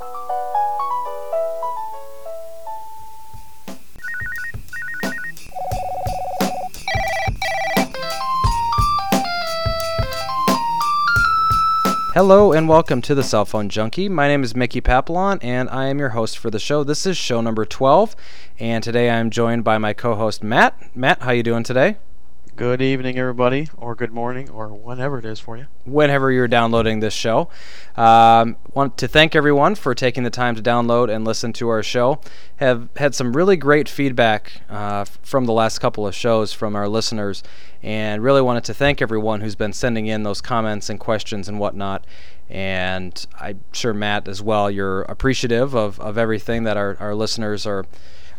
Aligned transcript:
Hello 0.00 0.12
and 12.52 12.68
welcome 12.68 13.02
to 13.02 13.16
the 13.16 13.24
Cell 13.24 13.44
Phone 13.44 13.68
Junkie. 13.68 14.08
My 14.08 14.28
name 14.28 14.44
is 14.44 14.54
Mickey 14.54 14.80
Papillon 14.80 15.40
and 15.42 15.68
I 15.70 15.86
am 15.86 15.98
your 15.98 16.10
host 16.10 16.38
for 16.38 16.48
the 16.48 16.60
show. 16.60 16.84
This 16.84 17.04
is 17.04 17.16
show 17.16 17.40
number 17.40 17.64
12 17.64 18.14
and 18.60 18.84
today 18.84 19.10
I'm 19.10 19.30
joined 19.30 19.64
by 19.64 19.78
my 19.78 19.94
co-host 19.94 20.44
Matt. 20.44 20.94
Matt, 20.94 21.22
how 21.22 21.32
you 21.32 21.42
doing 21.42 21.64
today? 21.64 21.96
Good 22.58 22.82
evening, 22.82 23.16
everybody, 23.20 23.68
or 23.76 23.94
good 23.94 24.12
morning, 24.12 24.50
or 24.50 24.66
whenever 24.66 25.20
it 25.20 25.24
is 25.24 25.38
for 25.38 25.56
you. 25.56 25.68
Whenever 25.84 26.32
you're 26.32 26.48
downloading 26.48 26.98
this 26.98 27.14
show, 27.14 27.48
um, 27.96 28.56
want 28.74 28.98
to 28.98 29.06
thank 29.06 29.36
everyone 29.36 29.76
for 29.76 29.94
taking 29.94 30.24
the 30.24 30.30
time 30.30 30.56
to 30.56 30.60
download 30.60 31.08
and 31.08 31.24
listen 31.24 31.52
to 31.52 31.68
our 31.68 31.84
show. 31.84 32.20
Have 32.56 32.88
had 32.96 33.14
some 33.14 33.36
really 33.36 33.56
great 33.56 33.88
feedback 33.88 34.60
uh, 34.68 35.04
from 35.04 35.44
the 35.44 35.52
last 35.52 35.78
couple 35.78 36.04
of 36.04 36.16
shows 36.16 36.52
from 36.52 36.74
our 36.74 36.88
listeners, 36.88 37.44
and 37.80 38.24
really 38.24 38.42
wanted 38.42 38.64
to 38.64 38.74
thank 38.74 39.00
everyone 39.00 39.40
who's 39.40 39.54
been 39.54 39.72
sending 39.72 40.08
in 40.08 40.24
those 40.24 40.40
comments 40.40 40.90
and 40.90 40.98
questions 40.98 41.48
and 41.48 41.60
whatnot. 41.60 42.04
And 42.50 43.24
I'm 43.38 43.62
sure 43.70 43.94
Matt 43.94 44.26
as 44.26 44.42
well, 44.42 44.68
you're 44.68 45.02
appreciative 45.02 45.76
of, 45.76 46.00
of 46.00 46.18
everything 46.18 46.64
that 46.64 46.76
our, 46.76 46.96
our 46.98 47.14
listeners 47.14 47.66
are 47.66 47.86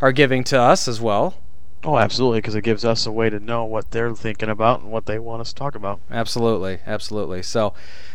are 0.02 0.12
giving 0.12 0.44
to 0.44 0.60
us 0.60 0.88
as 0.88 1.00
well. 1.00 1.36
Oh, 1.82 1.96
absolutely, 1.96 2.38
because 2.38 2.54
it 2.54 2.62
gives 2.62 2.84
us 2.84 3.06
a 3.06 3.12
way 3.12 3.30
to 3.30 3.40
know 3.40 3.64
what 3.64 3.90
they're 3.90 4.14
thinking 4.14 4.50
about 4.50 4.80
and 4.82 4.90
what 4.90 5.06
they 5.06 5.18
want 5.18 5.40
us 5.40 5.48
to 5.50 5.54
talk 5.54 5.74
about. 5.74 6.00
Absolutely, 6.10 6.80
absolutely. 6.86 7.42
So, 7.42 7.72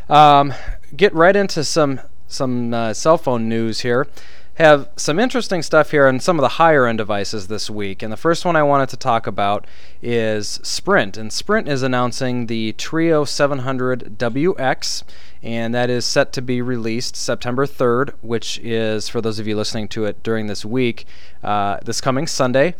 um, 0.08 0.54
get 0.96 1.14
right 1.14 1.36
into 1.36 1.64
some 1.64 2.00
some 2.28 2.74
uh, 2.74 2.94
cell 2.94 3.18
phone 3.18 3.50
news 3.50 3.82
here. 3.82 4.08
Have 4.56 4.88
some 4.96 5.20
interesting 5.20 5.62
stuff 5.62 5.92
here 5.92 6.08
on 6.08 6.20
some 6.22 6.40
of 6.40 6.42
the 6.42 6.48
higher 6.50 6.86
end 6.86 7.00
devices 7.00 7.48
this 7.48 7.70
week. 7.70 8.02
And 8.02 8.12
the 8.12 8.18
first 8.18 8.46
one 8.46 8.56
I 8.56 8.64
wanted 8.64 8.88
to 8.90 8.98
talk 8.98 9.28
about 9.28 9.68
is 10.02 10.62
Sprint. 10.64 11.18
And 11.18 11.34
Sprint 11.34 11.68
is 11.68 11.84
announcing 11.84 12.46
the 12.46 12.72
Treo 12.74 13.26
700WX, 13.26 15.04
and 15.44 15.76
that 15.76 15.90
is 15.90 16.06
set 16.06 16.32
to 16.34 16.42
be 16.42 16.62
released 16.62 17.18
September 17.18 17.66
3rd, 17.66 18.14
which 18.22 18.58
is, 18.60 19.10
for 19.10 19.20
those 19.20 19.40
of 19.40 19.48
you 19.48 19.58
listening 19.58 19.90
to 19.90 20.06
it 20.06 20.24
during 20.24 20.48
this 20.48 20.64
week, 20.64 21.06
uh, 21.44 21.80
this 21.84 22.00
coming 22.00 22.26
Sunday. 22.26 22.76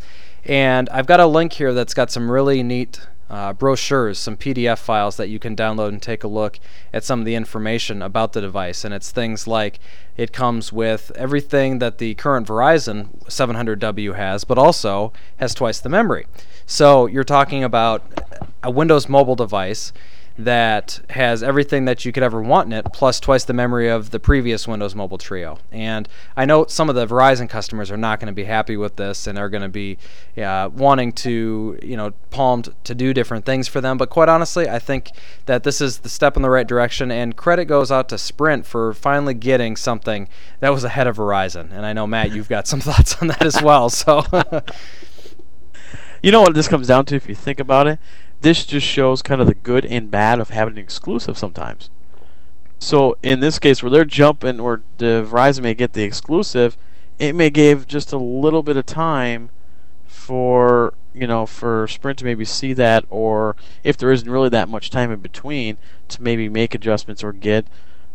And 0.46 0.90
I've 0.90 1.08
got 1.08 1.20
a 1.20 1.26
link 1.26 1.54
here 1.54 1.74
that's 1.74 1.94
got 1.94 2.12
some 2.12 2.32
really 2.32 2.62
neat 2.62 3.00
uh, 3.30 3.54
brochures, 3.54 4.20
some 4.20 4.38
PDF 4.38 4.78
files 4.78 5.18
that 5.18 5.30
you 5.30 5.40
can 5.40 5.56
download 5.56 5.90
and 5.90 6.02
take 6.02 6.24
a 6.24 6.28
look 6.28 6.60
at 6.94 7.04
some 7.04 7.20
of 7.20 7.26
the 7.26 7.34
information 7.34 8.02
about 8.02 8.34
the 8.34 8.42
device. 8.42 8.86
And 8.86 8.94
it's 8.94 9.12
things 9.12 9.48
like 9.48 9.80
it 10.16 10.32
comes 10.32 10.72
with 10.72 11.12
everything 11.16 11.80
that 11.80 11.98
the 11.98 12.14
current 12.16 12.48
Verizon 12.48 13.24
700W 13.26 14.16
has, 14.16 14.44
but 14.44 14.60
also 14.60 15.12
has 15.38 15.56
twice 15.56 15.80
the 15.80 15.90
memory. 15.90 16.28
So 16.68 17.08
you're 17.08 17.24
talking 17.24 17.64
about 17.64 18.04
a 18.62 18.70
Windows 18.70 19.10
mobile 19.10 19.36
device 19.36 19.92
that 20.38 21.00
has 21.12 21.42
everything 21.42 21.86
that 21.86 22.04
you 22.04 22.12
could 22.12 22.24
ever 22.24 22.42
want 22.42 22.68
in 22.68 22.74
it, 22.74 22.86
plus 22.92 23.22
twice 23.22 23.46
the 23.46 23.54
memory 23.54 23.88
of 23.88 24.12
the 24.12 24.20
previous 24.20 24.68
Windows 24.68 24.94
Mobile 24.94 25.18
Treo. 25.18 25.60
And 25.72 26.10
I 26.36 26.44
know 26.44 26.66
some 26.66 26.90
of 26.90 26.96
the 26.96 27.08
Verizon 27.08 27.50
customers 27.50 27.90
are 27.90 27.98
not 27.98 28.20
going 28.20 28.28
to 28.28 28.34
be 28.34 28.44
happy 28.44 28.76
with 28.76 28.98
this, 28.98 29.28
and 29.28 29.38
are 29.38 29.50
going 29.50 29.64
to 29.64 29.70
be 29.70 29.98
uh, 30.38 30.70
wanting 30.74 31.14
to, 31.14 31.80
you 31.82 31.96
know, 31.96 32.12
palmed 32.32 32.74
to 32.84 32.94
do 32.94 33.14
different 33.14 33.46
things 33.46 33.70
for 33.70 33.80
them. 33.80 33.98
But 33.98 34.10
quite 34.10 34.28
honestly, 34.28 34.68
I 34.68 34.78
think 34.78 35.12
that 35.46 35.64
this 35.64 35.80
is 35.80 36.00
the 36.00 36.10
step 36.10 36.36
in 36.36 36.42
the 36.42 36.50
right 36.50 36.68
direction, 36.68 37.12
and 37.12 37.38
credit 37.38 37.66
goes 37.66 37.90
out 37.90 38.10
to 38.10 38.18
Sprint 38.18 38.66
for 38.66 38.94
finally 38.94 39.34
getting 39.34 39.78
something 39.78 40.28
that 40.60 40.70
was 40.70 40.84
ahead 40.84 41.08
of 41.08 41.16
Verizon. 41.16 41.72
And 41.72 41.86
I 41.86 41.94
know 41.94 42.06
Matt, 42.06 42.34
you've 42.34 42.50
got 42.50 42.68
some 42.68 42.80
thoughts 42.82 43.22
on 43.22 43.30
that 43.30 43.46
as 43.46 43.62
well. 43.62 43.90
So. 43.90 44.24
you 46.22 46.32
know 46.32 46.42
what 46.42 46.56
this 46.56 46.68
comes 46.68 46.88
down 46.88 47.06
to 47.06 47.16
if 47.16 47.30
you 47.30 47.36
think 47.36 47.60
about 47.60 47.86
it 47.88 48.00
this 48.46 48.64
just 48.64 48.86
shows 48.86 49.24
kind 49.24 49.42
of 49.42 49.48
the 49.48 49.56
good 49.56 49.86
and 49.88 50.12
bad 50.12 50.40
of 50.40 50.52
having 50.52 50.76
an 50.76 50.84
exclusive 50.84 51.36
sometimes. 51.36 51.90
So 52.78 53.18
in 53.24 53.40
this 53.40 53.58
case, 53.58 53.82
where 53.82 53.90
they're 53.90 54.06
jumping, 54.06 54.62
where 54.62 54.84
the 55.00 55.28
Verizon 55.28 55.64
may 55.64 55.74
get 55.74 55.94
the 55.94 56.04
exclusive, 56.04 56.78
it 57.18 57.34
may 57.34 57.50
give 57.50 57.88
just 57.88 58.14
a 58.14 58.20
little 58.20 58.62
bit 58.62 58.78
of 58.78 58.86
time 58.86 59.50
for 60.06 60.94
you 61.12 61.26
know 61.26 61.48
for 61.48 61.88
Sprint 61.88 62.20
to 62.20 62.26
maybe 62.26 62.46
see 62.46 62.74
that, 62.74 63.06
or 63.10 63.56
if 63.84 63.98
there 63.98 64.12
isn't 64.12 64.30
really 64.30 64.50
that 64.50 64.70
much 64.70 64.92
time 64.92 65.12
in 65.12 65.22
between, 65.22 65.78
to 66.10 66.22
maybe 66.22 66.48
make 66.48 66.76
adjustments 66.76 67.24
or 67.24 67.34
get 67.34 67.66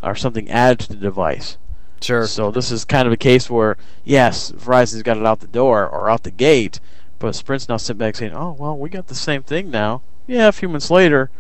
or 0.01 0.15
something 0.15 0.49
added 0.49 0.79
to 0.79 0.89
the 0.91 0.97
device. 0.97 1.59
Sure. 2.01 2.29
So 2.29 2.53
this 2.53 2.71
is 2.71 2.85
kind 2.85 3.09
of 3.09 3.13
a 3.13 3.17
case 3.17 3.51
where 3.51 3.77
yes, 4.05 4.53
Verizon's 4.53 5.03
got 5.03 5.17
it 5.17 5.27
out 5.27 5.41
the 5.41 5.49
door 5.49 5.89
or 5.89 6.09
out 6.09 6.23
the 6.23 6.31
gate, 6.31 6.79
but 7.19 7.35
Sprint's 7.35 7.69
now 7.69 7.79
sitting 7.79 7.99
back 7.99 8.15
saying, 8.15 8.33
"Oh 8.33 8.55
well, 8.57 8.79
we 8.79 8.89
got 8.89 9.09
the 9.09 9.17
same 9.17 9.43
thing 9.43 9.73
now." 9.73 10.03
Yeah, 10.27 10.49
a 10.49 10.53
few 10.53 10.69
months 10.69 10.91
later, 10.91 11.31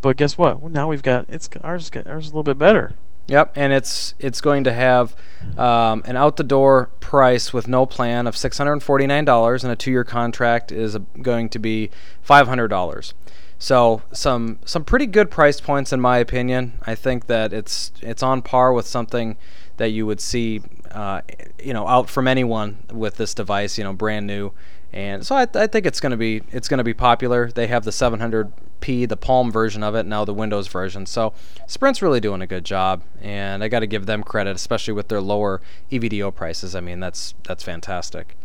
but 0.00 0.16
guess 0.16 0.36
what? 0.36 0.60
Well, 0.60 0.70
now 0.70 0.88
we've 0.88 1.02
got 1.02 1.26
it's 1.28 1.48
ours. 1.62 1.90
Ours 2.06 2.26
is 2.26 2.32
a 2.32 2.34
little 2.34 2.42
bit 2.42 2.58
better. 2.58 2.94
Yep, 3.26 3.52
and 3.54 3.72
it's 3.72 4.14
it's 4.18 4.40
going 4.40 4.64
to 4.64 4.72
have 4.72 5.14
um, 5.56 6.02
an 6.04 6.16
out 6.16 6.36
the 6.36 6.42
door 6.42 6.90
price 6.98 7.52
with 7.52 7.68
no 7.68 7.86
plan 7.86 8.26
of 8.26 8.36
six 8.36 8.58
hundred 8.58 8.72
and 8.72 8.82
forty 8.82 9.06
nine 9.06 9.24
dollars, 9.24 9.62
and 9.62 9.72
a 9.72 9.76
two 9.76 9.92
year 9.92 10.02
contract 10.02 10.72
is 10.72 10.98
going 11.22 11.48
to 11.50 11.58
be 11.60 11.90
five 12.22 12.48
hundred 12.48 12.68
dollars. 12.68 13.14
So 13.60 14.02
some 14.10 14.58
some 14.64 14.84
pretty 14.84 15.06
good 15.06 15.30
price 15.30 15.60
points 15.60 15.92
in 15.92 16.00
my 16.00 16.18
opinion. 16.18 16.72
I 16.82 16.96
think 16.96 17.26
that 17.26 17.52
it's 17.52 17.92
it's 18.00 18.22
on 18.22 18.42
par 18.42 18.72
with 18.72 18.86
something 18.86 19.36
that 19.76 19.90
you 19.90 20.06
would 20.06 20.20
see, 20.20 20.62
uh, 20.90 21.20
you 21.62 21.72
know, 21.72 21.86
out 21.86 22.10
from 22.10 22.26
anyone 22.26 22.78
with 22.90 23.16
this 23.16 23.32
device. 23.32 23.78
You 23.78 23.84
know, 23.84 23.92
brand 23.92 24.26
new 24.26 24.52
and 24.92 25.24
so 25.24 25.36
I, 25.36 25.46
I 25.54 25.66
think 25.66 25.86
it's 25.86 26.00
going 26.00 26.10
to 26.10 26.16
be 26.16 26.42
it's 26.50 26.68
going 26.68 26.78
to 26.78 26.84
be 26.84 26.94
popular. 26.94 27.50
They 27.50 27.68
have 27.68 27.84
the 27.84 27.90
700p, 27.90 29.08
the 29.08 29.16
Palm 29.16 29.52
version 29.52 29.82
of 29.82 29.94
it, 29.94 30.04
now 30.04 30.24
the 30.24 30.34
Windows 30.34 30.66
version. 30.66 31.06
So 31.06 31.32
Sprint's 31.66 32.02
really 32.02 32.20
doing 32.20 32.42
a 32.42 32.46
good 32.46 32.64
job, 32.64 33.02
and 33.20 33.62
I 33.62 33.68
got 33.68 33.80
to 33.80 33.86
give 33.86 34.06
them 34.06 34.22
credit, 34.22 34.56
especially 34.56 34.94
with 34.94 35.08
their 35.08 35.20
lower 35.20 35.60
EVDO 35.92 36.34
prices. 36.34 36.74
I 36.74 36.80
mean, 36.80 36.98
that's 36.98 37.34
that's 37.44 37.62
fantastic. 37.62 38.36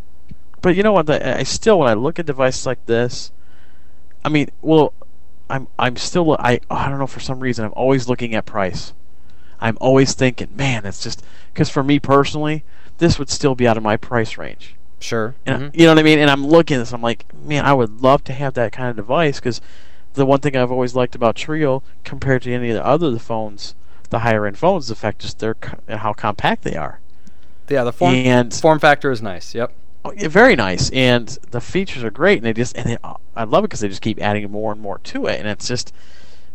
But 0.61 0.75
you 0.75 0.83
know 0.83 0.93
what? 0.93 1.09
I 1.09 1.43
still, 1.43 1.79
when 1.79 1.89
I 1.89 1.93
look 1.93 2.17
at 2.17 2.25
devices 2.25 2.65
like 2.65 2.85
this, 2.85 3.31
I 4.23 4.29
mean, 4.29 4.49
well, 4.61 4.93
I'm 5.49 5.67
I'm 5.77 5.95
still 5.95 6.33
I 6.33 6.59
I 6.69 6.89
don't 6.89 6.99
know 6.99 7.07
for 7.07 7.19
some 7.19 7.39
reason 7.39 7.65
I'm 7.65 7.73
always 7.75 8.07
looking 8.07 8.35
at 8.35 8.45
price. 8.45 8.93
I'm 9.59 9.77
always 9.79 10.13
thinking, 10.13 10.49
man, 10.55 10.85
it's 10.85 11.01
just 11.03 11.23
because 11.53 11.69
for 11.69 11.83
me 11.83 11.99
personally, 11.99 12.63
this 12.97 13.17
would 13.17 13.29
still 13.29 13.55
be 13.55 13.67
out 13.67 13.77
of 13.77 13.83
my 13.83 13.97
price 13.97 14.37
range. 14.37 14.75
Sure. 15.05 15.35
And 15.45 15.61
mm-hmm. 15.61 15.79
you 15.79 15.85
know 15.85 15.91
what 15.91 15.99
I 15.99 16.03
mean? 16.03 16.17
And 16.17 16.31
I'm 16.31 16.47
looking 16.47 16.77
at 16.77 16.79
this, 16.79 16.91
I'm 16.91 17.01
like, 17.01 17.31
man, 17.35 17.63
I 17.63 17.73
would 17.73 18.01
love 18.01 18.23
to 18.23 18.33
have 18.33 18.55
that 18.55 18.71
kind 18.71 18.89
of 18.89 18.95
device 18.95 19.39
because 19.39 19.61
the 20.15 20.25
one 20.25 20.39
thing 20.39 20.55
I've 20.55 20.71
always 20.71 20.95
liked 20.95 21.13
about 21.13 21.35
Treo 21.35 21.83
compared 22.03 22.41
to 22.41 22.51
any 22.51 22.69
of 22.71 22.75
the 22.75 22.83
other 22.83 23.11
the 23.11 23.19
phones, 23.19 23.75
the 24.09 24.19
higher 24.19 24.47
end 24.47 24.57
phones, 24.57 24.87
the 24.87 24.95
fact 24.95 25.19
just 25.19 25.37
they're 25.37 25.55
how 25.87 26.13
compact 26.13 26.63
they 26.63 26.75
are. 26.75 26.99
Yeah, 27.69 27.83
the 27.83 27.93
form 27.93 28.15
and, 28.15 28.51
form 28.51 28.79
factor 28.79 29.11
is 29.11 29.21
nice. 29.21 29.53
Yep. 29.53 29.73
Oh, 30.05 30.11
yeah, 30.11 30.27
very 30.27 30.55
nice, 30.55 30.89
and 30.89 31.27
the 31.51 31.61
features 31.61 32.03
are 32.03 32.11
great, 32.11 32.37
and 32.37 32.45
they 32.45 32.53
just 32.53 32.75
and 32.75 32.89
they, 32.89 32.97
I 33.35 33.43
love 33.43 33.63
it 33.63 33.67
because 33.67 33.81
they 33.81 33.87
just 33.87 34.01
keep 34.01 34.19
adding 34.19 34.49
more 34.49 34.71
and 34.71 34.81
more 34.81 34.97
to 34.99 35.27
it, 35.27 35.39
and 35.39 35.47
it's 35.47 35.67
just. 35.67 35.93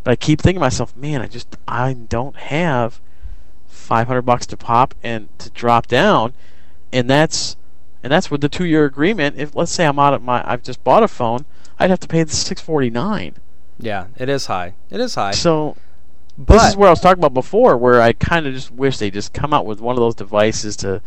But 0.03 0.13
I 0.13 0.17
keep 0.17 0.41
thinking 0.41 0.59
to 0.59 0.61
myself, 0.61 0.97
man, 0.97 1.21
I 1.21 1.27
just 1.27 1.57
I 1.69 1.93
don't 1.93 2.37
have 2.37 3.01
500 3.67 4.23
bucks 4.23 4.47
to 4.47 4.57
pop 4.57 4.95
and 5.03 5.29
to 5.39 5.51
drop 5.51 5.87
down, 5.87 6.33
and 6.93 7.09
that's 7.09 7.57
and 8.03 8.13
that's 8.13 8.31
with 8.31 8.41
the 8.41 8.49
two-year 8.49 8.85
agreement. 8.85 9.37
If 9.39 9.55
let's 9.55 9.73
say 9.73 9.87
I'm 9.87 9.99
out 9.99 10.15
of 10.15 10.23
my, 10.23 10.43
I've 10.51 10.63
just 10.63 10.83
bought 10.85 11.03
a 11.03 11.09
phone, 11.09 11.45
I'd 11.79 11.91
have 11.91 12.01
to 12.01 12.09
pay 12.09 12.23
the 12.23 12.35
six 12.35 12.61
forty-nine. 12.61 13.37
Yeah, 13.79 14.09
it 14.17 14.29
is 14.29 14.47
high. 14.47 14.75
It 14.91 15.01
is 15.01 15.15
high. 15.15 15.33
So, 15.33 15.77
but, 16.37 16.55
this 16.55 16.71
is 16.71 16.77
where 16.77 16.89
I 16.89 16.91
was 16.91 17.01
talking 17.01 17.21
about 17.21 17.35
before, 17.35 17.77
where 17.77 18.01
I 18.01 18.13
kind 18.13 18.47
of 18.47 18.55
just 18.55 18.71
wish 18.71 18.99
they 18.99 19.11
just 19.11 19.33
come 19.33 19.55
out 19.55 19.67
with 19.67 19.81
one 19.81 19.97
of 19.97 20.01
those 20.01 20.15
devices 20.15 20.77
to 20.77 21.01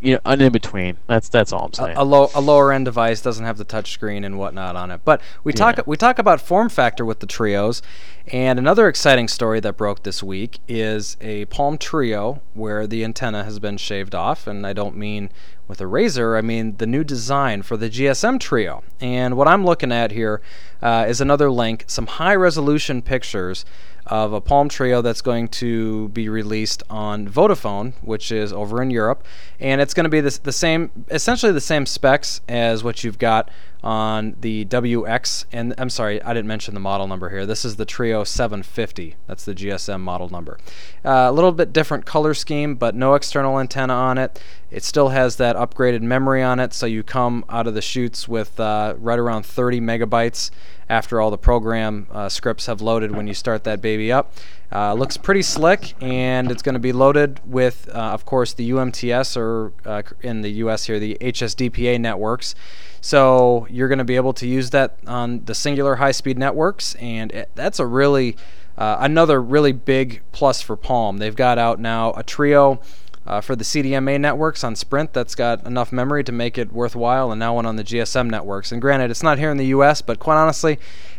you 0.00 0.12
know, 0.12 0.20
an 0.26 0.40
in 0.40 0.52
between. 0.52 0.98
That's 1.06 1.28
that's 1.28 1.52
all 1.52 1.66
I'm 1.66 1.72
saying. 1.72 1.96
A, 1.96 2.02
a, 2.02 2.04
low 2.04 2.30
a 2.34 2.40
lower 2.40 2.72
end 2.72 2.84
device 2.84 3.20
doesn't 3.22 3.44
have 3.44 3.58
the 3.58 3.64
touch 3.64 3.92
screen 3.92 4.24
and 4.24 4.38
whatnot 4.38 4.76
on 4.76 4.90
it. 4.90 5.00
But 5.04 5.20
we 5.42 5.52
yeah. 5.52 5.72
talk 5.72 5.86
we 5.86 5.96
talk 5.96 6.18
about 6.18 6.40
form 6.40 6.68
factor 6.68 7.04
with 7.04 7.20
the 7.20 7.26
Treos, 7.26 7.80
and 8.28 8.58
another 8.58 8.88
exciting 8.88 9.28
story 9.28 9.60
that 9.60 9.76
broke 9.76 10.02
this 10.02 10.22
week 10.22 10.58
is 10.68 11.16
a 11.20 11.46
Palm 11.46 11.78
Treo 11.78 12.40
where 12.54 12.86
the 12.86 13.04
antenna 13.04 13.44
has 13.44 13.58
been 13.58 13.76
shaved 13.78 14.14
off, 14.14 14.46
and 14.46 14.66
I 14.66 14.72
don't 14.72 14.96
mean 14.96 15.30
with 15.68 15.80
a 15.80 15.86
razor. 15.86 16.36
I 16.36 16.40
mean 16.40 16.76
the 16.76 16.86
new 16.86 17.04
design 17.04 17.62
for 17.62 17.76
the 17.76 17.88
GSM 17.88 18.38
Treo. 18.38 18.82
And 19.00 19.36
what 19.36 19.48
I'm 19.48 19.64
looking 19.64 19.92
at 19.92 20.12
here 20.12 20.40
uh, 20.82 21.06
is 21.08 21.20
another 21.20 21.50
link, 21.50 21.84
some 21.86 22.06
high 22.06 22.34
resolution 22.34 23.02
pictures 23.02 23.64
of 24.06 24.32
a 24.32 24.40
Palm 24.40 24.68
Treo 24.68 25.02
that's 25.02 25.20
going 25.20 25.48
to 25.48 26.08
be 26.10 26.28
released 26.28 26.82
on 26.88 27.28
Vodafone, 27.28 27.94
which 28.02 28.30
is 28.30 28.52
over 28.52 28.80
in 28.80 28.90
Europe, 28.90 29.24
and 29.58 29.80
it's 29.80 29.94
going 29.94 30.04
to 30.04 30.10
be 30.10 30.20
the, 30.20 30.38
the 30.44 30.52
same, 30.52 30.90
essentially 31.10 31.50
the 31.50 31.60
same 31.60 31.86
specs 31.86 32.40
as 32.48 32.84
what 32.84 33.02
you've 33.02 33.18
got 33.18 33.50
on 33.86 34.34
the 34.40 34.64
WX, 34.64 35.44
and 35.52 35.72
I'm 35.78 35.90
sorry, 35.90 36.20
I 36.20 36.34
didn't 36.34 36.48
mention 36.48 36.74
the 36.74 36.80
model 36.80 37.06
number 37.06 37.30
here. 37.30 37.46
This 37.46 37.64
is 37.64 37.76
the 37.76 37.86
Treo 37.86 38.26
750. 38.26 39.14
That's 39.28 39.44
the 39.44 39.54
GSM 39.54 40.00
model 40.00 40.28
number. 40.28 40.58
Uh, 41.04 41.26
a 41.28 41.32
little 41.32 41.52
bit 41.52 41.72
different 41.72 42.04
color 42.04 42.34
scheme, 42.34 42.74
but 42.74 42.96
no 42.96 43.14
external 43.14 43.60
antenna 43.60 43.92
on 43.92 44.18
it. 44.18 44.42
It 44.72 44.82
still 44.82 45.10
has 45.10 45.36
that 45.36 45.54
upgraded 45.54 46.02
memory 46.02 46.42
on 46.42 46.58
it, 46.58 46.74
so 46.74 46.84
you 46.84 47.04
come 47.04 47.44
out 47.48 47.68
of 47.68 47.74
the 47.74 47.80
chutes 47.80 48.26
with 48.26 48.58
uh, 48.58 48.96
right 48.98 49.20
around 49.20 49.46
30 49.46 49.80
megabytes 49.80 50.50
after 50.88 51.20
all 51.20 51.30
the 51.30 51.38
program 51.38 52.08
uh, 52.10 52.28
scripts 52.28 52.66
have 52.66 52.80
loaded 52.80 53.14
when 53.14 53.28
you 53.28 53.34
start 53.34 53.62
that 53.62 53.80
baby 53.80 54.10
up. 54.10 54.32
Uh, 54.72 54.94
looks 54.94 55.16
pretty 55.16 55.42
slick, 55.42 55.94
and 56.02 56.50
it's 56.50 56.62
going 56.62 56.74
to 56.74 56.80
be 56.80 56.92
loaded 56.92 57.40
with, 57.46 57.88
uh, 57.94 57.98
of 57.98 58.24
course, 58.24 58.52
the 58.52 58.70
UMTS 58.70 59.36
or 59.36 59.72
uh, 59.84 60.02
in 60.22 60.42
the 60.42 60.50
US 60.50 60.86
here, 60.86 60.98
the 60.98 61.16
HSDPA 61.20 62.00
networks. 62.00 62.54
So 63.00 63.66
you're 63.70 63.88
going 63.88 63.98
to 63.98 64.04
be 64.04 64.16
able 64.16 64.32
to 64.34 64.46
use 64.46 64.70
that 64.70 64.98
on 65.06 65.44
the 65.44 65.52
Cingular 65.52 65.98
high-speed 65.98 66.38
networks, 66.38 66.96
and 66.96 67.30
it, 67.30 67.50
that's 67.54 67.78
a 67.78 67.86
really 67.86 68.36
uh, 68.76 68.96
another 69.00 69.40
really 69.40 69.72
big 69.72 70.22
plus 70.32 70.60
for 70.60 70.76
Palm. 70.76 71.18
They've 71.18 71.36
got 71.36 71.58
out 71.58 71.80
now 71.80 72.10
a 72.10 72.22
Treo 72.22 72.82
uh, 73.26 73.40
for 73.40 73.56
the 73.56 73.64
CDMA 73.64 74.20
networks 74.20 74.62
on 74.62 74.76
Sprint 74.76 75.12
that's 75.12 75.34
got 75.34 75.66
enough 75.66 75.92
memory 75.92 76.22
to 76.24 76.32
make 76.32 76.56
it 76.56 76.72
worthwhile, 76.72 77.32
and 77.32 77.38
now 77.38 77.54
one 77.54 77.66
on 77.66 77.76
the 77.76 77.84
GSM 77.84 78.30
networks. 78.30 78.70
And 78.70 78.80
granted, 78.80 79.10
it's 79.10 79.22
not 79.22 79.38
here 79.38 79.50
in 79.50 79.56
the 79.56 79.66
U.S., 79.66 80.00
but 80.00 80.18
quite 80.18 80.36
honestly, 80.36 80.78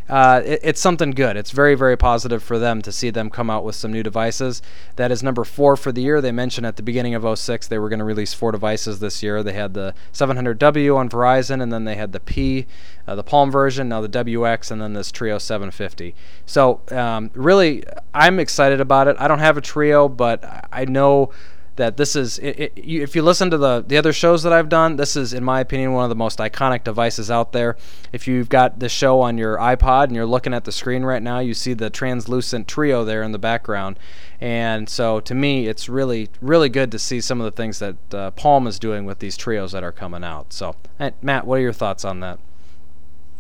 uh, 0.09 0.42
it, 0.45 0.62
it's 0.63 0.80
something 0.80 1.12
good. 1.12 1.36
It's 1.36 1.51
very, 1.51 1.75
very 1.75 1.98
positive 1.98 2.42
for 2.42 2.57
them 2.57 2.81
to 2.83 2.92
see 2.92 3.09
them 3.09 3.30
come 3.30 3.50
out 3.50 3.65
with 3.65 3.75
some 3.75 3.92
new 3.92 4.04
devices. 4.04 4.62
That 4.95 5.12
is 5.12 5.21
number 5.21 5.44
four 5.44 5.75
for 5.75 5.92
the 5.92 6.01
year. 6.01 6.21
They 6.21 6.31
mentioned 6.31 6.65
at 6.65 6.77
the 6.77 6.83
beginning 6.83 7.13
of 7.13 7.38
06 7.38 7.68
they 7.68 7.77
were 7.77 7.89
going 7.89 8.00
to 8.00 8.06
release 8.06 8.33
four 8.33 8.53
devices 8.53 9.00
this 9.00 9.21
year. 9.21 9.44
They 9.44 9.53
had 9.53 9.74
the 9.74 9.94
700W 10.13 10.95
on 10.95 11.10
Verizon, 11.10 11.62
and 11.62 11.74
then 11.74 11.83
they 11.83 11.95
had 11.95 12.13
the 12.13 12.21
P, 12.21 12.68
uh, 13.06 13.15
the 13.15 13.24
Palm 13.24 13.51
version, 13.51 13.89
now 13.89 14.00
the 14.00 14.10
WX, 14.10 14.71
and 14.71 14.81
then 14.81 14.94
this 14.94 15.12
Treo 15.12 15.42
750. 15.42 16.15
So, 16.45 16.81
um, 16.92 17.31
really, 17.33 17.83
I'm 18.13 18.39
excited 18.39 18.80
about 18.80 19.10
it. 19.10 19.18
I 19.19 19.27
don't 19.27 19.39
have 19.39 19.57
a 19.57 19.62
Treo, 19.62 20.15
but 20.15 20.68
I 20.71 20.86
know 20.86 21.31
that 21.77 21.97
this 21.97 22.15
is 22.15 22.38
it, 22.39 22.59
it, 22.59 22.77
you, 22.77 23.01
if 23.01 23.15
you 23.15 23.21
listen 23.21 23.50
to 23.50 23.57
the 23.57 23.83
the 23.88 23.97
other 23.97 24.13
shows 24.13 24.44
that 24.44 24.53
I've 24.53 24.69
done, 24.69 24.97
this 24.97 25.15
is 25.15 25.33
in 25.33 25.44
my 25.44 25.59
opinion 25.62 25.94
one 25.94 26.03
of 26.03 26.09
the 26.09 26.15
most 26.15 26.39
iconic 26.39 26.83
devices 26.83 27.31
out 27.31 27.53
there. 27.53 27.77
If 28.12 28.27
you've 28.27 28.50
got 28.50 28.79
the 28.79 28.89
show 28.89 29.21
on 29.21 29.38
your 29.38 29.57
iPod 29.57 30.06
and 30.06 30.15
you're 30.15 30.25
looking 30.25 30.53
at 30.53 30.65
the 30.65 30.71
screen 30.71 31.03
right 31.03 31.24
now, 31.24 31.39
you 31.39 31.53
see 31.53 31.74
the 31.74 31.89
translucent 31.89 32.68
Treo 32.68 33.06
there 33.06 33.24
in 33.24 33.31
the 33.31 33.39
background. 33.39 33.97
And 34.39 34.89
so 34.89 35.19
to 35.21 35.33
me, 35.33 35.68
it's 35.68 35.88
really 35.88 36.29
really 36.41 36.69
good 36.69 36.91
to 36.91 37.00
see 37.00 37.21
some 37.21 37.39
of 37.39 37.45
the 37.45 37.51
things 37.51 37.79
that 37.79 38.13
uh, 38.13 38.31
Palm 38.31 38.68
is 38.68 38.77
doing 38.77 39.06
with 39.06 39.19
these 39.19 39.38
Treos 39.38 39.71
that 39.71 39.83
are 39.83 39.91
coming 39.91 40.24
out. 40.24 40.53
So, 40.53 40.75
Matt, 41.21 41.47
what 41.47 41.59
are 41.59 41.62
your 41.62 41.74
thoughts 41.74 42.03
on 42.03 42.19
that? 42.19 42.39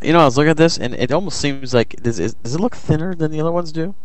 You 0.01 0.13
know, 0.13 0.19
I 0.19 0.25
was 0.25 0.37
looking 0.37 0.51
at 0.51 0.57
this, 0.57 0.77
and 0.77 0.93
it 0.93 1.11
almost 1.11 1.39
seems 1.39 1.73
like 1.73 1.95
does 2.03 2.19
it, 2.19 2.35
does 2.43 2.53
it 2.53 2.59
look 2.59 2.75
thinner 2.75 3.15
than 3.15 3.31
the 3.31 3.41
other 3.41 3.51
ones 3.51 3.71
do? 3.71 3.95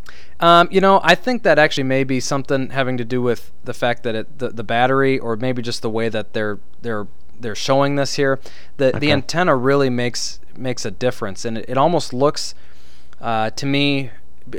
Um, 0.40 0.68
you 0.70 0.80
know, 0.80 1.00
I 1.04 1.14
think 1.14 1.42
that 1.42 1.58
actually 1.58 1.84
may 1.84 2.02
be 2.02 2.18
something 2.18 2.70
having 2.70 2.96
to 2.96 3.04
do 3.04 3.20
with 3.20 3.52
the 3.64 3.74
fact 3.74 4.02
that 4.04 4.14
it, 4.14 4.38
the 4.38 4.48
the 4.48 4.64
battery, 4.64 5.18
or 5.18 5.36
maybe 5.36 5.60
just 5.60 5.82
the 5.82 5.90
way 5.90 6.08
that 6.08 6.32
they're 6.32 6.58
they're 6.80 7.06
they're 7.38 7.54
showing 7.54 7.96
this 7.96 8.14
here. 8.14 8.40
The 8.78 8.88
okay. 8.88 8.98
the 9.00 9.12
antenna 9.12 9.54
really 9.54 9.90
makes 9.90 10.40
makes 10.56 10.86
a 10.86 10.90
difference, 10.90 11.44
and 11.44 11.58
it, 11.58 11.66
it 11.68 11.76
almost 11.76 12.14
looks 12.14 12.54
uh, 13.20 13.50
to 13.50 13.66
me 13.66 14.10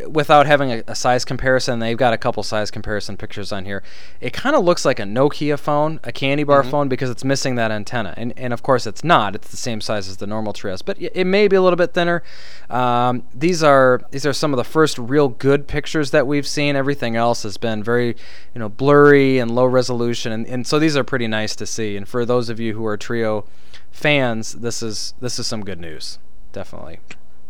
without 0.07 0.45
having 0.45 0.71
a, 0.71 0.83
a, 0.87 0.95
size 0.95 1.25
comparison, 1.25 1.79
they've 1.79 1.97
got 1.97 2.13
a 2.13 2.17
couple 2.17 2.43
size 2.43 2.71
comparison 2.71 3.17
pictures 3.17 3.51
on 3.51 3.65
here. 3.65 3.83
It 4.21 4.33
kind 4.33 4.55
of 4.55 4.63
looks 4.63 4.85
like 4.85 4.99
a 4.99 5.03
Nokia 5.03 5.59
phone, 5.59 5.99
a 6.03 6.11
candy 6.11 6.43
bar 6.43 6.61
mm-hmm. 6.61 6.71
phone, 6.71 6.89
because 6.89 7.09
it's 7.09 7.23
missing 7.23 7.55
that 7.55 7.71
antenna. 7.71 8.13
And, 8.17 8.33
and 8.37 8.53
of 8.53 8.63
course, 8.63 8.87
it's 8.87 9.03
not. 9.03 9.35
It's 9.35 9.49
the 9.49 9.57
same 9.57 9.81
size 9.81 10.07
as 10.07 10.17
the 10.17 10.27
normal 10.27 10.53
Treos, 10.53 10.81
but 10.83 10.97
it 10.99 11.25
may 11.25 11.47
be 11.47 11.55
a 11.55 11.61
little 11.61 11.77
bit 11.77 11.93
thinner. 11.93 12.23
Um, 12.69 13.23
these 13.33 13.61
are 13.63 14.01
these 14.11 14.25
are 14.25 14.33
some 14.33 14.53
of 14.53 14.57
the 14.57 14.63
first 14.63 14.97
real 14.97 15.29
good 15.29 15.67
pictures 15.67 16.11
that 16.11 16.25
we've 16.25 16.47
seen. 16.47 16.75
Everything 16.75 17.15
else 17.15 17.43
has 17.43 17.57
been 17.57 17.83
very, 17.83 18.15
you 18.53 18.59
know, 18.59 18.69
blurry 18.69 19.39
and 19.39 19.53
low 19.53 19.65
resolution, 19.65 20.31
and, 20.31 20.47
and 20.47 20.65
so 20.65 20.79
these 20.79 20.95
are 20.97 21.03
pretty 21.03 21.27
nice 21.27 21.55
to 21.57 21.65
see. 21.65 21.95
And 21.97 22.07
for 22.07 22.25
those 22.25 22.49
of 22.49 22.59
you 22.59 22.73
who 22.73 22.85
are 22.85 22.97
Treo 22.97 23.45
fans, 23.91 24.53
this 24.53 24.81
is 24.81 25.13
this 25.19 25.39
is 25.39 25.47
some 25.47 25.63
good 25.63 25.79
news, 25.79 26.19
definitely. 26.51 26.99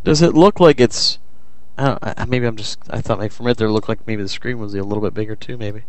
Does 0.03 0.21
it 0.21 0.33
look 0.33 0.59
like 0.59 0.81
it's 0.81 1.19
I 1.77 1.85
don't. 1.85 2.29
Maybe 2.29 2.45
I'm 2.45 2.55
just. 2.55 2.79
I 2.89 3.01
thought 3.01 3.17
like 3.17 3.31
from 3.31 3.47
it 3.47 3.57
there 3.57 3.69
looked 3.69 3.89
like 3.89 4.05
maybe 4.05 4.21
the 4.21 4.29
screen 4.29 4.59
was 4.59 4.75
a 4.75 4.83
little 4.83 5.01
bit 5.01 5.13
bigger 5.13 5.35
too. 5.35 5.57
Maybe. 5.57 5.83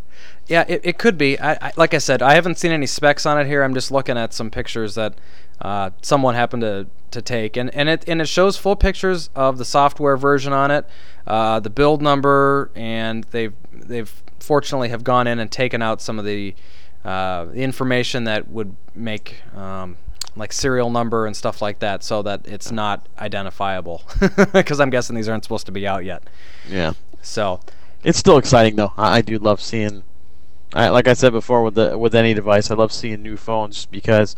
Yeah, 0.47 0.65
it, 0.67 0.81
it 0.83 0.97
could 0.97 1.17
be. 1.17 1.39
I, 1.39 1.53
I, 1.53 1.71
like 1.75 1.93
I 1.93 1.99
said, 1.99 2.23
I 2.23 2.33
haven't 2.33 2.57
seen 2.57 2.71
any 2.71 2.87
specs 2.87 3.25
on 3.25 3.39
it 3.39 3.45
here. 3.45 3.63
I'm 3.63 3.75
just 3.75 3.91
looking 3.91 4.17
at 4.17 4.33
some 4.33 4.49
pictures 4.49 4.95
that 4.95 5.15
uh, 5.61 5.91
someone 6.01 6.33
happened 6.33 6.61
to, 6.61 6.87
to 7.11 7.21
take, 7.21 7.55
and, 7.55 7.73
and 7.75 7.87
it 7.87 8.03
and 8.07 8.19
it 8.19 8.27
shows 8.27 8.57
full 8.57 8.75
pictures 8.75 9.29
of 9.35 9.59
the 9.59 9.65
software 9.65 10.17
version 10.17 10.53
on 10.53 10.71
it, 10.71 10.87
uh, 11.27 11.59
the 11.59 11.69
build 11.69 12.01
number, 12.01 12.71
and 12.75 13.23
they've 13.25 13.53
they've 13.71 14.23
fortunately 14.39 14.89
have 14.89 15.03
gone 15.03 15.27
in 15.27 15.37
and 15.39 15.51
taken 15.51 15.83
out 15.83 16.01
some 16.01 16.17
of 16.17 16.25
the 16.25 16.55
uh, 17.03 17.45
information 17.53 18.23
that 18.23 18.47
would 18.49 18.75
make 18.95 19.37
um, 19.55 19.97
like 20.35 20.51
serial 20.53 20.89
number 20.89 21.25
and 21.25 21.35
stuff 21.35 21.61
like 21.61 21.79
that, 21.79 22.03
so 22.03 22.21
that 22.23 22.47
it's 22.47 22.71
not 22.71 23.07
identifiable. 23.19 24.03
Because 24.53 24.79
I'm 24.79 24.89
guessing 24.89 25.15
these 25.15 25.27
aren't 25.27 25.43
supposed 25.43 25.65
to 25.65 25.71
be 25.71 25.87
out 25.87 26.05
yet. 26.05 26.23
Yeah. 26.69 26.93
So. 27.21 27.59
It's 28.03 28.17
still 28.17 28.37
exciting 28.37 28.75
though. 28.75 28.93
I, 28.97 29.17
I 29.17 29.21
do 29.21 29.37
love 29.37 29.61
seeing. 29.61 30.03
I, 30.73 30.89
like 30.89 31.07
I 31.07 31.13
said 31.13 31.31
before, 31.31 31.63
with 31.63 31.75
the 31.75 31.97
with 31.97 32.13
any 32.13 32.33
device, 32.33 32.69
I 32.69 32.75
love 32.75 32.91
seeing 32.91 33.23
new 33.23 33.37
phones 33.37 33.85
because 33.85 34.35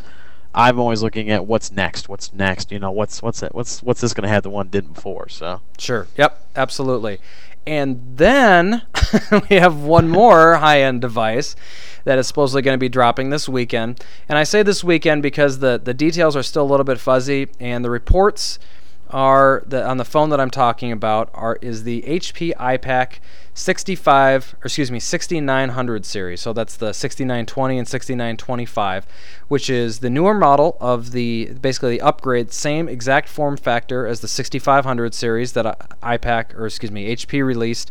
I'm 0.54 0.78
always 0.78 1.02
looking 1.02 1.30
at 1.30 1.46
what's 1.46 1.70
next, 1.70 2.08
what's 2.08 2.32
next. 2.32 2.72
You 2.72 2.78
know, 2.78 2.90
what's 2.90 3.22
what's 3.22 3.42
it, 3.42 3.54
what's 3.54 3.82
what's 3.82 4.00
this 4.00 4.14
going 4.14 4.22
to 4.22 4.28
have 4.28 4.42
the 4.42 4.50
one 4.50 4.68
didn't 4.68 4.94
before. 4.94 5.28
So. 5.28 5.60
Sure. 5.78 6.06
Yep. 6.16 6.46
Absolutely. 6.56 7.20
And 7.66 8.00
then 8.16 8.82
we 9.50 9.56
have 9.56 9.76
one 9.82 10.08
more 10.08 10.56
high 10.56 10.82
end 10.82 11.00
device 11.00 11.54
that 12.04 12.18
is 12.18 12.26
supposedly 12.26 12.62
going 12.62 12.74
to 12.74 12.78
be 12.78 12.88
dropping 12.88 13.30
this 13.30 13.48
weekend. 13.48 14.02
And 14.28 14.38
I 14.38 14.44
say 14.44 14.62
this 14.62 14.82
weekend 14.82 15.22
because 15.22 15.58
the, 15.58 15.80
the 15.82 15.92
details 15.92 16.36
are 16.36 16.42
still 16.42 16.62
a 16.62 16.70
little 16.70 16.84
bit 16.84 16.98
fuzzy, 16.98 17.48
and 17.60 17.84
the 17.84 17.90
reports 17.90 18.58
are 19.10 19.62
the, 19.66 19.86
on 19.86 19.96
the 19.96 20.04
phone 20.04 20.30
that 20.30 20.40
I'm 20.40 20.50
talking 20.50 20.92
about 20.92 21.30
are 21.34 21.58
is 21.60 21.84
the 21.84 22.02
HP 22.02 22.54
iPAQ 22.56 23.18
65 23.58 24.54
or 24.54 24.66
excuse 24.66 24.90
me 24.90 25.00
6900 25.00 26.06
series. 26.06 26.40
So 26.40 26.52
that's 26.52 26.76
the 26.76 26.92
6920 26.92 27.78
and 27.78 27.88
6925, 27.88 29.06
which 29.48 29.68
is 29.68 29.98
the 29.98 30.08
newer 30.08 30.34
model 30.34 30.76
of 30.80 31.10
the 31.10 31.52
basically 31.60 31.90
the 31.90 32.00
upgrade, 32.00 32.52
same 32.52 32.88
exact 32.88 33.28
form 33.28 33.56
factor 33.56 34.06
as 34.06 34.20
the 34.20 34.28
6500 34.28 35.12
series 35.12 35.52
that 35.52 35.90
iPAQ 36.02 36.54
or 36.54 36.66
excuse 36.66 36.92
me 36.92 37.14
HP 37.14 37.44
released 37.44 37.90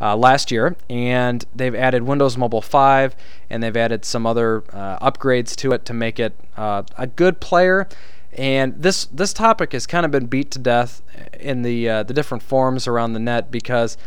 uh, 0.00 0.16
last 0.16 0.52
year, 0.52 0.76
and 0.88 1.44
they've 1.54 1.74
added 1.74 2.04
Windows 2.04 2.36
Mobile 2.36 2.62
5 2.62 3.16
and 3.50 3.62
they've 3.62 3.76
added 3.76 4.04
some 4.04 4.24
other 4.24 4.62
uh, 4.72 4.98
upgrades 5.10 5.56
to 5.56 5.72
it 5.72 5.84
to 5.86 5.92
make 5.92 6.20
it 6.20 6.34
uh, 6.56 6.84
a 6.96 7.06
good 7.08 7.40
player. 7.40 7.88
And 8.38 8.80
this 8.80 9.06
this 9.06 9.32
topic 9.32 9.72
has 9.72 9.86
kind 9.86 10.06
of 10.06 10.12
been 10.12 10.26
beat 10.26 10.52
to 10.52 10.60
death 10.60 11.02
in 11.38 11.62
the 11.62 11.88
uh, 11.88 12.02
the 12.04 12.14
different 12.14 12.42
forums 12.42 12.86
around 12.86 13.12
the 13.12 13.18
net 13.18 13.50
because 13.50 13.98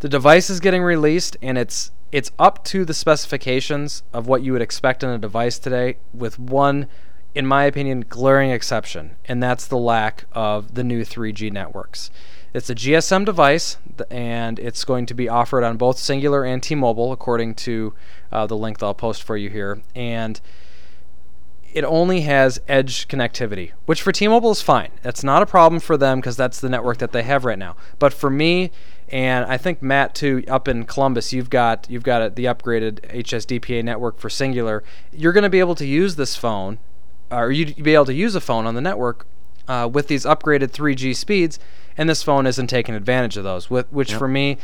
the 0.00 0.08
device 0.08 0.48
is 0.48 0.58
getting 0.58 0.82
released 0.82 1.36
and 1.42 1.58
it's 1.58 1.90
it's 2.10 2.30
up 2.38 2.64
to 2.64 2.86
the 2.86 2.94
specifications 2.94 4.02
of 4.14 4.26
what 4.26 4.42
you 4.42 4.52
would 4.52 4.62
expect 4.62 5.04
in 5.04 5.10
a 5.10 5.18
device 5.18 5.58
today 5.58 5.98
with 6.14 6.38
one 6.38 6.86
in 7.34 7.46
my 7.46 7.64
opinion 7.64 8.06
glaring 8.08 8.50
exception 8.50 9.16
and 9.26 9.42
that's 9.42 9.66
the 9.66 9.76
lack 9.76 10.24
of 10.32 10.74
the 10.74 10.82
new 10.82 11.02
3G 11.02 11.52
networks. 11.52 12.10
It's 12.54 12.70
a 12.70 12.74
GSM 12.74 13.26
device, 13.26 13.76
and 14.10 14.58
it's 14.58 14.82
going 14.84 15.04
to 15.06 15.14
be 15.14 15.28
offered 15.28 15.62
on 15.62 15.76
both 15.76 15.98
Cingular 15.98 16.50
and 16.50 16.62
T-Mobile, 16.62 17.12
according 17.12 17.54
to 17.56 17.92
uh, 18.32 18.46
the 18.46 18.56
link 18.56 18.78
that 18.78 18.86
I'll 18.86 18.94
post 18.94 19.24
for 19.24 19.36
you 19.36 19.50
here. 19.50 19.82
And 19.94 20.40
it 21.76 21.84
only 21.84 22.22
has 22.22 22.58
edge 22.66 23.06
connectivity, 23.06 23.72
which 23.84 24.00
for 24.00 24.10
T-Mobile 24.10 24.50
is 24.50 24.62
fine. 24.62 24.88
That's 25.02 25.22
not 25.22 25.42
a 25.42 25.46
problem 25.46 25.78
for 25.78 25.98
them 25.98 26.20
because 26.20 26.34
that's 26.34 26.58
the 26.58 26.70
network 26.70 26.96
that 26.98 27.12
they 27.12 27.22
have 27.22 27.44
right 27.44 27.58
now. 27.58 27.76
But 27.98 28.14
for 28.14 28.30
me, 28.30 28.70
and 29.10 29.44
I 29.44 29.58
think 29.58 29.82
Matt 29.82 30.14
too, 30.14 30.42
up 30.48 30.68
in 30.68 30.84
Columbus, 30.84 31.34
you've 31.34 31.50
got 31.50 31.86
you've 31.90 32.02
got 32.02 32.34
the 32.34 32.46
upgraded 32.46 33.00
HSDPA 33.12 33.84
network 33.84 34.18
for 34.18 34.30
Cingular. 34.30 34.80
You're 35.12 35.34
going 35.34 35.44
to 35.44 35.50
be 35.50 35.60
able 35.60 35.74
to 35.74 35.86
use 35.86 36.16
this 36.16 36.34
phone, 36.34 36.78
or 37.30 37.52
you'd 37.52 37.82
be 37.82 37.94
able 37.94 38.06
to 38.06 38.14
use 38.14 38.34
a 38.34 38.40
phone 38.40 38.66
on 38.66 38.74
the 38.74 38.80
network 38.80 39.26
uh, 39.68 39.88
with 39.92 40.08
these 40.08 40.24
upgraded 40.24 40.70
3G 40.70 41.14
speeds 41.14 41.58
and 41.96 42.08
this 42.08 42.22
phone 42.22 42.46
isn't 42.46 42.66
taking 42.68 42.94
advantage 42.94 43.36
of 43.36 43.44
those. 43.44 43.70
With, 43.70 43.90
which 43.92 44.10
yep. 44.10 44.18
for 44.18 44.28
me, 44.28 44.58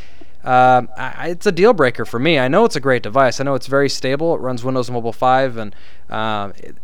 uh, 0.44 0.82
I, 0.96 1.28
it's 1.28 1.46
a 1.46 1.52
deal 1.52 1.72
breaker 1.72 2.04
for 2.04 2.18
me. 2.18 2.38
I 2.38 2.48
know 2.48 2.64
it's 2.64 2.76
a 2.76 2.80
great 2.80 3.02
device. 3.02 3.40
I 3.40 3.44
know 3.44 3.54
it's 3.54 3.66
very 3.66 3.88
stable. 3.88 4.34
It 4.34 4.40
runs 4.40 4.64
Windows 4.64 4.90
Mobile 4.90 5.12
5, 5.12 5.56
and 5.56 5.74
uh, 6.10 6.52
it, 6.56 6.76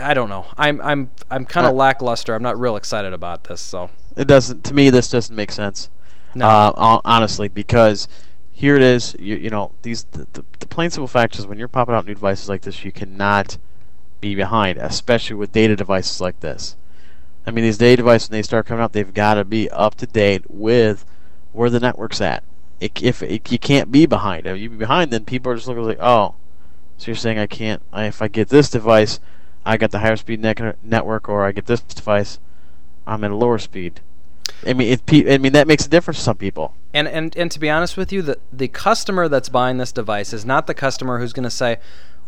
I 0.00 0.14
don't 0.14 0.28
know. 0.28 0.46
I'm 0.56 0.80
I'm 0.80 1.10
I'm 1.30 1.44
kind 1.44 1.66
of 1.66 1.72
uh, 1.72 1.76
lackluster. 1.76 2.34
I'm 2.34 2.42
not 2.42 2.58
real 2.58 2.76
excited 2.76 3.12
about 3.12 3.44
this. 3.44 3.60
So 3.60 3.90
it 4.16 4.26
doesn't. 4.26 4.64
To 4.64 4.74
me, 4.74 4.90
this 4.90 5.10
doesn't 5.10 5.34
make 5.34 5.52
sense. 5.52 5.90
No. 6.34 6.46
Uh, 6.46 7.00
honestly, 7.04 7.48
because 7.48 8.08
here 8.50 8.76
it 8.76 8.82
is. 8.82 9.14
You, 9.18 9.36
you 9.36 9.50
know 9.50 9.72
these 9.82 10.04
the, 10.04 10.26
the, 10.32 10.44
the 10.58 10.66
plain 10.66 10.90
simple 10.90 11.08
fact 11.08 11.38
is 11.38 11.46
when 11.46 11.58
you're 11.58 11.68
popping 11.68 11.94
out 11.94 12.06
new 12.06 12.14
devices 12.14 12.48
like 12.48 12.62
this, 12.62 12.84
you 12.84 12.92
cannot 12.92 13.58
be 14.20 14.34
behind, 14.34 14.78
especially 14.78 15.36
with 15.36 15.52
data 15.52 15.76
devices 15.76 16.20
like 16.20 16.40
this 16.40 16.76
I 17.46 17.50
mean, 17.50 17.64
these 17.64 17.78
data 17.78 17.96
devices 17.96 18.30
when 18.30 18.38
they 18.38 18.42
start 18.42 18.66
coming 18.66 18.82
out, 18.82 18.92
they've 18.92 19.12
got 19.12 19.34
to 19.34 19.44
be 19.44 19.68
up 19.70 19.96
to 19.96 20.06
date 20.06 20.50
with 20.50 21.04
where 21.52 21.70
the 21.70 21.80
network's 21.80 22.20
at. 22.20 22.42
It, 22.80 23.02
if 23.02 23.22
it, 23.22 23.50
you 23.50 23.58
can't 23.58 23.92
be 23.92 24.06
behind, 24.06 24.46
if 24.46 24.58
you 24.58 24.70
be 24.70 24.76
behind, 24.76 25.10
then 25.10 25.24
people 25.24 25.52
are 25.52 25.54
just 25.54 25.68
looking 25.68 25.84
like, 25.84 25.98
oh, 26.00 26.34
so 26.96 27.06
you're 27.06 27.16
saying 27.16 27.38
I 27.38 27.46
can't? 27.46 27.82
I, 27.92 28.06
if 28.06 28.22
I 28.22 28.28
get 28.28 28.48
this 28.48 28.70
device, 28.70 29.20
I 29.64 29.76
got 29.76 29.90
the 29.90 30.00
higher 30.00 30.16
speed 30.16 30.40
ne- 30.40 30.74
network, 30.82 31.28
or 31.28 31.44
I 31.44 31.52
get 31.52 31.66
this 31.66 31.80
device, 31.80 32.38
I'm 33.06 33.24
at 33.24 33.30
a 33.30 33.36
lower 33.36 33.58
speed. 33.58 34.00
I 34.66 34.72
mean, 34.72 34.92
if 34.92 35.04
pe- 35.06 35.32
I 35.32 35.38
mean 35.38 35.52
that 35.52 35.66
makes 35.66 35.86
a 35.86 35.88
difference 35.88 36.18
to 36.18 36.24
some 36.24 36.36
people. 36.36 36.74
And 36.92 37.08
and 37.08 37.36
and 37.36 37.50
to 37.50 37.58
be 37.58 37.70
honest 37.70 37.96
with 37.96 38.12
you, 38.12 38.22
the 38.22 38.38
the 38.52 38.68
customer 38.68 39.28
that's 39.28 39.48
buying 39.48 39.78
this 39.78 39.92
device 39.92 40.32
is 40.32 40.44
not 40.44 40.66
the 40.66 40.74
customer 40.74 41.18
who's 41.18 41.32
going 41.32 41.44
to 41.44 41.50
say, 41.50 41.78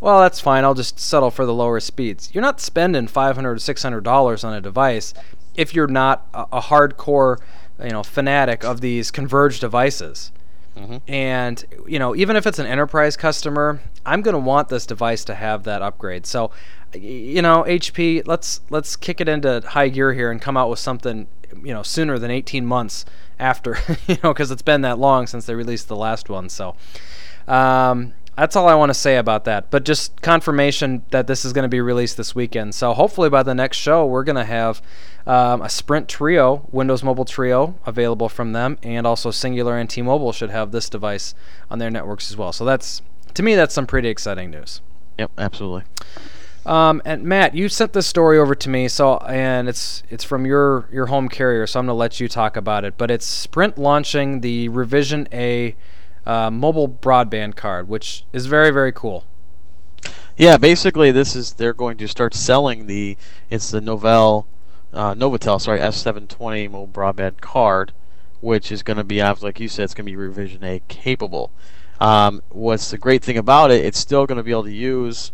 "Well, 0.01 0.21
that's 0.21 0.41
fine. 0.41 0.65
I'll 0.65 0.75
just 0.75 0.99
settle 0.99 1.31
for 1.31 1.47
the 1.47 1.55
lower 1.55 1.81
speeds." 1.81 2.31
You're 2.33 2.43
not 2.43 2.61
spending 2.61 3.07
500 3.07 3.55
to 3.55 3.61
600 3.61 4.03
dollars 4.03 4.45
on 4.45 4.55
a 4.55 4.61
device 4.61 5.15
if 5.55 5.75
you're 5.75 5.87
not 5.87 6.27
a, 6.35 6.47
a 6.53 6.61
hardcore, 6.61 7.39
you 7.83 7.91
know, 7.91 8.03
fanatic 8.03 8.65
of 8.65 8.81
these 8.81 9.11
converged 9.11 9.61
devices. 9.61 10.31
Mm-hmm. 10.77 10.97
And 11.09 11.65
you 11.87 11.99
know, 11.99 12.15
even 12.15 12.37
if 12.37 12.47
it's 12.47 12.59
an 12.59 12.67
enterprise 12.67 13.17
customer, 13.17 13.81
I'm 14.05 14.23
going 14.23 14.35
to 14.35 14.39
want 14.39 14.69
this 14.69 14.87
device 14.87 15.25
to 15.25 15.35
have 15.35 15.65
that 15.65 15.83
upgrade. 15.83 16.27
So, 16.27 16.51
you 16.95 17.43
know, 17.43 17.65
HP, 17.67 18.27
let's 18.27 18.61
let's 18.71 18.95
kick 18.97 19.21
it 19.21 19.29
into 19.29 19.63
high 19.67 19.89
gear 19.89 20.13
here 20.13 20.31
and 20.31 20.41
come 20.41 20.57
out 20.57 20.71
with 20.71 20.79
something, 20.79 21.27
you 21.63 21.73
know, 21.73 21.83
sooner 21.83 22.19
than 22.19 22.31
18 22.31 22.67
months 22.67 23.05
after, 23.39 23.79
you 24.07 24.17
know, 24.23 24.33
because 24.33 24.51
it's 24.51 24.63
been 24.63 24.83
that 24.83 24.99
long 24.99 25.27
since 25.27 25.47
they 25.47 25.55
released 25.55 25.89
the 25.89 25.97
last 25.97 26.29
one. 26.29 26.49
So, 26.49 26.77
um, 27.49 28.13
that's 28.37 28.55
all 28.55 28.69
I 28.69 28.75
want 28.75 28.91
to 28.91 28.95
say 28.95 29.17
about 29.17 29.45
that. 29.45 29.71
But 29.71 29.85
just 29.85 30.21
confirmation 30.23 31.05
that 31.11 31.27
this 31.27 31.45
is 31.45 31.53
going 31.53 31.65
to 31.65 31.69
be 31.69 31.81
released 31.81 32.17
this 32.17 32.35
weekend. 32.35 32.75
So 32.75 32.93
hopefully 32.93 33.31
by 33.31 33.43
the 33.43 33.55
next 33.55 33.79
show, 33.79 34.07
we're 34.07 34.25
going 34.25 34.37
to 34.37 34.45
have 34.45 34.83
um, 35.27 35.63
a 35.63 35.69
Sprint 35.69 36.09
Treo, 36.09 36.71
Windows 36.73 37.03
Mobile 37.03 37.25
Treo, 37.25 37.75
available 37.87 38.29
from 38.29 38.53
them, 38.53 38.79
and 38.83 39.07
also 39.07 39.31
Cingular 39.31 39.81
and 39.81 39.89
T-Mobile 39.89 40.33
should 40.33 40.51
have 40.51 40.71
this 40.71 40.89
device 40.89 41.35
on 41.71 41.79
their 41.79 41.91
networks 41.91 42.31
as 42.31 42.37
well. 42.37 42.53
So 42.53 42.65
that's 42.65 43.03
to 43.35 43.43
me, 43.43 43.55
that's 43.55 43.75
some 43.75 43.87
pretty 43.87 44.09
exciting 44.09 44.51
news. 44.51 44.81
Yep, 45.19 45.31
absolutely. 45.39 45.85
Um, 46.65 47.01
and 47.05 47.23
Matt, 47.23 47.55
you 47.55 47.69
sent 47.69 47.93
this 47.93 48.07
story 48.07 48.39
over 48.39 48.55
to 48.55 48.69
me, 48.69 48.89
so 48.89 49.19
and 49.19 49.69
it's 49.69 50.03
it's 50.11 50.25
from 50.25 50.45
your 50.45 50.89
your 50.91 51.07
home 51.07 51.29
carrier, 51.29 51.67
so 51.67 51.79
I'm 51.79 51.87
gonna 51.87 51.97
let 51.97 52.19
you 52.19 52.29
talk 52.29 52.57
about 52.57 52.85
it. 52.85 52.95
But 52.99 53.11
it's 53.11 53.25
Sprint 53.25 53.79
launching 53.79 54.41
the 54.41 54.69
Revision 54.71 55.29
A 55.33 55.77
uh, 56.27 56.51
mobile 56.51 56.89
broadband 56.89 57.57
card, 57.57 57.89
which 57.89 58.25
is 58.33 58.47
very 58.47 58.71
very 58.71 58.93
cool. 58.93 59.25
Yeah, 60.37 60.57
basically 60.57 61.11
this 61.11 61.35
is 61.35 61.55
they're 61.55 61.73
going 61.73 61.97
to 61.99 62.09
start 62.09 62.35
selling 62.35 62.87
the 62.87 63.17
it's 63.49 63.71
the 63.71 63.81
Novell 63.81 64.47
uh, 64.93 65.15
Novatel 65.15 65.61
sorry 65.61 65.79
S720 65.79 66.71
mobile 66.71 66.89
broadband 66.89 67.41
card, 67.41 67.93
which 68.41 68.71
is 68.71 68.83
going 68.83 68.99
to 68.99 69.05
be 69.05 69.23
like 69.23 69.61
you 69.61 69.69
said 69.69 69.85
it's 69.85 69.95
going 69.95 70.07
to 70.07 70.13
be 70.13 70.17
Revision 70.17 70.65
A 70.65 70.83
capable. 70.89 71.51
Um, 71.99 72.43
what's 72.51 72.91
the 72.91 72.99
great 72.99 73.23
thing 73.23 73.39
about 73.39 73.71
it? 73.71 73.85
It's 73.85 73.99
still 73.99 74.27
going 74.27 74.37
to 74.37 74.43
be 74.43 74.51
able 74.51 74.65
to 74.65 74.73
use 74.73 75.33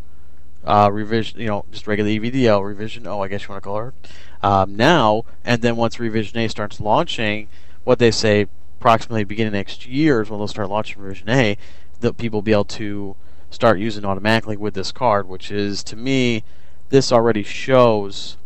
uh, 0.64 0.90
revision, 0.92 1.40
you 1.40 1.49
know, 1.49 1.64
just 1.72 1.87
regular 1.87 2.11
EVDO 2.11 2.64
revision. 2.64 3.06
Oh, 3.06 3.20
I 3.20 3.28
guess 3.28 3.42
you 3.42 3.49
want 3.49 3.62
to 3.62 3.68
call 3.68 3.88
it 3.88 3.94
um, 4.42 4.76
now. 4.76 5.25
And 5.44 5.62
then 5.62 5.76
once 5.76 5.99
Revision 5.99 6.38
A 6.38 6.49
starts 6.49 6.80
launching, 6.80 7.49
what 7.84 7.99
they 7.99 8.11
say 8.11 8.46
approximately 8.82 9.22
beginning 9.22 9.52
next 9.52 9.86
year 9.86 10.20
is 10.20 10.28
when 10.28 10.40
they'll 10.40 10.48
start 10.48 10.68
launching 10.68 11.00
version 11.00 11.30
A, 11.30 11.56
that 12.00 12.16
people 12.16 12.38
will 12.38 12.42
be 12.42 12.50
able 12.50 12.64
to 12.64 13.14
start 13.48 13.78
using 13.78 14.04
automatically 14.04 14.56
with 14.56 14.74
this 14.74 14.90
card, 14.90 15.28
which 15.28 15.52
is 15.52 15.84
to 15.84 15.94
me, 15.94 16.42
this 16.88 17.12
already 17.12 17.44
shows 17.44 18.36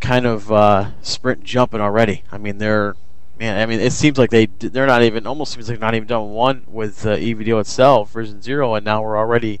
kind 0.00 0.26
of 0.26 0.52
uh, 0.52 0.90
sprint 1.00 1.42
jumping 1.44 1.80
already. 1.80 2.24
I 2.30 2.36
mean, 2.36 2.58
they're 2.58 2.94
man. 3.40 3.58
I 3.58 3.64
mean, 3.64 3.80
it 3.80 3.94
seems 3.94 4.18
like 4.18 4.28
they 4.28 4.46
they're 4.46 4.86
not 4.86 5.02
even 5.02 5.26
almost 5.26 5.54
seems 5.54 5.70
like 5.70 5.80
not 5.80 5.94
even 5.94 6.06
done 6.06 6.32
one 6.32 6.64
with 6.66 7.06
uh, 7.06 7.16
EVDO 7.16 7.58
itself, 7.58 8.12
version 8.12 8.42
zero, 8.42 8.74
and 8.74 8.84
now 8.84 9.00
we're 9.00 9.16
already 9.16 9.60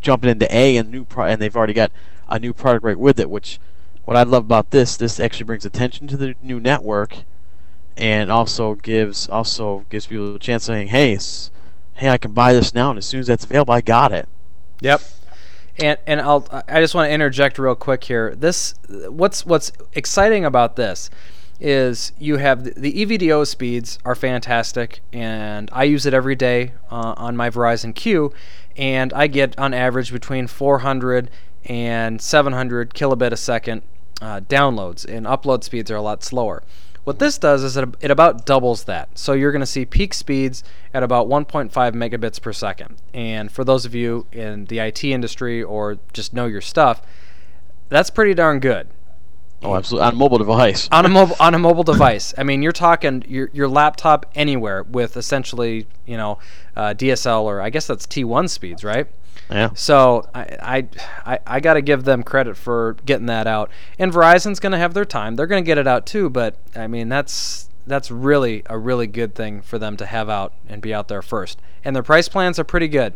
jumping 0.00 0.28
into 0.28 0.52
A 0.52 0.76
and 0.76 0.90
new 0.90 1.04
pro- 1.04 1.26
and 1.26 1.40
they've 1.40 1.56
already 1.56 1.72
got 1.72 1.92
a 2.28 2.40
new 2.40 2.52
product 2.52 2.84
right 2.84 2.98
with 2.98 3.20
it. 3.20 3.30
Which 3.30 3.60
what 4.04 4.16
I 4.16 4.24
love 4.24 4.42
about 4.42 4.72
this, 4.72 4.96
this 4.96 5.20
actually 5.20 5.44
brings 5.44 5.64
attention 5.64 6.08
to 6.08 6.16
the 6.16 6.34
new 6.42 6.58
network 6.58 7.18
and 7.96 8.30
also 8.30 8.74
gives 8.76 9.28
also 9.28 9.84
gives 9.90 10.06
people 10.06 10.34
a 10.34 10.38
chance 10.38 10.64
saying, 10.64 10.88
"Hey, 10.88 11.18
hey, 11.94 12.08
I 12.08 12.18
can 12.18 12.32
buy 12.32 12.52
this 12.52 12.74
now, 12.74 12.90
and 12.90 12.98
as 12.98 13.06
soon 13.06 13.20
as 13.20 13.26
that's 13.26 13.44
available, 13.44 13.74
I 13.74 13.80
got 13.80 14.12
it." 14.12 14.28
Yep. 14.80 15.02
And 15.78 15.98
and 16.06 16.20
I'll 16.20 16.46
I 16.68 16.80
just 16.80 16.94
want 16.94 17.08
to 17.08 17.12
interject 17.12 17.58
real 17.58 17.74
quick 17.74 18.04
here. 18.04 18.34
This 18.34 18.74
what's 18.88 19.46
what's 19.46 19.72
exciting 19.94 20.44
about 20.44 20.76
this 20.76 21.10
is 21.60 22.12
you 22.18 22.38
have 22.38 22.64
the, 22.64 22.72
the 22.72 22.92
EVDO 23.06 23.46
speeds 23.46 23.98
are 24.04 24.14
fantastic, 24.14 25.00
and 25.12 25.70
I 25.72 25.84
use 25.84 26.04
it 26.06 26.12
every 26.12 26.34
day 26.34 26.72
uh, 26.90 27.14
on 27.16 27.36
my 27.36 27.48
Verizon 27.48 27.94
Q, 27.94 28.32
and 28.76 29.12
I 29.12 29.28
get 29.28 29.56
on 29.58 29.72
average 29.72 30.12
between 30.12 30.48
400 30.48 31.30
and 31.64 32.20
700 32.20 32.94
kilobit 32.94 33.30
a 33.30 33.36
second 33.36 33.82
uh, 34.20 34.40
downloads, 34.40 35.04
and 35.04 35.24
upload 35.24 35.62
speeds 35.62 35.90
are 35.90 35.96
a 35.96 36.02
lot 36.02 36.24
slower. 36.24 36.62
What 37.04 37.18
this 37.18 37.36
does 37.36 37.64
is 37.64 37.76
it, 37.76 37.88
it 38.00 38.10
about 38.10 38.46
doubles 38.46 38.84
that. 38.84 39.18
So 39.18 39.32
you're 39.32 39.50
going 39.50 39.60
to 39.60 39.66
see 39.66 39.84
peak 39.84 40.14
speeds 40.14 40.62
at 40.94 41.02
about 41.02 41.28
1.5 41.28 41.70
megabits 41.72 42.40
per 42.40 42.52
second. 42.52 42.96
And 43.12 43.50
for 43.50 43.64
those 43.64 43.84
of 43.84 43.94
you 43.94 44.26
in 44.30 44.66
the 44.66 44.78
IT 44.78 45.02
industry 45.02 45.62
or 45.62 45.98
just 46.12 46.32
know 46.32 46.46
your 46.46 46.60
stuff, 46.60 47.02
that's 47.88 48.10
pretty 48.10 48.34
darn 48.34 48.60
good. 48.60 48.88
Oh, 49.64 49.76
absolutely. 49.76 50.06
On 50.08 50.12
a 50.12 50.16
mobile 50.16 50.38
device. 50.38 50.88
on 50.90 51.06
a 51.06 51.08
mobile 51.08 51.36
on 51.40 51.54
a 51.54 51.58
mobile 51.58 51.84
device. 51.84 52.34
I 52.36 52.42
mean, 52.42 52.62
you're 52.62 52.72
talking 52.72 53.24
your 53.28 53.48
your 53.52 53.68
laptop 53.68 54.26
anywhere 54.34 54.82
with 54.82 55.16
essentially, 55.16 55.86
you 56.04 56.16
know, 56.16 56.38
uh, 56.76 56.94
DSL 56.94 57.42
or 57.42 57.60
I 57.60 57.70
guess 57.70 57.86
that's 57.86 58.06
T1 58.06 58.48
speeds, 58.48 58.82
right? 58.82 59.06
Yeah. 59.52 59.70
So 59.74 60.28
I 60.34 60.88
I, 61.24 61.38
I 61.46 61.60
got 61.60 61.74
to 61.74 61.82
give 61.82 62.04
them 62.04 62.22
credit 62.22 62.56
for 62.56 62.96
getting 63.04 63.26
that 63.26 63.46
out. 63.46 63.70
And 63.98 64.12
Verizon's 64.12 64.60
going 64.60 64.72
to 64.72 64.78
have 64.78 64.94
their 64.94 65.04
time. 65.04 65.36
They're 65.36 65.46
going 65.46 65.62
to 65.62 65.66
get 65.66 65.78
it 65.78 65.86
out 65.86 66.06
too. 66.06 66.30
But 66.30 66.56
I 66.74 66.86
mean 66.86 67.08
that's 67.08 67.68
that's 67.86 68.10
really 68.10 68.62
a 68.66 68.78
really 68.78 69.06
good 69.06 69.34
thing 69.34 69.60
for 69.60 69.78
them 69.78 69.96
to 69.96 70.06
have 70.06 70.28
out 70.28 70.54
and 70.68 70.80
be 70.80 70.94
out 70.94 71.08
there 71.08 71.22
first. 71.22 71.60
And 71.84 71.94
their 71.94 72.02
price 72.02 72.28
plans 72.28 72.58
are 72.58 72.64
pretty 72.64 72.88
good. 72.88 73.14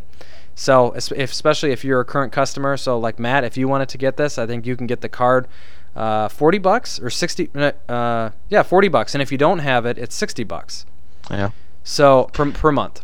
So 0.55 0.93
if, 0.93 1.11
especially 1.12 1.71
if 1.71 1.85
you're 1.85 2.00
a 2.00 2.05
current 2.05 2.33
customer, 2.33 2.76
so 2.76 2.99
like 2.99 3.19
Matt, 3.19 3.45
if 3.45 3.57
you 3.57 3.69
wanted 3.69 3.88
to 3.90 3.99
get 3.99 4.16
this, 4.16 4.38
I 4.38 4.47
think 4.47 4.66
you 4.66 4.76
can 4.76 4.87
get 4.87 5.02
the 5.02 5.09
card. 5.09 5.47
Uh, 5.95 6.28
40 6.28 6.59
bucks 6.59 7.00
or 7.00 7.09
60 7.09 7.49
uh, 7.88 8.31
yeah 8.50 8.62
40 8.62 8.88
bucks 8.88 9.14
and 9.14 9.23
if 9.23 9.33
you 9.33 9.38
don't 9.38 9.61
have 9.61 9.87
it 9.87 9.97
it's 9.97 10.14
60 10.14 10.45
bucks 10.45 10.85
yeah 11.31 11.52
so 11.85 12.28
per, 12.35 12.52
per 12.52 12.71
month 12.71 13.02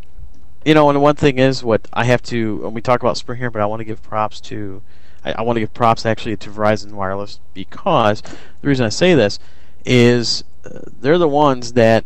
you 0.64 0.74
know, 0.74 0.88
and 0.90 1.02
one 1.02 1.16
thing 1.16 1.38
is 1.38 1.64
what 1.64 1.88
I 1.92 2.04
have 2.04 2.22
to. 2.24 2.58
When 2.58 2.74
we 2.74 2.80
talk 2.80 3.00
about 3.00 3.16
Sprint 3.16 3.40
here, 3.40 3.50
but 3.50 3.62
I 3.62 3.66
want 3.66 3.80
to 3.80 3.84
give 3.84 4.02
props 4.02 4.40
to. 4.42 4.82
I, 5.24 5.32
I 5.32 5.42
want 5.42 5.56
to 5.56 5.60
give 5.60 5.74
props 5.74 6.06
actually 6.06 6.36
to 6.36 6.50
Verizon 6.50 6.92
Wireless 6.92 7.40
because 7.54 8.22
the 8.22 8.68
reason 8.68 8.86
I 8.86 8.90
say 8.90 9.14
this 9.14 9.38
is 9.84 10.44
uh, 10.64 10.80
they're 11.00 11.18
the 11.18 11.28
ones 11.28 11.72
that. 11.74 12.04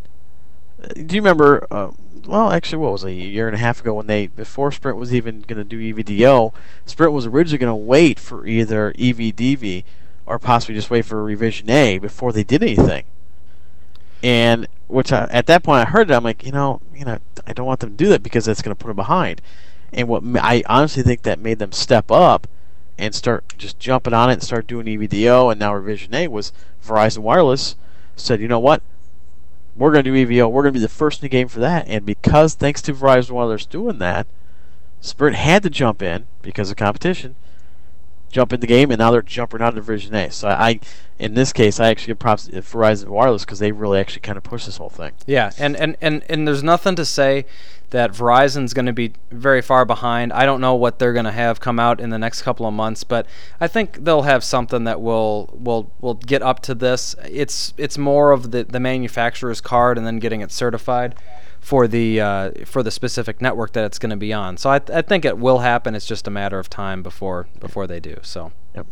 Do 0.95 1.17
you 1.17 1.21
remember? 1.21 1.67
Uh, 1.71 1.91
well, 2.27 2.51
actually, 2.51 2.79
what 2.79 2.93
was 2.93 3.05
it, 3.05 3.11
a 3.11 3.13
year 3.13 3.47
and 3.47 3.55
a 3.55 3.59
half 3.59 3.81
ago 3.81 3.95
when 3.95 4.07
they 4.07 4.27
before 4.27 4.73
Sprint 4.73 4.99
was 4.99 5.15
even 5.15 5.43
going 5.43 5.59
to 5.59 5.65
do 5.65 5.79
EVDO, 5.79 6.53
Sprint 6.85 7.13
was 7.13 7.27
originally 7.27 7.59
going 7.59 7.71
to 7.71 7.75
wait 7.75 8.19
for 8.19 8.47
either 8.47 8.93
EVDV 8.95 9.85
or 10.27 10.39
possibly 10.39 10.75
just 10.75 10.91
wait 10.91 11.05
for 11.05 11.23
revision 11.23 11.71
A 11.71 11.99
before 11.99 12.33
they 12.33 12.43
did 12.43 12.63
anything. 12.63 13.05
And 14.23 14.67
which 14.89 15.13
I, 15.13 15.25
at 15.31 15.47
that 15.47 15.63
point 15.63 15.87
I 15.87 15.91
heard 15.91 16.11
it, 16.11 16.15
I'm 16.15 16.25
like, 16.25 16.45
you 16.45 16.53
know, 16.53 16.81
you 16.95 17.05
know, 17.05 17.19
I 17.47 17.53
don't 17.53 17.67
want 17.67 17.81
them 17.81 17.91
to 17.91 17.97
do 17.97 18.09
that 18.11 18.23
because 18.23 18.45
that's 18.45 18.63
going 18.63 18.75
to 18.75 18.79
put 18.79 18.89
them 18.89 18.97
behind. 18.97 19.41
And 19.93 20.09
what 20.09 20.23
I 20.37 20.63
honestly 20.67 21.03
think 21.03 21.23
that 21.23 21.39
made 21.39 21.59
them 21.59 21.73
step 21.73 22.11
up 22.11 22.47
and 22.99 23.15
start 23.15 23.45
just 23.59 23.79
jumping 23.79 24.15
on 24.15 24.31
it 24.31 24.35
and 24.35 24.43
start 24.43 24.67
doing 24.67 24.87
EVDO 24.87 25.51
and 25.51 25.61
now 25.61 25.75
Revision 25.75 26.15
A 26.15 26.29
was 26.29 26.53
Verizon 26.85 27.19
Wireless 27.19 27.77
said, 28.17 28.41
you 28.41 28.49
know 28.49 28.59
what, 28.59 28.83
we're 29.77 29.93
going 29.93 30.05
to 30.05 30.11
do 30.11 30.27
EVO. 30.27 30.51
We're 30.51 30.63
going 30.63 30.73
to 30.73 30.79
be 30.79 30.83
the 30.83 30.89
first 30.89 31.21
in 31.21 31.27
the 31.27 31.29
game 31.29 31.49
for 31.49 31.61
that. 31.61 31.87
And 31.87 32.07
because 32.07 32.55
thanks 32.55 32.81
to 32.83 32.95
Verizon 32.95 33.33
Wireless 33.33 33.67
doing 33.67 33.99
that, 33.99 34.27
Sprint 35.01 35.37
had 35.37 35.63
to 35.63 35.71
jump 35.71 36.03
in 36.03 36.27
because 36.43 36.71
of 36.71 36.77
competition 36.77 37.37
jump 38.31 38.53
in 38.53 38.61
the 38.61 38.67
game, 38.67 38.91
and 38.91 38.99
now 38.99 39.11
they're 39.11 39.23
jumping 39.23 39.61
out 39.61 39.71
of 39.71 39.75
Division 39.77 40.15
A. 40.15 40.31
So 40.31 40.49
I, 40.49 40.81
in 41.19 41.35
this 41.35 41.53
case, 41.53 41.81
I 41.81 41.89
actually 41.89 42.13
give 42.13 42.19
props 42.19 42.47
to 42.47 42.53
Verizon 42.63 43.09
Wireless 43.09 43.45
because 43.45 43.59
they 43.59 43.73
really 43.73 43.99
actually 43.99 44.21
kind 44.21 44.37
of 44.37 44.45
pushed 44.45 44.67
this 44.67 44.77
whole 44.77 44.91
thing. 44.91 45.13
Yeah, 45.27 45.53
and 45.59 45.77
and 45.77 45.97
and 46.01 46.25
and 46.29 46.47
there's 46.47 46.63
nothing 46.63 46.97
to 46.97 47.05
say 47.05 47.47
that 47.91 48.13
Verizon's 48.13 48.75
going 48.75 48.87
to 48.87 48.93
be 48.93 49.13
very 49.31 49.63
far 49.63 49.85
behind. 49.85 50.33
I 50.33 50.45
don't 50.45 50.61
know 50.61 50.75
what 50.75 50.99
they're 50.99 51.13
going 51.13 51.25
to 51.25 51.33
have 51.33 51.61
come 51.61 51.79
out 51.79 52.01
in 52.01 52.11
the 52.11 52.19
next 52.19 52.43
couple 52.43 52.67
of 52.67 52.75
months, 52.75 53.05
but 53.05 53.27
I 53.61 53.69
think 53.69 54.05
they'll 54.05 54.23
have 54.23 54.43
something 54.43 54.85
that 54.85 55.01
will 55.01 55.51
will 55.59 55.91
will 56.01 56.15
get 56.15 56.43
up 56.43 56.61
to 56.63 56.75
this. 56.75 57.15
It's 57.25 57.73
it's 57.77 57.97
more 57.97 58.33
of 58.33 58.51
the 58.51 58.65
the 58.65 58.81
manufacturer's 58.81 59.61
card 59.61 59.99
and 59.99 60.07
then 60.07 60.19
getting 60.19 60.41
it 60.41 60.53
certified 60.53 61.15
for 61.67 61.89
the 61.89 62.21
uh, 62.21 62.51
for 62.65 62.85
the 62.85 62.93
specific 62.93 63.43
network 63.43 63.73
that 63.73 63.85
it's 63.85 63.99
going 63.99 64.11
to 64.11 64.17
be 64.17 64.33
on. 64.33 64.57
So 64.57 64.71
I, 64.71 64.79
th- 64.79 64.97
I 64.97 65.03
think 65.03 65.25
it 65.25 65.37
will 65.37 65.59
happen. 65.59 65.97
It's 65.97 66.07
just 66.07 66.29
a 66.29 66.31
matter 66.31 66.61
of 66.61 66.71
time 66.71 67.03
before 67.03 67.49
before 67.59 67.89
they 67.89 67.99
do. 67.99 68.19
So. 68.23 68.53
Yep. 68.77 68.87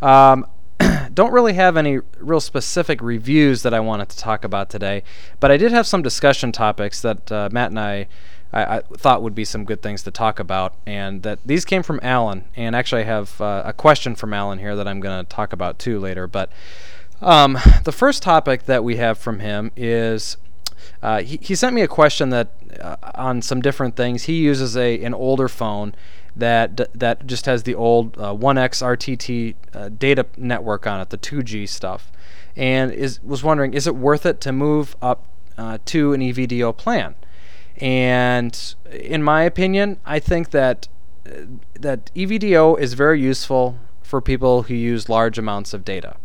Um, 0.00 0.46
don't 1.14 1.32
really 1.32 1.54
have 1.54 1.76
any 1.76 1.98
real 2.20 2.38
specific 2.38 3.02
reviews 3.02 3.62
that 3.62 3.74
I 3.74 3.80
wanted 3.80 4.08
to 4.10 4.16
talk 4.18 4.44
about 4.44 4.70
today, 4.70 5.02
but 5.40 5.50
I 5.50 5.56
did 5.56 5.72
have 5.72 5.84
some 5.84 6.00
discussion 6.00 6.52
topics 6.52 7.02
that 7.02 7.32
uh, 7.32 7.48
Matt 7.50 7.70
and 7.70 7.80
I, 7.80 8.06
I, 8.52 8.76
I, 8.76 8.80
thought 8.82 9.20
would 9.22 9.34
be 9.34 9.44
some 9.44 9.64
good 9.64 9.82
things 9.82 10.04
to 10.04 10.12
talk 10.12 10.38
about, 10.38 10.76
and 10.86 11.24
that 11.24 11.40
these 11.44 11.64
came 11.64 11.82
from 11.82 11.98
Alan. 12.04 12.44
And 12.54 12.76
actually, 12.76 13.02
I 13.02 13.06
have 13.06 13.40
uh, 13.40 13.62
a 13.64 13.72
question 13.72 14.14
from 14.14 14.32
Alan 14.32 14.60
here 14.60 14.76
that 14.76 14.86
I'm 14.86 15.00
going 15.00 15.24
to 15.24 15.28
talk 15.28 15.52
about 15.52 15.80
too 15.80 15.98
later. 15.98 16.28
But 16.28 16.52
um, 17.20 17.58
the 17.82 17.92
first 17.92 18.22
topic 18.22 18.66
that 18.66 18.84
we 18.84 18.96
have 18.96 19.18
from 19.18 19.40
him 19.40 19.72
is 19.76 20.36
uh, 21.02 21.22
he, 21.22 21.38
he 21.40 21.54
sent 21.54 21.74
me 21.74 21.82
a 21.82 21.88
question 21.88 22.30
that 22.30 22.50
uh, 22.80 22.96
on 23.14 23.42
some 23.42 23.60
different 23.60 23.96
things. 23.96 24.24
He 24.24 24.34
uses 24.34 24.76
a 24.76 25.02
an 25.02 25.14
older 25.14 25.48
phone 25.48 25.94
that 26.36 26.76
that 26.98 27.26
just 27.26 27.46
has 27.46 27.64
the 27.64 27.74
old 27.74 28.16
uh, 28.18 28.34
1x 28.34 28.82
RTT 28.82 29.54
uh, 29.74 29.88
data 29.90 30.26
network 30.36 30.86
on 30.86 31.00
it, 31.00 31.10
the 31.10 31.18
2G 31.18 31.68
stuff, 31.68 32.10
and 32.56 32.92
is 32.92 33.22
was 33.22 33.42
wondering 33.42 33.74
is 33.74 33.86
it 33.86 33.96
worth 33.96 34.24
it 34.24 34.40
to 34.42 34.52
move 34.52 34.96
up 35.02 35.26
uh, 35.58 35.78
to 35.86 36.12
an 36.12 36.20
EVDO 36.20 36.76
plan? 36.76 37.14
And 37.78 38.74
in 38.90 39.22
my 39.22 39.42
opinion, 39.42 39.98
I 40.04 40.18
think 40.18 40.50
that 40.50 40.88
that 41.78 42.12
EVDO 42.14 42.78
is 42.78 42.94
very 42.94 43.20
useful 43.20 43.78
for 44.02 44.20
people 44.20 44.64
who 44.64 44.74
use 44.74 45.08
large 45.08 45.38
amounts 45.38 45.72
of 45.72 45.84
data. 45.84 46.16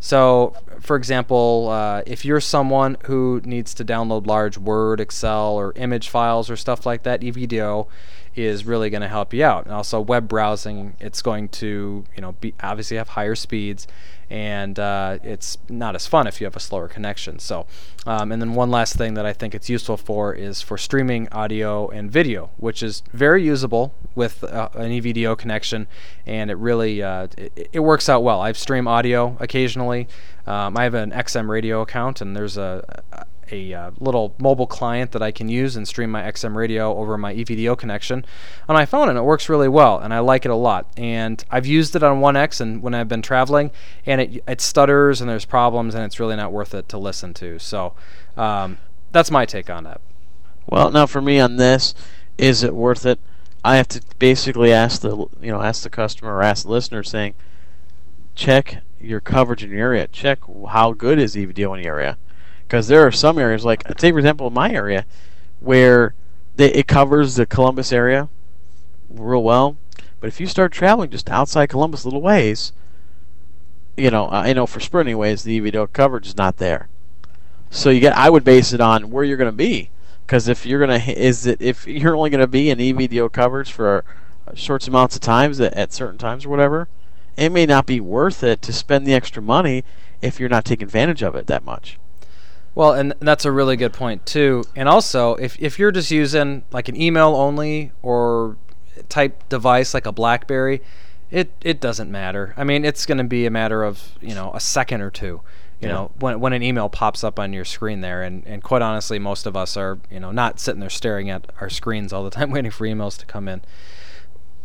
So, 0.00 0.54
for 0.80 0.96
example, 0.96 1.68
uh, 1.68 2.02
if 2.06 2.24
you're 2.24 2.40
someone 2.40 2.96
who 3.04 3.42
needs 3.44 3.74
to 3.74 3.84
download 3.84 4.26
large 4.26 4.56
Word, 4.56 4.98
Excel, 4.98 5.52
or 5.52 5.72
image 5.76 6.08
files 6.08 6.48
or 6.48 6.56
stuff 6.56 6.86
like 6.86 7.02
that, 7.02 7.20
EVDO 7.20 7.86
is 8.34 8.64
really 8.64 8.90
going 8.90 9.02
to 9.02 9.08
help 9.08 9.34
you 9.34 9.44
out. 9.44 9.64
And 9.64 9.74
also 9.74 10.00
web 10.00 10.28
browsing, 10.28 10.94
it's 11.00 11.22
going 11.22 11.48
to 11.48 12.04
you 12.14 12.22
know 12.22 12.32
be 12.32 12.54
obviously 12.62 12.96
have 12.96 13.08
higher 13.10 13.34
speeds, 13.34 13.86
and 14.30 14.78
uh, 14.78 15.18
it's 15.22 15.58
not 15.68 15.94
as 15.94 16.06
fun 16.06 16.26
if 16.26 16.40
you 16.40 16.44
have 16.44 16.56
a 16.56 16.60
slower 16.60 16.86
connection. 16.86 17.38
So, 17.38 17.66
um, 18.06 18.30
and 18.30 18.40
then 18.40 18.54
one 18.54 18.70
last 18.70 18.94
thing 18.96 19.14
that 19.14 19.26
I 19.26 19.32
think 19.32 19.54
it's 19.54 19.68
useful 19.68 19.96
for 19.96 20.32
is 20.32 20.62
for 20.62 20.78
streaming 20.78 21.28
audio 21.30 21.88
and 21.88 22.10
video, 22.10 22.50
which 22.56 22.82
is 22.82 23.02
very 23.12 23.42
usable 23.42 23.92
with 24.14 24.44
uh, 24.44 24.68
an 24.74 24.90
EVDO 24.90 25.36
connection, 25.36 25.88
and 26.26 26.50
it 26.50 26.56
really 26.56 27.02
uh, 27.02 27.26
it, 27.36 27.70
it, 27.72 27.80
works 27.80 28.08
out 28.08 28.22
well. 28.22 28.40
I've 28.40 28.58
stream 28.58 28.86
audio 28.86 29.36
occasionally. 29.40 30.06
Um, 30.46 30.76
I 30.76 30.84
have 30.84 30.94
an 30.94 31.10
XM 31.10 31.48
radio 31.48 31.80
account, 31.80 32.20
and 32.20 32.36
there's 32.36 32.56
a, 32.56 33.02
a 33.52 33.72
uh, 33.72 33.90
little 33.98 34.34
mobile 34.38 34.66
client 34.66 35.12
that 35.12 35.22
I 35.22 35.30
can 35.30 35.48
use 35.48 35.76
and 35.76 35.86
stream 35.86 36.10
my 36.10 36.22
XM 36.22 36.54
radio 36.54 36.96
over 36.96 37.16
my 37.18 37.34
EVDO 37.34 37.76
connection 37.76 38.24
on 38.68 38.74
my 38.74 38.86
phone, 38.86 39.08
and 39.08 39.18
it 39.18 39.22
works 39.22 39.48
really 39.48 39.68
well, 39.68 39.98
and 39.98 40.12
I 40.12 40.20
like 40.20 40.44
it 40.44 40.50
a 40.50 40.56
lot. 40.56 40.86
And 40.96 41.42
I've 41.50 41.66
used 41.66 41.96
it 41.96 42.02
on 42.02 42.20
1X 42.20 42.60
and 42.60 42.82
when 42.82 42.94
I've 42.94 43.08
been 43.08 43.22
traveling, 43.22 43.70
and 44.06 44.20
it 44.20 44.44
it 44.46 44.60
stutters 44.60 45.20
and 45.20 45.28
there's 45.28 45.44
problems, 45.44 45.94
and 45.94 46.04
it's 46.04 46.20
really 46.20 46.36
not 46.36 46.52
worth 46.52 46.74
it 46.74 46.88
to 46.90 46.98
listen 46.98 47.34
to. 47.34 47.58
So 47.58 47.94
um, 48.36 48.78
that's 49.12 49.30
my 49.30 49.46
take 49.46 49.70
on 49.70 49.84
that. 49.84 50.00
Well, 50.66 50.90
now 50.90 51.06
for 51.06 51.20
me 51.20 51.40
on 51.40 51.56
this, 51.56 51.94
is 52.38 52.62
it 52.62 52.74
worth 52.74 53.04
it? 53.06 53.18
I 53.64 53.76
have 53.76 53.88
to 53.88 54.02
basically 54.18 54.72
ask 54.72 55.02
the 55.02 55.16
you 55.16 55.50
know 55.50 55.60
ask 55.60 55.82
the 55.82 55.90
customer 55.90 56.34
or 56.34 56.42
ask 56.42 56.64
the 56.64 56.70
listener 56.70 57.02
saying, 57.02 57.34
check 58.34 58.82
your 59.00 59.20
coverage 59.20 59.64
in 59.64 59.70
your 59.70 59.80
area. 59.80 60.06
Check 60.06 60.38
how 60.68 60.92
good 60.92 61.18
is 61.18 61.34
EVDO 61.34 61.76
in 61.76 61.82
the 61.82 61.88
area 61.88 62.16
because 62.70 62.86
there 62.86 63.04
are 63.04 63.10
some 63.10 63.36
areas 63.36 63.64
like 63.64 63.82
say 63.98 64.12
for 64.12 64.18
example 64.18 64.48
my 64.48 64.70
area 64.70 65.04
where 65.58 66.14
they, 66.54 66.72
it 66.72 66.86
covers 66.86 67.34
the 67.34 67.44
Columbus 67.44 67.92
area 67.92 68.28
real 69.08 69.42
well 69.42 69.76
but 70.20 70.28
if 70.28 70.38
you 70.38 70.46
start 70.46 70.70
traveling 70.70 71.10
just 71.10 71.28
outside 71.28 71.68
Columbus 71.68 72.04
a 72.04 72.06
little 72.06 72.22
ways 72.22 72.72
you 73.96 74.08
know 74.08 74.28
I 74.30 74.52
know 74.52 74.66
for 74.66 74.78
Sprint 74.78 75.08
anyways 75.08 75.42
the 75.42 75.60
EVDO 75.60 75.92
coverage 75.92 76.28
is 76.28 76.36
not 76.36 76.58
there. 76.58 76.88
So 77.70 77.90
you 77.90 77.98
get 77.98 78.16
I 78.16 78.30
would 78.30 78.44
base 78.44 78.72
it 78.72 78.80
on 78.80 79.10
where 79.10 79.24
you're 79.24 79.36
going 79.36 79.50
to 79.50 79.56
be 79.56 79.90
because 80.24 80.46
if 80.46 80.64
you're 80.64 80.84
going 80.84 81.00
to 81.00 81.20
is 81.20 81.46
it 81.46 81.60
if 81.60 81.88
you're 81.88 82.16
only 82.16 82.30
going 82.30 82.40
to 82.40 82.46
be 82.46 82.70
in 82.70 82.78
EVDO 82.78 83.32
coverage 83.32 83.72
for 83.72 84.04
uh, 84.46 84.54
short 84.54 84.86
amounts 84.86 85.16
of 85.16 85.22
times 85.22 85.60
at, 85.60 85.74
at 85.74 85.92
certain 85.92 86.18
times 86.18 86.44
or 86.44 86.50
whatever 86.50 86.88
it 87.36 87.50
may 87.50 87.66
not 87.66 87.86
be 87.86 88.00
worth 88.00 88.44
it 88.44 88.62
to 88.62 88.72
spend 88.72 89.06
the 89.06 89.14
extra 89.14 89.42
money 89.42 89.82
if 90.22 90.38
you're 90.38 90.48
not 90.48 90.64
taking 90.64 90.84
advantage 90.84 91.22
of 91.22 91.34
it 91.34 91.46
that 91.48 91.64
much 91.64 91.98
well, 92.74 92.92
and 92.92 93.14
that's 93.20 93.44
a 93.44 93.52
really 93.52 93.76
good 93.76 93.92
point 93.92 94.26
too. 94.26 94.64
And 94.76 94.88
also, 94.88 95.34
if 95.36 95.60
if 95.60 95.78
you're 95.78 95.92
just 95.92 96.10
using 96.10 96.62
like 96.70 96.88
an 96.88 97.00
email 97.00 97.34
only 97.34 97.92
or 98.02 98.56
type 99.08 99.48
device 99.48 99.94
like 99.94 100.06
a 100.06 100.12
BlackBerry, 100.12 100.82
it 101.30 101.52
it 101.62 101.80
doesn't 101.80 102.10
matter. 102.10 102.54
I 102.56 102.64
mean, 102.64 102.84
it's 102.84 103.06
going 103.06 103.18
to 103.18 103.24
be 103.24 103.46
a 103.46 103.50
matter 103.50 103.82
of 103.82 104.12
you 104.20 104.34
know 104.34 104.52
a 104.54 104.60
second 104.60 105.00
or 105.00 105.10
two. 105.10 105.40
You 105.80 105.88
yeah. 105.88 105.94
know, 105.94 106.10
when 106.20 106.40
when 106.40 106.52
an 106.52 106.62
email 106.62 106.88
pops 106.88 107.24
up 107.24 107.38
on 107.38 107.52
your 107.52 107.64
screen 107.64 108.02
there, 108.02 108.22
and 108.22 108.46
and 108.46 108.62
quite 108.62 108.82
honestly, 108.82 109.18
most 109.18 109.46
of 109.46 109.56
us 109.56 109.76
are 109.76 109.98
you 110.10 110.20
know 110.20 110.30
not 110.30 110.60
sitting 110.60 110.80
there 110.80 110.90
staring 110.90 111.30
at 111.30 111.50
our 111.60 111.70
screens 111.70 112.12
all 112.12 112.22
the 112.22 112.30
time 112.38 112.50
waiting 112.50 112.70
for 112.70 112.86
emails 112.86 113.18
to 113.18 113.26
come 113.26 113.48
in 113.48 113.62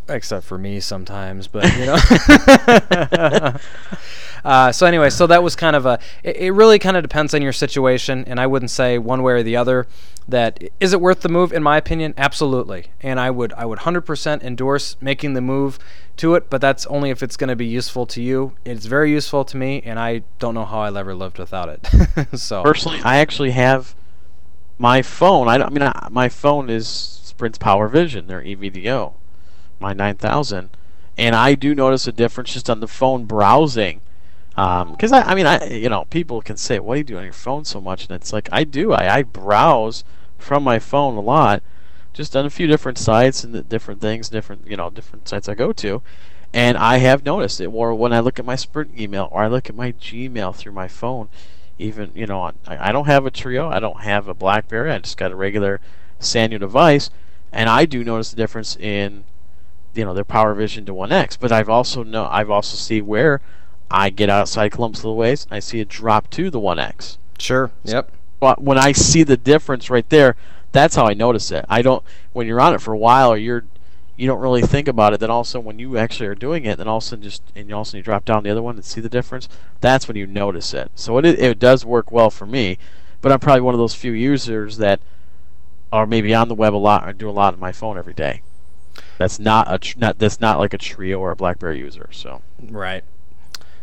except 0.08 0.46
for 0.46 0.58
me 0.58 0.80
sometimes 0.80 1.48
but 1.48 1.66
you 1.78 1.86
know. 1.86 3.54
Uh, 4.46 4.72
so 4.72 4.86
anyway 4.86 5.10
so 5.10 5.26
that 5.26 5.42
was 5.42 5.56
kind 5.56 5.76
of 5.76 5.88
a 5.88 5.98
it, 6.22 6.38
it 6.38 6.52
really 6.52 6.78
kind 6.78 6.96
of 6.96 7.02
depends 7.02 7.34
on 7.34 7.42
your 7.42 7.52
situation 7.52 8.24
and 8.28 8.40
i 8.40 8.46
wouldn't 8.46 8.70
say 8.70 8.96
one 8.96 9.24
way 9.24 9.34
or 9.34 9.42
the 9.42 9.56
other 9.56 9.88
that 10.28 10.64
is 10.80 10.94
it 10.94 11.00
worth 11.00 11.22
the 11.22 11.30
move? 11.30 11.54
In 11.54 11.62
my 11.62 11.78
opinion 11.78 12.14
absolutely. 12.18 12.88
And 13.02 13.20
i 13.20 13.30
would 13.30 13.54
i 13.54 13.66
would 13.66 13.80
100% 13.80 14.44
endorse 14.44 14.98
making 15.02 15.34
the 15.34 15.42
move 15.42 15.78
to 16.18 16.36
it 16.36 16.50
but 16.50 16.62
that's 16.62 16.86
only 16.88 17.10
if 17.10 17.22
it's 17.22 17.38
going 17.38 17.50
to 17.50 17.56
be 17.56 17.66
useful 17.66 18.06
to 18.08 18.22
you. 18.22 18.54
It's 18.66 18.86
very 18.86 19.12
useful 19.12 19.46
to 19.46 19.58
me 19.58 19.82
and 19.86 20.00
i 20.00 20.24
don't 20.40 20.54
know 20.54 20.66
how 20.66 20.82
i'll 20.82 20.98
ever 20.98 21.16
lived 21.16 21.38
without 21.38 21.70
it. 21.70 21.88
So. 22.38 22.64
Personally 22.64 23.00
i 23.04 23.18
actually 23.18 23.52
have 23.52 23.96
my 24.78 25.02
phone. 25.02 25.48
I, 25.48 25.56
I 25.56 25.70
mean 25.70 25.84
I, 25.84 26.08
my 26.12 26.30
phone 26.30 26.70
is 26.70 26.88
sprint's 26.88 27.58
power 27.58 27.88
vision 27.88 28.28
their 28.28 28.42
evdo 28.42 29.14
my 29.80 29.94
9000 29.94 30.70
and 31.18 31.36
I 31.36 31.56
do 31.56 31.74
notice 31.74 32.08
a 32.08 32.12
difference 32.12 32.54
just 32.54 32.70
on 32.70 32.80
the 32.80 32.88
phone 32.88 33.26
browsing. 33.26 34.02
Because 34.50 35.12
um, 35.12 35.24
I, 35.24 35.32
I 35.32 35.36
mean 35.36 35.46
I 35.46 35.66
you 35.70 35.90
know 35.90 36.06
people 36.06 36.42
can 36.42 36.58
say 36.58 36.80
what 36.80 36.96
do 36.96 37.00
you 37.00 37.04
do 37.04 37.18
on 37.18 37.24
your 37.24 37.34
phone 37.34 37.66
so 37.66 37.82
much? 37.82 38.08
And 38.08 38.16
it's 38.16 38.34
like 38.34 38.50
I 38.52 38.64
do. 38.64 38.94
I, 38.94 39.18
I 39.18 39.24
browse 39.24 40.04
from 40.38 40.64
my 40.64 40.80
phone 40.80 41.16
a 41.16 41.22
lot 41.22 41.64
just 42.14 42.36
on 42.36 42.46
a 42.46 42.50
few 42.50 42.68
different 42.68 42.98
sites 42.98 43.44
and 43.44 43.68
different 43.68 44.00
things 44.00 44.30
different 44.30 44.68
you 44.68 44.78
know 44.78 44.90
different 44.90 45.28
sites 45.28 45.50
I 45.50 45.56
go 45.56 45.74
to. 45.74 46.02
And 46.54 46.78
I 46.78 46.98
have 46.98 47.26
noticed 47.26 47.60
it 47.60 47.68
or 47.68 47.94
when 47.94 48.14
I 48.14 48.20
look 48.20 48.40
at 48.40 48.46
my 48.46 48.56
Sprint 48.56 48.98
email 48.98 49.30
or 49.32 49.44
I 49.44 49.48
look 49.48 49.70
at 49.70 49.76
my 49.76 49.92
Gmail 49.94 50.56
through 50.56 50.74
my 50.74 50.88
phone 50.88 51.28
even 51.78 52.12
you 52.16 52.26
know 52.26 52.42
I, 52.42 52.90
I 52.90 52.92
don't 52.92 53.08
have 53.08 53.26
a 53.26 53.32
Treo, 53.32 53.72
I 53.72 53.80
don't 53.80 54.02
have 54.02 54.28
a 54.28 54.34
BlackBerry 54.34 54.92
I 54.92 55.00
just 55.00 55.18
got 55.18 55.32
a 55.32 55.36
regular 55.36 55.82
Sanyo 56.20 56.60
device. 56.60 57.10
And 57.52 57.70
I 57.70 57.86
do 57.86 58.04
notice 58.04 58.32
the 58.32 58.38
difference 58.38 58.76
in 58.76 59.24
you 59.98 60.06
know 60.06 60.14
their 60.14 60.24
power 60.24 60.54
vision 60.54 60.86
to 60.86 60.94
1x 60.94 61.38
but 61.40 61.52
i've 61.52 61.70
also 61.70 62.04
know 62.04 62.28
i've 62.32 62.50
also 62.50 62.76
see 62.76 63.02
where 63.02 63.42
i 63.90 64.10
get 64.10 64.30
outside 64.30 64.72
clumps 64.72 65.00
Columbus 65.00 65.04
little 65.04 65.18
ways 65.18 65.48
i 65.52 65.60
see 65.60 65.80
a 65.80 65.86
drop 65.86 66.30
to 66.32 66.50
the 66.50 66.60
1x 66.60 67.18
sure 67.40 67.72
yep. 67.84 68.12
But 68.40 68.62
when 68.62 68.78
i 68.78 68.92
see 68.92 69.24
the 69.24 69.38
difference 69.38 69.90
right 69.90 70.08
there 70.10 70.36
that's 70.72 70.96
how 70.96 71.06
i 71.06 71.14
notice 71.14 71.52
it. 71.52 71.66
I 71.70 71.82
don't 71.82 72.04
when 72.34 72.48
you're 72.48 72.62
on 72.62 72.74
it 72.74 72.82
for 72.82 72.94
a 72.94 72.98
while 72.98 73.32
or 73.32 73.38
you're 73.38 73.66
you 74.18 74.28
don't 74.28 74.40
really 74.40 74.62
think 74.62 74.88
about 74.88 75.14
it 75.14 75.20
then 75.20 75.30
all 75.30 75.42
of 75.42 75.48
a 75.48 75.50
sudden 75.50 75.66
when 75.66 75.80
you 75.80 75.98
actually 75.98 76.28
are 76.28 76.36
doing 76.36 76.66
it 76.66 76.78
then 76.78 76.88
all 76.88 76.98
of 76.98 77.04
a 77.04 77.06
sudden 77.06 77.24
just 77.24 77.42
and 77.56 77.70
you 77.70 77.76
also 77.76 77.98
you 77.98 78.04
drop 78.04 78.26
down 78.26 78.44
the 78.44 78.50
other 78.50 78.62
one 78.62 78.76
and 78.76 78.86
see 78.86 79.02
the 79.02 79.10
difference 79.10 79.48
that's 79.82 80.08
when 80.08 80.18
you 80.18 80.26
notice 80.26 80.74
it. 80.74 80.92
So 80.96 81.18
it, 81.18 81.26
it 81.26 81.60
does 81.60 81.86
work 81.86 82.12
well 82.12 82.30
for 82.30 82.46
me 82.46 82.78
but 83.22 83.32
i'm 83.32 83.40
probably 83.40 83.62
one 83.62 83.74
of 83.74 83.80
those 83.80 83.96
few 83.96 84.12
users 84.12 84.78
that 84.78 85.00
are 85.92 86.06
maybe 86.06 86.34
on 86.34 86.50
the 86.50 86.56
web 86.56 86.76
a 86.76 86.78
lot 86.78 87.08
or 87.08 87.14
do 87.14 87.30
a 87.30 87.32
lot 87.32 87.54
on 87.54 87.60
my 87.60 87.72
phone 87.72 87.98
every 87.98 88.14
day 88.14 88.42
that's 89.18 89.40
not 89.40 89.72
a 89.72 89.78
tr- 89.78 90.00
not 90.00 90.20
that's 90.20 90.40
not 90.40 90.60
like 90.60 90.74
a 90.74 90.78
Treo 90.78 91.20
or 91.20 91.32
a 91.32 91.36
BlackBerry 91.36 91.80
user. 91.80 92.10
So 92.12 92.42
right. 92.62 93.04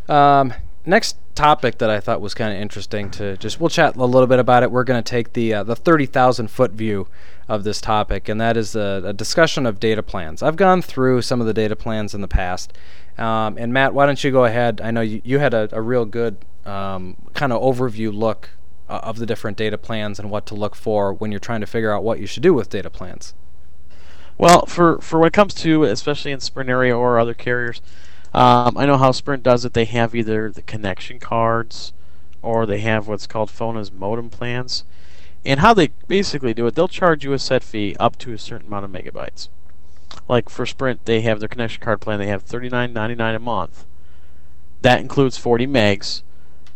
Um, 0.09 0.53
next 0.85 1.17
topic 1.35 1.79
that 1.79 1.89
I 1.89 2.01
thought 2.01 2.21
was 2.21 2.35
kind 2.35 2.55
of 2.55 2.61
interesting 2.61 3.11
to 3.13 3.37
just 3.37 3.61
we'll 3.61 3.71
chat 3.71 3.97
a 3.97 4.05
little 4.05 4.27
bit 4.27 4.39
about 4.39 4.63
it. 4.63 4.71
We're 4.71 4.85
going 4.85 5.03
to 5.03 5.09
take 5.09 5.33
the 5.33 5.55
uh, 5.55 5.63
the 5.63 5.77
thirty 5.77 6.07
thousand 6.07 6.51
foot 6.51 6.73
view 6.73 7.09
of 7.49 7.65
this 7.65 7.81
topic, 7.81 8.29
and 8.29 8.41
that 8.41 8.57
is 8.57 8.75
a, 8.75 9.03
a, 9.05 9.13
discussion 9.13 9.67
of 9.67 9.81
data 9.81 10.03
plans. 10.03 10.43
I've 10.43 10.57
gone 10.57 10.81
through 10.81 11.23
some 11.23 11.41
of 11.41 11.47
the 11.47 11.53
data 11.53 11.75
plans 11.75 12.15
in 12.15 12.21
the 12.21 12.29
past, 12.29 12.73
um, 13.19 13.59
and 13.59 13.73
Matt, 13.73 13.95
why 13.95 14.07
don't 14.07 14.23
you 14.23 14.31
go 14.31 14.45
ahead? 14.45 14.81
I 14.81 14.91
know 14.91 15.01
you, 15.01 15.21
you 15.25 15.39
had 15.39 15.53
a, 15.53 15.69
a 15.73 15.81
real 15.81 16.05
good 16.05 16.39
um, 16.65 17.17
kind 17.35 17.53
of 17.53 17.61
overview 17.61 18.15
look 18.15 18.51
uh, 18.89 19.01
of 19.03 19.19
the 19.19 19.27
different 19.27 19.57
data 19.57 19.77
plans 19.77 20.19
and 20.19 20.31
what 20.31 20.47
to 20.47 20.55
look 20.55 20.75
for 20.75 21.13
when 21.13 21.33
you're 21.33 21.41
trying 21.41 21.61
to 21.61 21.67
figure 21.67 21.93
out 21.93 22.05
what 22.05 22.21
you 22.21 22.27
should 22.27 22.43
do 22.43 22.55
with 22.55 22.71
data 22.71 22.91
plans. 22.91 23.35
Well, 24.43 24.67
for, 24.67 24.99
for 24.99 25.25
it 25.25 25.33
comes 25.33 25.55
to, 25.55 25.85
especially 25.85 26.33
in 26.33 26.41
Sprint 26.41 26.69
area 26.69 26.99
or 26.99 27.21
other 27.21 27.33
carriers, 27.33 27.81
um, 28.35 28.77
I 28.77 28.87
know 28.87 28.99
how 28.99 29.13
Sprint 29.13 29.45
does 29.45 29.65
it. 29.65 29.73
They 29.73 29.85
have 29.85 30.17
either 30.17 30.51
the 30.51 30.63
connection 30.63 31.21
cards 31.21 31.93
or 32.43 32.67
they 32.67 32.81
have 32.81 33.07
what's 33.07 33.29
called 33.29 33.51
phone 33.53 33.77
as 33.77 33.93
modem 33.93 34.31
plans. 34.31 34.83
And 35.45 35.61
how 35.61 35.75
they 35.75 35.91
basically 36.09 36.55
do 36.55 36.67
it, 36.67 36.75
they'll 36.75 36.89
charge 36.89 37.23
you 37.23 37.33
a 37.33 37.39
set 37.39 37.63
fee 37.63 37.95
up 38.01 38.19
to 38.19 38.33
a 38.33 38.39
certain 38.39 38.67
amount 38.67 38.85
of 38.85 38.91
megabytes. 38.91 39.49
Like 40.29 40.49
for 40.49 40.67
Sprint, 40.67 41.05
they 41.05 41.21
have 41.21 41.39
their 41.39 41.49
connection 41.49 41.81
card 41.81 42.01
plan. 42.01 42.19
They 42.19 42.27
have 42.27 42.45
$39.99 42.45 43.37
a 43.37 43.39
month, 43.39 43.85
that 44.81 44.99
includes 44.99 45.39
40 45.39 45.69
megs. 45.69 46.23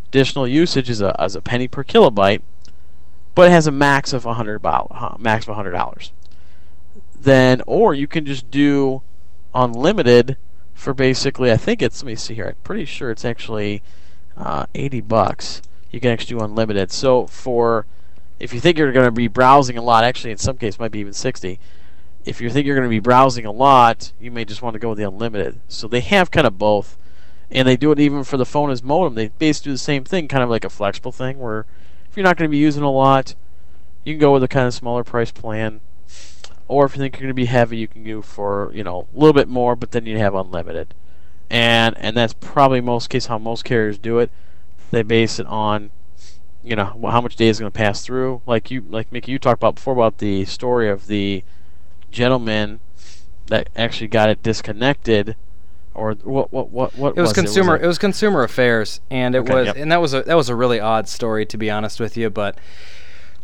Additional 0.07 0.46
usage 0.46 0.88
is 0.88 1.00
a, 1.00 1.16
a 1.18 1.40
penny 1.40 1.66
per 1.66 1.83
kilobyte, 1.83 2.42
but 3.35 3.48
it 3.48 3.50
has 3.50 3.66
a 3.66 3.72
max 3.72 4.12
of 4.12 4.24
100 4.24 4.62
max 5.18 5.46
of 5.46 5.48
100 5.48 5.72
dollars. 5.72 6.12
Then, 7.27 7.61
or 7.67 7.93
you 7.93 8.07
can 8.07 8.25
just 8.25 8.53
do 8.53 9.03
unlimited 9.53 10.37
for 10.75 10.95
basically, 10.95 11.51
I 11.51 11.57
think 11.57 11.83
it's. 11.83 12.01
Let 12.01 12.07
me 12.07 12.15
see 12.15 12.35
here. 12.35 12.47
I'm 12.47 12.55
pretty 12.62 12.85
sure 12.85 13.11
it's 13.11 13.25
actually 13.25 13.83
uh, 14.37 14.67
80 14.77 15.01
bucks. 15.01 15.61
You 15.91 15.99
can 15.99 16.12
actually 16.12 16.39
do 16.39 16.45
unlimited. 16.45 16.93
So 16.93 17.27
for 17.27 17.85
if 18.39 18.55
you 18.55 18.61
think 18.61 18.79
you're 18.79 18.93
going 18.93 19.07
to 19.07 19.11
be 19.11 19.27
browsing 19.27 19.77
a 19.77 19.83
lot, 19.83 20.05
actually 20.05 20.31
in 20.31 20.37
some 20.37 20.57
cases 20.57 20.79
might 20.79 20.93
be 20.93 21.01
even 21.01 21.12
60. 21.12 21.59
If 22.25 22.41
you 22.41 22.49
think 22.49 22.65
you're 22.65 22.77
going 22.77 22.89
to 22.89 22.97
be 22.97 23.01
browsing 23.01 23.45
a 23.45 23.51
lot, 23.51 24.12
you 24.21 24.31
may 24.31 24.45
just 24.45 24.62
want 24.62 24.75
to 24.75 24.79
go 24.79 24.91
with 24.91 24.99
the 24.99 25.09
unlimited. 25.09 25.59
So 25.67 25.89
they 25.89 26.03
have 26.03 26.31
kind 26.31 26.47
of 26.47 26.59
both, 26.59 26.97
and 27.51 27.67
they 27.67 27.77
do 27.77 27.91
it 27.91 27.99
even 27.99 28.23
for 28.23 28.37
the 28.37 28.47
phone 28.47 28.71
as 28.71 28.85
modem. 28.85 29.17
They 29.17 29.31
basically 29.37 29.71
do 29.71 29.75
the 29.75 29.79
same 29.79 30.05
thing, 30.05 30.29
kind 30.29 30.45
of 30.45 30.51
like 30.51 30.65
a 30.65 30.71
flexible 30.71 31.11
thing, 31.11 31.41
where 31.41 31.67
if 32.09 32.17
you're 32.17 32.23
not 32.23 32.37
going 32.37 32.49
to 32.49 32.53
be 32.53 32.57
using 32.57 32.85
a 32.85 32.91
lot, 32.93 33.35
you 34.05 34.15
can 34.15 34.21
go 34.21 34.33
with 34.33 34.45
a 34.45 34.49
kind 34.49 34.69
of 34.69 34.75
smaller 34.75 35.03
price 35.03 35.33
plan. 35.33 35.81
Or 36.68 36.85
if 36.87 36.96
you 36.96 37.00
think 37.00 37.14
you're 37.14 37.22
going 37.22 37.29
to 37.29 37.35
be 37.35 37.46
heavy, 37.46 37.76
you 37.76 37.88
can 37.88 38.05
go 38.05 38.22
for 38.22 38.70
you 38.74 38.83
know 38.83 39.07
a 39.14 39.18
little 39.18 39.33
bit 39.33 39.48
more, 39.48 39.76
but 39.76 39.92
then 39.92 40.07
you 40.07 40.18
have 40.18 40.35
unlimited. 40.35 40.94
And 41.48 41.96
and 41.98 42.16
that's 42.16 42.35
probably 42.35 42.81
most 42.81 43.09
case 43.09 43.26
how 43.26 43.38
most 43.38 43.64
carriers 43.64 43.98
do 43.98 44.18
it. 44.18 44.31
They 44.90 45.02
base 45.02 45.38
it 45.38 45.46
on 45.46 45.90
you 46.66 46.74
know 46.74 46.98
how 47.09 47.20
much 47.20 47.37
data 47.37 47.50
is 47.50 47.61
going 47.61 47.70
to 47.70 47.76
pass 47.76 48.05
through. 48.05 48.42
Like 48.44 48.70
you, 48.70 48.85
like 48.88 49.12
Mickey, 49.12 49.31
you 49.31 49.38
talked 49.38 49.61
about 49.61 49.76
before 49.76 49.94
about 49.94 50.18
the 50.18 50.44
story 50.46 50.90
of 50.90 51.07
the 51.07 51.44
gentleman 52.11 52.81
that 53.46 53.70
actually 53.76 54.09
got 54.09 54.29
it 54.29 54.42
disconnected, 54.42 55.37
or 55.94 56.14
what? 56.14 56.52
What? 56.52 56.70
What? 56.70 56.96
What? 56.96 57.16
It 57.16 57.20
was, 57.20 57.29
was 57.29 57.33
consumer. 57.35 57.76
It? 57.76 57.83
Was 57.83 57.85
it? 57.85 57.88
was 57.88 57.98
consumer 57.98 58.42
affairs, 58.42 59.00
and 59.09 59.37
it 59.37 59.38
Okay, 59.38 59.55
was, 59.55 59.66
yep. 59.68 59.76
and 59.76 59.92
that 59.92 60.00
was 60.00 60.12
a 60.12 60.22
that 60.22 60.35
was 60.35 60.48
a 60.48 60.57
really 60.57 60.81
odd 60.81 61.09
story 61.09 61.46
to 61.46 61.57
be 61.57 61.70
honest 61.70 62.00
with 62.00 62.16
you, 62.16 62.29
but. 62.29 62.59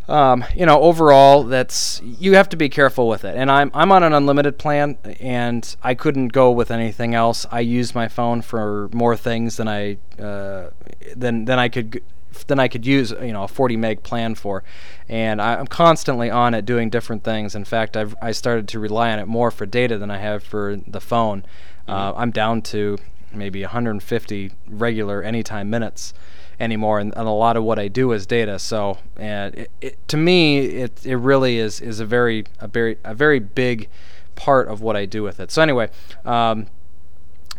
Um, 0.09 0.45
you 0.55 0.67
know, 0.67 0.81
overall, 0.81 1.45
that's 1.45 2.01
you 2.03 2.35
have 2.35 2.49
to 2.51 2.57
be 2.57 2.69
careful 2.69 3.09
with 3.09 3.25
it. 3.25 3.37
And 3.37 3.51
I'm 3.51 3.71
I'm 3.73 3.93
on 3.93 4.03
an 4.03 4.13
unlimited 4.13 4.59
plan, 4.59 4.99
and 5.21 5.77
I 5.83 5.95
couldn't 5.95 6.29
go 6.29 6.51
with 6.51 6.71
anything 6.71 7.15
else. 7.15 7.47
I 7.51 7.61
use 7.61 7.95
my 7.95 8.09
phone 8.09 8.43
for 8.43 8.89
more 8.93 9.17
things 9.17 9.57
than 9.57 9.69
I 9.69 9.99
uh, 10.21 10.71
than 11.15 11.45
than 11.45 11.59
I 11.59 11.69
could 11.69 11.93
g- 11.93 12.01
than 12.49 12.59
I 12.59 12.67
could 12.67 12.85
use. 12.85 13.13
You 13.13 13.33
know, 13.33 13.45
a 13.45 13.49
40 13.49 13.77
meg 13.77 14.03
plan 14.03 14.35
for, 14.35 14.65
and 15.09 15.41
I, 15.41 15.55
I'm 15.55 15.69
constantly 15.69 16.31
on 16.31 16.53
it 16.55 16.65
doing 16.65 16.91
different 16.91 17.23
things. 17.23 17.55
In 17.55 17.65
fact, 17.65 17.97
I've 17.97 18.17
I 18.21 18.33
started 18.33 18.67
to 18.69 18.81
rely 18.81 19.13
on 19.13 19.21
it 19.21 19.29
more 19.29 19.53
for 19.53 19.67
data 19.67 19.99
than 19.99 20.11
I 20.11 20.19
have 20.19 20.43
for 20.43 20.81
the 20.87 21.01
phone. 21.01 21.45
Uh, 21.87 22.13
I'm 22.17 22.33
down 22.33 22.63
to 22.63 22.99
maybe 23.33 23.63
150 23.63 24.53
regular 24.67 25.23
anytime 25.23 25.71
minutes 25.71 26.13
anymore, 26.61 26.99
and, 26.99 27.13
and 27.17 27.27
a 27.27 27.33
lot 27.33 27.57
of 27.57 27.65
what 27.65 27.79
I 27.79 27.89
do 27.89 28.13
is 28.13 28.27
data. 28.27 28.59
So, 28.59 28.99
and 29.17 29.55
it, 29.55 29.71
it, 29.81 30.09
to 30.09 30.17
me, 30.17 30.59
it 30.59 31.05
it 31.05 31.17
really 31.17 31.59
is 31.59 31.81
is 31.81 32.01
a 32.01 32.07
very 32.07 32.45
a 32.61 32.69
very 32.69 32.99
a 33.05 33.15
very 33.15 33.39
big 33.39 33.89
part 34.35 34.69
of 34.69 34.81
what 34.81 34.97
I 34.97 35.07
do 35.07 35.23
with 35.23 35.41
it. 35.41 35.51
So 35.51 35.63
anyway. 35.63 35.91
Um, 36.25 36.67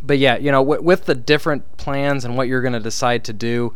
but 0.06 0.20
yeah, 0.20 0.36
you 0.36 0.52
know, 0.52 0.62
w- 0.62 0.82
with 0.82 1.06
the 1.06 1.16
different 1.16 1.78
plans 1.78 2.26
and 2.26 2.36
what 2.36 2.48
you're 2.50 2.62
going 2.62 2.74
to 2.74 2.80
decide 2.80 3.24
to 3.24 3.34
do, 3.34 3.74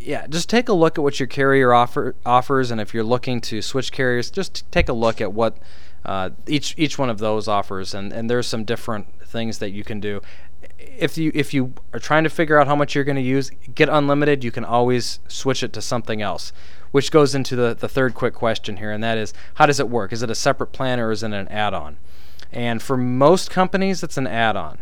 yeah, 0.00 0.26
just 0.26 0.48
take 0.48 0.68
a 0.68 0.72
look 0.72 0.98
at 0.98 1.02
what 1.02 1.20
your 1.20 1.26
carrier 1.26 1.72
offer 1.72 2.14
offers, 2.26 2.70
and 2.70 2.80
if 2.80 2.92
you're 2.92 3.04
looking 3.04 3.40
to 3.42 3.62
switch 3.62 3.92
carriers, 3.92 4.30
just 4.30 4.70
take 4.70 4.88
a 4.88 4.92
look 4.92 5.20
at 5.20 5.32
what 5.32 5.56
uh, 6.04 6.30
each 6.46 6.74
each 6.76 6.98
one 6.98 7.10
of 7.10 7.18
those 7.18 7.48
offers, 7.48 7.94
and 7.94 8.12
and 8.12 8.30
there's 8.30 8.46
some 8.46 8.64
different 8.64 9.06
things 9.24 9.58
that 9.58 9.70
you 9.70 9.84
can 9.84 10.00
do. 10.00 10.20
If 10.78 11.18
you 11.18 11.32
if 11.34 11.52
you 11.52 11.74
are 11.92 11.98
trying 11.98 12.24
to 12.24 12.30
figure 12.30 12.58
out 12.58 12.66
how 12.66 12.76
much 12.76 12.94
you're 12.94 13.04
going 13.04 13.16
to 13.16 13.22
use, 13.22 13.50
get 13.74 13.88
unlimited. 13.88 14.44
You 14.44 14.50
can 14.50 14.64
always 14.64 15.20
switch 15.28 15.62
it 15.62 15.72
to 15.72 15.82
something 15.82 16.22
else, 16.22 16.52
which 16.92 17.10
goes 17.10 17.34
into 17.34 17.56
the 17.56 17.74
the 17.74 17.88
third 17.88 18.14
quick 18.14 18.34
question 18.34 18.76
here, 18.76 18.92
and 18.92 19.02
that 19.02 19.18
is 19.18 19.34
how 19.54 19.66
does 19.66 19.80
it 19.80 19.88
work? 19.88 20.12
Is 20.12 20.22
it 20.22 20.30
a 20.30 20.34
separate 20.34 20.72
plan 20.72 21.00
or 21.00 21.10
is 21.10 21.22
it 21.22 21.32
an 21.32 21.48
add-on? 21.48 21.98
And 22.52 22.80
for 22.80 22.96
most 22.96 23.50
companies, 23.50 24.02
it's 24.02 24.16
an 24.16 24.26
add-on 24.26 24.78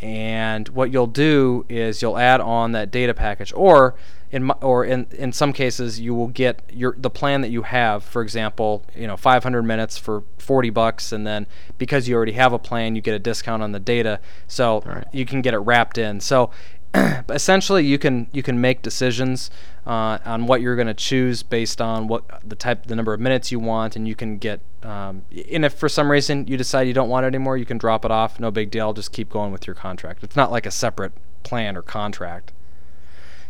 and 0.00 0.68
what 0.68 0.92
you'll 0.92 1.06
do 1.06 1.64
is 1.68 2.02
you'll 2.02 2.18
add 2.18 2.40
on 2.40 2.72
that 2.72 2.90
data 2.90 3.12
package 3.12 3.52
or 3.54 3.94
in 4.30 4.44
my, 4.44 4.54
or 4.60 4.84
in 4.84 5.06
in 5.12 5.32
some 5.32 5.52
cases 5.52 5.98
you 5.98 6.14
will 6.14 6.28
get 6.28 6.60
your 6.72 6.94
the 6.98 7.10
plan 7.10 7.40
that 7.40 7.48
you 7.50 7.62
have 7.62 8.04
for 8.04 8.20
example 8.22 8.84
you 8.94 9.06
know 9.06 9.16
500 9.16 9.62
minutes 9.62 9.96
for 9.96 10.22
40 10.38 10.70
bucks 10.70 11.12
and 11.12 11.26
then 11.26 11.46
because 11.78 12.08
you 12.08 12.14
already 12.14 12.32
have 12.32 12.52
a 12.52 12.58
plan 12.58 12.94
you 12.94 13.00
get 13.00 13.14
a 13.14 13.18
discount 13.18 13.62
on 13.62 13.72
the 13.72 13.80
data. 13.80 14.20
So 14.46 14.82
Right. 14.84 15.04
you 15.12 15.24
can 15.24 15.40
get 15.42 15.54
it 15.54 15.58
wrapped 15.58 15.98
in. 15.98 16.20
So 16.20 16.50
essentially 17.28 17.84
you 17.84 17.98
can 17.98 18.28
you 18.32 18.42
can 18.42 18.60
make 18.60 18.82
decisions 18.82 19.50
uh, 19.86 20.18
on 20.24 20.46
what 20.46 20.60
you're 20.60 20.76
going 20.76 20.86
to 20.88 20.94
choose 20.94 21.42
based 21.42 21.80
on 21.80 22.08
what 22.08 22.24
the 22.46 22.56
type 22.56 22.86
the 22.86 22.96
number 22.96 23.12
of 23.12 23.20
minutes 23.20 23.52
you 23.52 23.58
want 23.58 23.94
and 23.96 24.08
you 24.08 24.14
can 24.14 24.38
get 24.38 24.60
um, 24.82 25.22
and 25.52 25.64
if 25.64 25.74
for 25.74 25.88
some 25.88 26.10
reason 26.10 26.46
you 26.46 26.56
decide 26.56 26.82
you 26.82 26.94
don't 26.94 27.08
want 27.08 27.24
it 27.24 27.28
anymore 27.28 27.56
you 27.56 27.66
can 27.66 27.78
drop 27.78 28.04
it 28.04 28.10
off. 28.10 28.40
No 28.40 28.50
big 28.50 28.70
deal. 28.70 28.92
Just 28.92 29.12
keep 29.12 29.28
going 29.30 29.52
with 29.52 29.66
your 29.66 29.74
contract. 29.74 30.22
It's 30.24 30.36
not 30.36 30.50
like 30.50 30.66
a 30.66 30.70
separate 30.70 31.12
plan 31.42 31.76
or 31.76 31.82
contract 31.82 32.52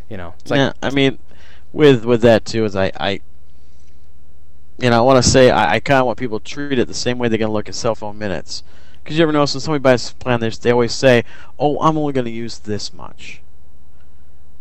you 0.08 0.16
know 0.16 0.34
it's 0.40 0.50
like 0.50 0.58
yeah, 0.58 0.72
I 0.82 0.90
mean, 0.90 1.18
with 1.72 2.04
with 2.04 2.22
that 2.22 2.44
too 2.44 2.64
is 2.64 2.74
I, 2.76 2.92
I 2.98 3.20
you 4.78 4.90
know, 4.90 4.98
I 4.98 5.00
want 5.00 5.22
to 5.22 5.28
say 5.28 5.50
I, 5.50 5.74
I 5.74 5.80
kind 5.80 6.00
of 6.00 6.06
want 6.06 6.18
people 6.18 6.38
to 6.38 6.44
treat 6.44 6.78
it 6.78 6.86
the 6.86 6.94
same 6.94 7.18
way 7.18 7.28
they're 7.28 7.38
gonna 7.38 7.52
look 7.52 7.68
at 7.68 7.74
cell 7.74 7.94
phone 7.94 8.18
minutes. 8.18 8.62
Because 9.02 9.16
you 9.18 9.22
ever 9.22 9.32
notice 9.32 9.54
when 9.54 9.60
somebody 9.60 9.82
buys 9.82 10.10
a 10.10 10.14
plan, 10.14 10.40
they 10.40 10.50
they 10.50 10.70
always 10.70 10.94
say, 10.94 11.24
"Oh, 11.58 11.80
I'm 11.80 11.96
only 11.98 12.12
gonna 12.12 12.30
use 12.30 12.58
this 12.58 12.92
much," 12.92 13.40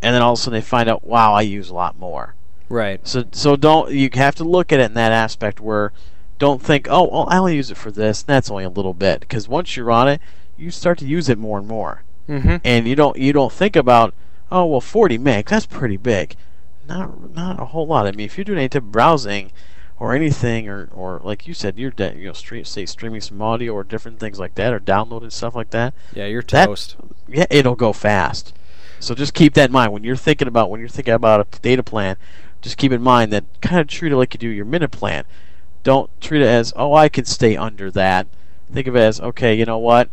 and 0.01 0.15
then 0.15 0.21
all 0.21 0.33
of 0.33 0.39
a 0.39 0.41
sudden 0.41 0.57
they 0.57 0.65
find 0.65 0.89
out, 0.89 1.05
"Wow, 1.05 1.33
I 1.33 1.41
use 1.41 1.69
a 1.69 1.75
lot 1.75 1.99
more." 1.99 2.33
right 2.69 3.07
So 3.07 3.23
so 3.31 3.55
don't 3.55 3.91
you 3.91 4.09
have 4.15 4.35
to 4.35 4.43
look 4.43 4.73
at 4.73 4.79
it 4.81 4.87
in 4.87 4.93
that 4.95 5.13
aspect 5.13 5.59
where 5.61 5.93
don't 6.39 6.61
think, 6.61 6.87
"Oh, 6.89 7.09
well, 7.09 7.27
I 7.29 7.37
only 7.37 7.55
use 7.55 7.71
it 7.71 7.77
for 7.77 7.91
this." 7.91 8.23
And 8.23 8.27
that's 8.27 8.51
only 8.51 8.63
a 8.63 8.69
little 8.69 8.93
bit 8.93 9.21
because 9.21 9.47
once 9.47 9.75
you're 9.77 9.91
on 9.91 10.07
it, 10.07 10.19
you 10.57 10.71
start 10.71 10.97
to 10.99 11.05
use 11.05 11.29
it 11.29 11.37
more 11.37 11.59
and 11.59 11.67
more 11.67 12.03
mm-hmm 12.27 12.57
and 12.63 12.87
you 12.87 12.95
don't 12.95 13.17
you 13.17 13.31
don't 13.31 13.53
think 13.53 13.75
about 13.75 14.13
oh 14.51 14.65
well 14.65 14.81
40 14.81 15.17
meg. 15.17 15.45
That's 15.47 15.65
pretty 15.65 15.97
big. 15.97 16.35
Not 16.87 17.33
not 17.33 17.59
a 17.59 17.65
whole 17.65 17.87
lot. 17.87 18.07
I 18.07 18.11
mean 18.11 18.25
if 18.25 18.37
you're 18.37 18.45
doing 18.45 18.59
any 18.59 18.69
type 18.69 18.83
of 18.83 18.91
browsing 18.91 19.51
or 19.99 20.13
anything 20.13 20.69
or, 20.69 20.89
or 20.93 21.19
like 21.23 21.47
you 21.47 21.53
said 21.53 21.77
you're 21.77 21.91
de- 21.91 22.15
you 22.15 22.27
know 22.27 22.33
stream, 22.33 22.63
say 22.63 22.85
streaming 22.85 23.19
some 23.21 23.41
audio 23.41 23.73
or 23.73 23.83
different 23.83 24.19
things 24.19 24.39
like 24.39 24.55
that 24.55 24.71
or 24.73 24.79
downloading 24.79 25.31
stuff 25.31 25.55
like 25.55 25.71
that 25.71 25.93
yeah 26.13 26.25
you're 26.25 26.43
That- 26.43 26.67
toast. 26.67 26.95
Yeah 27.27 27.45
it'll 27.49 27.75
go 27.75 27.93
fast. 27.93 28.53
So 28.99 29.13
just 29.13 29.33
keep 29.35 29.53
that 29.53 29.69
in 29.69 29.73
mind. 29.73 29.93
When 29.93 30.03
you're 30.03 30.15
thinking 30.15 30.47
about 30.47 30.69
when 30.69 30.79
you're 30.79 30.89
thinking 30.89 31.13
about 31.13 31.41
a 31.41 31.59
data 31.59 31.83
plan 31.83 32.15
just 32.61 32.77
keep 32.77 32.91
in 32.91 33.01
mind 33.01 33.31
that 33.33 33.43
kind 33.61 33.79
of 33.79 33.87
treat 33.87 34.11
it 34.11 34.17
like 34.17 34.33
you 34.33 34.39
do 34.39 34.47
your 34.49 34.65
minute 34.65 34.91
plan. 34.91 35.23
Don't 35.83 36.09
treat 36.19 36.41
it 36.41 36.47
as 36.47 36.73
oh 36.75 36.93
i 36.93 37.09
can 37.09 37.25
stay 37.25 37.55
under 37.57 37.91
that. 37.91 38.27
Think 38.71 38.87
of 38.87 38.95
it 38.95 38.99
as 39.01 39.19
okay 39.21 39.53
you 39.53 39.65
know 39.65 39.77
what? 39.77 40.09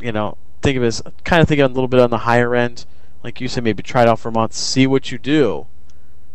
You 0.00 0.12
know, 0.12 0.38
think 0.62 0.76
of 0.76 0.82
it 0.82 0.86
as 0.86 1.02
kind 1.24 1.42
of 1.42 1.48
think 1.48 1.60
of 1.60 1.70
it 1.70 1.72
a 1.72 1.74
little 1.74 1.88
bit 1.88 2.00
on 2.00 2.10
the 2.10 2.18
higher 2.18 2.54
end. 2.54 2.84
Like 3.22 3.40
you 3.40 3.48
said, 3.48 3.64
maybe 3.64 3.82
try 3.82 4.02
it 4.02 4.08
out 4.08 4.18
for 4.18 4.30
a 4.30 4.32
month, 4.32 4.54
see 4.54 4.86
what 4.86 5.12
you 5.12 5.18
do, 5.18 5.66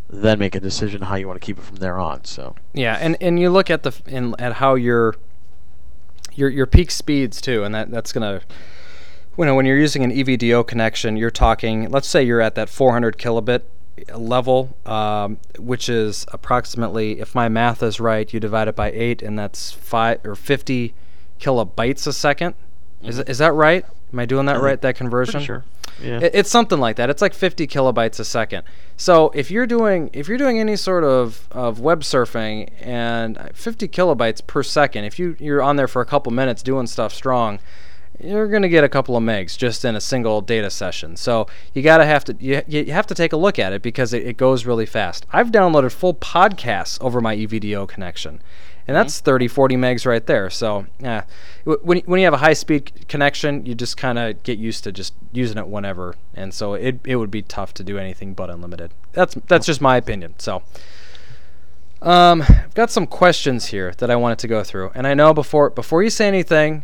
then 0.09 0.38
make 0.38 0.53
a 0.53 0.59
decision 0.59 1.03
how 1.03 1.15
you 1.15 1.27
want 1.27 1.41
to 1.41 1.45
keep 1.45 1.57
it 1.57 1.63
from 1.63 1.77
there 1.77 1.99
on. 1.99 2.25
So 2.25 2.55
Yeah, 2.73 2.97
and, 2.99 3.17
and 3.19 3.39
you 3.39 3.49
look 3.49 3.69
at 3.69 3.83
the 3.83 3.93
in, 4.05 4.35
at 4.39 4.53
how 4.53 4.75
your 4.75 5.15
your 6.33 6.49
your 6.49 6.65
peak 6.65 6.91
speeds 6.91 7.41
too, 7.41 7.63
and 7.63 7.73
that 7.73 7.89
that's 7.91 8.11
gonna 8.13 8.41
you 9.38 9.45
know 9.45 9.55
when 9.55 9.65
you're 9.65 9.77
using 9.77 10.03
an 10.03 10.11
EVDO 10.11 10.67
connection, 10.67 11.17
you're 11.17 11.31
talking. 11.31 11.89
Let's 11.89 12.07
say 12.07 12.23
you're 12.23 12.41
at 12.41 12.55
that 12.55 12.69
400 12.69 13.17
kilobit 13.17 13.61
level, 14.13 14.75
um, 14.85 15.38
which 15.57 15.89
is 15.89 16.25
approximately, 16.31 17.19
if 17.19 17.33
my 17.33 17.49
math 17.49 17.81
is 17.81 17.99
right, 17.99 18.31
you 18.33 18.39
divide 18.39 18.67
it 18.67 18.75
by 18.75 18.91
eight, 18.91 19.21
and 19.21 19.38
that's 19.39 19.71
five 19.71 20.19
or 20.25 20.35
50 20.35 20.93
kilobytes 21.39 22.07
a 22.07 22.11
2nd 22.11 22.53
Is 23.03 23.19
is 23.19 23.38
that 23.39 23.53
right? 23.53 23.85
Am 24.15 24.19
I 24.19 24.25
doing 24.25 24.45
that 24.45 24.62
right? 24.62 24.80
That 24.80 24.95
conversion? 24.95 25.34
pretty 25.34 25.45
sure. 25.45 25.65
Yeah. 26.01 26.19
It, 26.21 26.32
it's 26.34 26.49
something 26.49 26.80
like 26.80 26.95
that. 26.95 27.10
It's 27.10 27.21
like 27.21 27.34
50 27.34 27.67
kilobytes 27.67 28.17
a 28.17 28.23
second. 28.23 28.63
So 28.95 29.30
if 29.36 29.51
you're 29.51 29.67
doing 29.67 30.10
if 30.13 30.30
you're 30.30 30.38
doing 30.38 30.58
any 30.58 30.78
sort 30.78 31.04
of, 31.04 31.49
of 31.51 31.82
web 31.82 31.99
surfing 31.99 32.69
and 32.80 33.38
50 33.54 33.89
kilobytes 33.89 34.45
per 34.47 34.63
second, 34.63 35.04
if 35.04 35.19
you 35.19 35.36
you're 35.38 35.62
on 35.62 35.75
there 35.75 35.89
for 35.89 36.01
a 36.01 36.06
couple 36.06 36.32
minutes 36.32 36.63
doing 36.63 36.88
stuff 36.88 37.13
strong, 37.13 37.60
you're 38.19 38.47
going 38.47 38.62
to 38.62 38.69
get 38.69 38.84
a 38.84 38.89
couple 38.89 39.15
of 39.15 39.23
megs 39.23 39.58
just 39.58 39.86
in 39.86 39.95
a 39.95 40.01
single 40.01 40.41
data 40.41 40.69
session. 40.69 41.15
So 41.15 41.47
you 41.73 41.82
got 41.82 41.97
to 41.97 42.06
have 42.06 42.23
to 42.25 42.36
you, 42.39 42.62
you 42.67 42.91
have 42.91 43.08
to 43.08 43.15
take 43.15 43.34
a 43.34 43.38
look 43.38 43.60
at 43.60 43.73
it 43.73 43.82
because 43.82 44.13
it, 44.13 44.25
it 44.25 44.38
goes 44.38 44.65
really 44.65 44.86
fast. 44.86 45.25
I've 45.32 45.51
downloaded 45.51 45.91
full 45.91 46.13
podcasts 46.13 47.01
over 47.01 47.21
my 47.21 47.36
EVDO 47.36 47.88
connection. 47.88 48.41
And 48.88 48.95
that's 48.95 49.19
30, 49.19 49.47
40 49.47 49.78
megs 49.78 50.06
right 50.06 50.23
there. 50.23 50.49
So, 50.51 50.86
yeah, 50.99 51.23
when, 51.63 51.99
when 52.06 52.19
you 52.19 52.25
have 52.25 52.36
a 52.36 52.38
high 52.38 52.54
speed 52.54 53.08
connection, 53.08 53.65
you 53.65 53.73
just 53.73 53.97
kind 53.97 54.19
of 54.19 54.43
get 54.43 54.60
used 54.60 54.84
to 54.84 54.91
just 54.91 55.15
using 55.32 55.58
it 55.58 55.67
whenever. 55.67 56.15
And 56.36 56.54
so 56.54 56.75
it, 56.75 56.99
it 57.04 57.15
would 57.15 57.32
be 57.32 57.41
tough 57.41 57.73
to 57.75 57.84
do 57.84 57.97
anything 57.97 58.36
but 58.36 58.51
unlimited. 58.51 58.91
That's 59.13 59.34
that's 59.47 59.65
just 59.65 59.82
my 59.82 59.97
opinion. 59.97 60.36
So, 60.38 60.62
um, 62.04 62.43
I've 62.43 62.75
got 62.75 62.91
some 62.91 63.08
questions 63.08 63.67
here 63.67 63.93
that 63.97 64.12
I 64.12 64.15
wanted 64.15 64.38
to 64.39 64.47
go 64.47 64.63
through. 64.63 64.91
And 64.93 65.08
I 65.08 65.15
know 65.15 65.34
before 65.34 65.71
before 65.71 66.04
you 66.04 66.12
say 66.12 66.28
anything, 66.28 66.84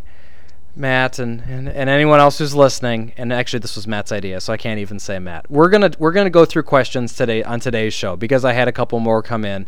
Matt 0.75 1.19
and, 1.19 1.41
and, 1.41 1.67
and 1.67 1.89
anyone 1.89 2.19
else 2.19 2.37
who's 2.37 2.55
listening, 2.55 3.13
and 3.17 3.33
actually 3.33 3.59
this 3.59 3.75
was 3.75 3.87
Matt's 3.87 4.11
idea, 4.11 4.39
so 4.39 4.53
I 4.53 4.57
can't 4.57 4.79
even 4.79 4.99
say 4.99 5.19
Matt. 5.19 5.49
We're 5.51 5.69
gonna 5.69 5.91
we're 5.99 6.13
gonna 6.13 6.29
go 6.29 6.45
through 6.45 6.63
questions 6.63 7.13
today 7.13 7.43
on 7.43 7.59
today's 7.59 7.93
show 7.93 8.15
because 8.15 8.45
I 8.45 8.53
had 8.53 8.67
a 8.67 8.71
couple 8.71 8.99
more 8.99 9.21
come 9.21 9.43
in, 9.43 9.67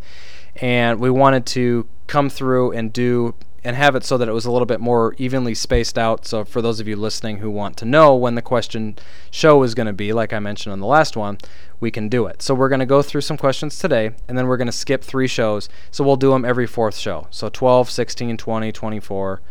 and 0.55 0.99
we 0.99 1.09
wanted 1.09 1.45
to 1.47 1.87
come 2.07 2.29
through 2.29 2.71
and 2.71 2.93
do 2.93 3.35
and 3.63 3.75
have 3.75 3.95
it 3.95 4.03
so 4.03 4.17
that 4.17 4.27
it 4.27 4.33
was 4.33 4.45
a 4.45 4.51
little 4.51 4.65
bit 4.65 4.79
more 4.79 5.15
evenly 5.17 5.55
spaced 5.55 5.97
out. 5.97 6.25
So 6.25 6.43
for 6.43 6.61
those 6.61 6.79
of 6.79 6.87
you 6.87 6.95
listening 6.95 7.37
who 7.37 7.49
want 7.49 7.77
to 7.77 7.85
know 7.85 8.15
when 8.15 8.35
the 8.35 8.41
question 8.41 8.97
show 9.31 9.63
is 9.63 9.73
going 9.73 9.87
to 9.87 9.93
be, 9.93 10.11
like 10.11 10.33
I 10.33 10.39
mentioned 10.39 10.73
on 10.73 10.79
the 10.79 10.85
last 10.85 11.15
one, 11.15 11.37
we 11.79 11.89
can 11.89 12.09
do 12.09 12.25
it. 12.25 12.41
So 12.41 12.53
we're 12.53 12.69
going 12.69 12.79
to 12.79 12.85
go 12.85 13.01
through 13.01 13.21
some 13.21 13.37
questions 13.37 13.79
today, 13.79 14.11
and 14.27 14.37
then 14.37 14.47
we're 14.47 14.57
going 14.57 14.67
to 14.67 14.73
skip 14.73 15.01
three 15.01 15.27
shows. 15.27 15.69
So 15.91 16.03
we'll 16.03 16.17
do 16.17 16.31
them 16.31 16.43
every 16.43 16.67
fourth 16.67 16.97
show. 16.97 17.27
So 17.31 17.47
12, 17.49 17.89
16, 17.89 18.37
20, 18.37 18.71
24. 18.71 19.41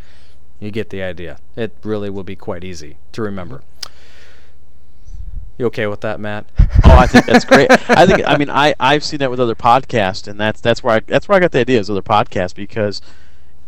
You 0.62 0.70
get 0.70 0.90
the 0.90 1.03
idea. 1.03 1.38
It 1.57 1.77
really 1.83 2.09
will 2.09 2.22
be 2.22 2.37
quite 2.37 2.62
easy 2.62 2.96
to 3.11 3.22
remember. 3.22 3.62
You 5.59 5.66
okay 5.66 5.88
with 5.88 6.03
that, 6.03 6.20
Matt? 6.20 6.46
oh, 6.85 6.96
I 6.96 7.09
think 7.09 7.27
that's 7.27 7.44
great. 7.44 7.68
I 7.90 8.07
think 8.07 8.22
I 8.25 8.37
mean 8.37 8.48
I 8.48 8.72
I've 8.79 9.03
seen 9.03 9.18
that 9.18 9.31
with 9.31 9.40
other 9.40 9.57
podcasts, 9.57 10.29
and 10.29 10.38
that's 10.38 10.61
that's 10.61 10.85
where 10.85 10.94
I 10.94 11.01
that's 11.01 11.29
where 11.29 11.37
I 11.37 11.40
got 11.40 11.51
the 11.51 11.59
ideas 11.59 11.90
other 11.90 12.01
podcasts 12.01 12.55
because 12.55 13.03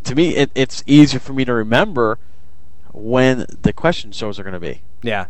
to 0.04 0.14
me 0.14 0.36
it, 0.36 0.52
it's 0.54 0.84
easier 0.86 1.18
for 1.18 1.32
me 1.32 1.44
to 1.44 1.52
remember 1.52 2.20
when 2.92 3.44
the 3.62 3.72
question 3.72 4.12
shows 4.12 4.38
are 4.38 4.44
going 4.44 4.54
to 4.54 4.60
be. 4.60 4.82
Yeah. 5.02 5.26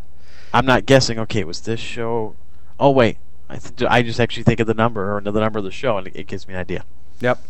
I'm 0.52 0.66
not 0.66 0.84
guessing. 0.84 1.18
Okay, 1.18 1.44
was 1.44 1.62
this 1.62 1.80
show. 1.80 2.36
Oh 2.78 2.90
wait, 2.90 3.16
I 3.48 3.56
th- 3.56 3.90
I 3.90 4.02
just 4.02 4.20
actually 4.20 4.42
think 4.42 4.60
of 4.60 4.66
the 4.66 4.74
number 4.74 5.16
or 5.16 5.22
the 5.22 5.32
number 5.32 5.60
of 5.60 5.64
the 5.64 5.70
show, 5.70 5.96
and 5.96 6.08
it, 6.08 6.14
it 6.14 6.26
gives 6.26 6.46
me 6.46 6.52
an 6.52 6.60
idea. 6.60 6.84
Yep. 7.20 7.42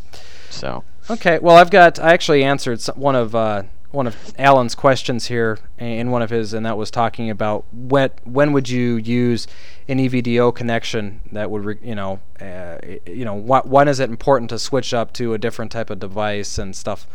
So. 0.50 0.84
Okay. 1.10 1.40
Well, 1.40 1.56
I've 1.56 1.70
got. 1.70 1.98
I 1.98 2.12
actually 2.12 2.44
answered 2.44 2.80
one 2.94 3.16
of 3.16 3.34
uh, 3.34 3.64
one 3.94 4.06
of 4.08 4.34
Alan's 4.38 4.74
questions 4.74 5.26
here 5.26 5.58
in 5.78 6.10
one 6.10 6.20
of 6.20 6.30
his, 6.30 6.52
and 6.52 6.66
that 6.66 6.76
was 6.76 6.90
talking 6.90 7.30
about 7.30 7.64
when 7.72 8.52
would 8.52 8.68
you 8.68 8.96
use 8.96 9.46
an 9.88 9.98
EVDO 9.98 10.54
connection 10.54 11.20
that 11.32 11.50
would, 11.50 11.64
re, 11.64 11.78
you 11.82 11.94
know, 11.94 12.20
uh, 12.40 12.78
you 13.06 13.24
know, 13.24 13.40
wh- 13.40 13.66
when 13.66 13.86
is 13.86 14.00
it 14.00 14.10
important 14.10 14.50
to 14.50 14.58
switch 14.58 14.92
up 14.92 15.12
to 15.14 15.32
a 15.32 15.38
different 15.38 15.70
type 15.70 15.90
of 15.90 16.00
device 16.00 16.58
and 16.58 16.74
stuff 16.74 17.06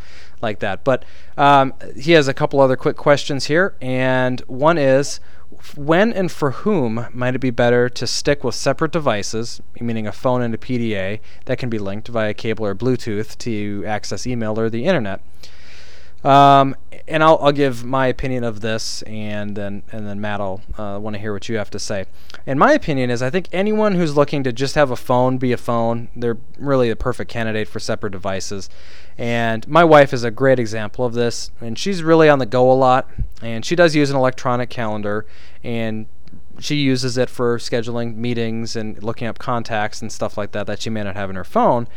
like 0.41 0.59
that. 0.59 0.83
But 0.83 1.03
um, 1.37 1.73
he 1.95 2.13
has 2.13 2.27
a 2.27 2.33
couple 2.33 2.61
other 2.61 2.77
quick 2.77 2.95
questions 2.95 3.45
here, 3.45 3.75
and 3.81 4.39
one 4.47 4.77
is. 4.77 5.19
When 5.75 6.13
and 6.13 6.31
for 6.31 6.51
whom 6.51 7.07
might 7.11 7.33
it 7.33 7.39
be 7.39 7.49
better 7.49 7.89
to 7.89 8.05
stick 8.05 8.43
with 8.43 8.53
separate 8.53 8.91
devices, 8.91 9.59
meaning 9.81 10.05
a 10.05 10.11
phone 10.11 10.43
and 10.43 10.53
a 10.53 10.59
PDA, 10.59 11.19
that 11.45 11.57
can 11.57 11.69
be 11.69 11.79
linked 11.79 12.07
via 12.07 12.35
cable 12.35 12.65
or 12.65 12.75
Bluetooth 12.75 13.35
to 13.39 13.83
access 13.85 14.27
email 14.27 14.59
or 14.59 14.69
the 14.69 14.85
internet? 14.85 15.21
Um, 16.23 16.75
and 17.07 17.23
I'll, 17.23 17.39
I'll 17.41 17.51
give 17.51 17.83
my 17.83 18.07
opinion 18.07 18.43
of 18.43 18.59
this, 18.61 19.01
and 19.03 19.55
then 19.55 19.83
and 19.91 20.05
then 20.05 20.19
Matt 20.19 20.39
will 20.39 20.61
uh, 20.77 20.99
want 21.01 21.15
to 21.15 21.19
hear 21.19 21.31
what 21.33 21.47
you 21.47 21.57
have 21.57 21.69
to 21.71 21.79
say. 21.79 22.05
And 22.45 22.59
my 22.59 22.73
opinion 22.73 23.09
is, 23.09 23.21
I 23.21 23.29
think 23.29 23.47
anyone 23.51 23.95
who's 23.95 24.17
looking 24.17 24.43
to 24.43 24.51
just 24.51 24.75
have 24.75 24.91
a 24.91 24.95
phone 24.95 25.37
be 25.37 25.51
a 25.53 25.57
phone, 25.57 26.09
they're 26.15 26.37
really 26.57 26.89
the 26.89 26.95
perfect 26.95 27.31
candidate 27.31 27.67
for 27.67 27.79
separate 27.79 28.11
devices. 28.11 28.69
And 29.17 29.67
my 29.67 29.83
wife 29.83 30.13
is 30.13 30.23
a 30.23 30.31
great 30.31 30.59
example 30.59 31.05
of 31.05 31.13
this, 31.13 31.51
and 31.61 31.79
she's 31.79 32.03
really 32.03 32.29
on 32.29 32.39
the 32.39 32.45
go 32.45 32.69
a 32.71 32.73
lot, 32.73 33.09
and 33.41 33.65
she 33.65 33.75
does 33.75 33.95
use 33.95 34.09
an 34.09 34.15
electronic 34.15 34.69
calendar, 34.69 35.25
and 35.63 36.05
she 36.59 36.75
uses 36.75 37.17
it 37.17 37.29
for 37.29 37.57
scheduling 37.57 38.15
meetings 38.15 38.75
and 38.75 39.01
looking 39.01 39.27
up 39.27 39.39
contacts 39.39 40.01
and 40.01 40.11
stuff 40.11 40.37
like 40.37 40.51
that 40.51 40.67
that 40.67 40.81
she 40.81 40.89
may 40.89 41.03
not 41.03 41.15
have 41.15 41.29
in 41.29 41.37
her 41.37 41.45
phone. 41.45 41.87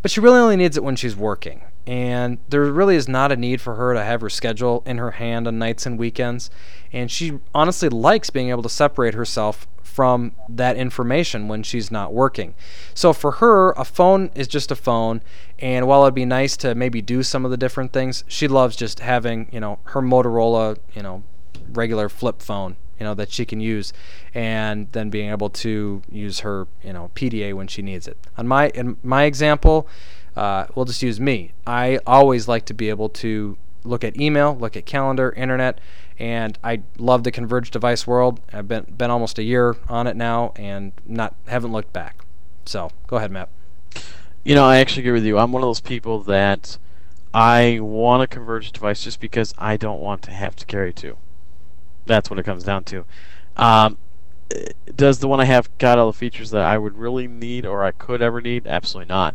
But 0.00 0.10
she 0.10 0.20
really 0.20 0.38
only 0.38 0.56
needs 0.56 0.76
it 0.76 0.84
when 0.84 0.96
she's 0.96 1.16
working 1.16 1.62
and 1.88 2.36
there 2.50 2.64
really 2.64 2.96
is 2.96 3.08
not 3.08 3.32
a 3.32 3.36
need 3.36 3.62
for 3.62 3.76
her 3.76 3.94
to 3.94 4.04
have 4.04 4.20
her 4.20 4.28
schedule 4.28 4.82
in 4.84 4.98
her 4.98 5.12
hand 5.12 5.48
on 5.48 5.58
nights 5.58 5.86
and 5.86 5.98
weekends. 5.98 6.50
And 6.92 7.10
she 7.10 7.38
honestly 7.54 7.88
likes 7.88 8.28
being 8.28 8.50
able 8.50 8.62
to 8.64 8.68
separate 8.68 9.14
herself 9.14 9.66
from 9.82 10.32
that 10.50 10.76
information 10.76 11.48
when 11.48 11.62
she's 11.62 11.90
not 11.90 12.12
working. 12.12 12.54
So 12.92 13.14
for 13.14 13.32
her, 13.32 13.70
a 13.72 13.86
phone 13.86 14.30
is 14.34 14.46
just 14.46 14.70
a 14.70 14.76
phone, 14.76 15.22
and 15.58 15.88
while 15.88 16.02
it'd 16.02 16.14
be 16.14 16.26
nice 16.26 16.58
to 16.58 16.74
maybe 16.74 17.00
do 17.00 17.22
some 17.22 17.46
of 17.46 17.50
the 17.50 17.56
different 17.56 17.94
things, 17.94 18.22
she 18.28 18.48
loves 18.48 18.76
just 18.76 19.00
having, 19.00 19.48
you 19.50 19.58
know, 19.58 19.78
her 19.84 20.02
Motorola, 20.02 20.76
you 20.94 21.02
know, 21.02 21.24
regular 21.72 22.10
flip 22.10 22.42
phone, 22.42 22.76
you 23.00 23.04
know, 23.04 23.14
that 23.14 23.32
she 23.32 23.46
can 23.46 23.60
use 23.60 23.94
and 24.34 24.92
then 24.92 25.08
being 25.08 25.30
able 25.30 25.48
to 25.50 26.02
use 26.12 26.40
her, 26.40 26.68
you 26.82 26.92
know, 26.92 27.10
PDA 27.14 27.54
when 27.54 27.66
she 27.66 27.80
needs 27.80 28.06
it. 28.06 28.18
On 28.36 28.46
my 28.46 28.68
in 28.68 28.98
my 29.02 29.24
example, 29.24 29.88
uh, 30.36 30.66
we'll 30.74 30.84
just 30.84 31.02
use 31.02 31.18
me. 31.20 31.52
I 31.66 31.98
always 32.06 32.48
like 32.48 32.64
to 32.66 32.74
be 32.74 32.88
able 32.88 33.08
to 33.10 33.56
look 33.84 34.04
at 34.04 34.20
email, 34.20 34.56
look 34.56 34.76
at 34.76 34.86
calendar, 34.86 35.32
internet, 35.32 35.80
and 36.18 36.58
I 36.62 36.82
love 36.98 37.24
the 37.24 37.30
converged 37.30 37.72
device 37.72 38.06
world. 38.06 38.40
I've 38.52 38.68
been 38.68 38.84
been 38.96 39.10
almost 39.10 39.38
a 39.38 39.42
year 39.42 39.76
on 39.88 40.06
it 40.06 40.16
now, 40.16 40.52
and 40.56 40.92
not 41.06 41.34
haven't 41.46 41.72
looked 41.72 41.92
back. 41.92 42.24
So 42.66 42.90
go 43.06 43.16
ahead, 43.16 43.30
Matt. 43.30 43.48
You 44.44 44.54
know, 44.54 44.64
I 44.64 44.78
actually 44.78 45.02
agree 45.02 45.12
with 45.12 45.24
you. 45.24 45.38
I'm 45.38 45.52
one 45.52 45.62
of 45.62 45.68
those 45.68 45.80
people 45.80 46.20
that 46.24 46.78
I 47.34 47.78
want 47.80 48.22
a 48.22 48.26
converged 48.26 48.74
device 48.74 49.04
just 49.04 49.20
because 49.20 49.54
I 49.58 49.76
don't 49.76 50.00
want 50.00 50.22
to 50.22 50.30
have 50.30 50.56
to 50.56 50.66
carry 50.66 50.92
two. 50.92 51.16
That's 52.06 52.30
what 52.30 52.38
it 52.38 52.44
comes 52.44 52.64
down 52.64 52.84
to. 52.84 53.04
Um, 53.56 53.98
does 54.96 55.18
the 55.18 55.28
one 55.28 55.40
I 55.40 55.44
have 55.44 55.76
got 55.78 55.98
all 55.98 56.10
the 56.10 56.16
features 56.16 56.50
that 56.50 56.62
I 56.62 56.78
would 56.78 56.96
really 56.96 57.26
need 57.26 57.66
or 57.66 57.84
I 57.84 57.90
could 57.90 58.22
ever 58.22 58.40
need? 58.40 58.66
Absolutely 58.66 59.08
not. 59.08 59.34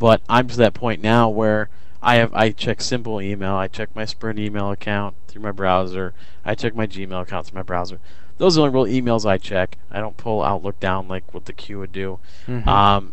But 0.00 0.22
I'm 0.30 0.48
to 0.48 0.56
that 0.56 0.72
point 0.72 1.02
now 1.02 1.28
where 1.28 1.68
I 2.02 2.16
have 2.16 2.32
I 2.32 2.50
check 2.52 2.80
simple 2.80 3.20
email, 3.20 3.54
I 3.54 3.68
check 3.68 3.94
my 3.94 4.06
Sprint 4.06 4.38
email 4.38 4.70
account 4.70 5.14
through 5.28 5.42
my 5.42 5.52
browser, 5.52 6.14
I 6.42 6.54
check 6.54 6.74
my 6.74 6.86
Gmail 6.86 7.20
account 7.20 7.46
through 7.46 7.58
my 7.58 7.62
browser. 7.62 8.00
Those 8.38 8.56
are 8.56 8.62
the 8.62 8.78
only 8.78 8.92
real 8.92 9.02
emails 9.02 9.26
I 9.26 9.36
check. 9.36 9.76
I 9.90 10.00
don't 10.00 10.16
pull 10.16 10.42
Outlook 10.42 10.80
down 10.80 11.06
like 11.06 11.34
what 11.34 11.44
the 11.44 11.52
Q 11.52 11.80
would 11.80 11.92
do. 11.92 12.18
Mm-hmm. 12.46 12.66
Um, 12.66 13.12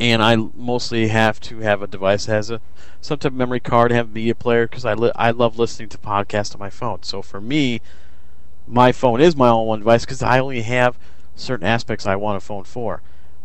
and 0.00 0.20
I 0.20 0.34
mostly 0.34 1.06
have 1.06 1.38
to 1.42 1.60
have 1.60 1.82
a 1.82 1.86
device 1.86 2.26
that 2.26 2.32
has 2.32 2.50
a 2.50 2.60
some 3.00 3.18
type 3.18 3.30
of 3.30 3.38
memory 3.38 3.60
card, 3.60 3.92
have 3.92 4.08
a 4.08 4.12
media 4.12 4.34
player 4.34 4.66
because 4.66 4.84
I 4.84 4.94
li- 4.94 5.12
I 5.14 5.30
love 5.30 5.56
listening 5.56 5.88
to 5.90 5.98
podcasts 5.98 6.52
on 6.52 6.58
my 6.58 6.70
phone. 6.70 7.04
So 7.04 7.22
for 7.22 7.40
me, 7.40 7.80
my 8.66 8.90
phone 8.90 9.20
is 9.20 9.36
my 9.36 9.48
only 9.48 9.68
one 9.68 9.78
device 9.78 10.04
because 10.04 10.20
I 10.20 10.40
only 10.40 10.62
have 10.62 10.98
certain 11.36 11.66
aspects 11.68 12.06
I 12.06 12.16
want 12.16 12.38
a 12.38 12.40
phone 12.40 12.64
for 12.64 13.02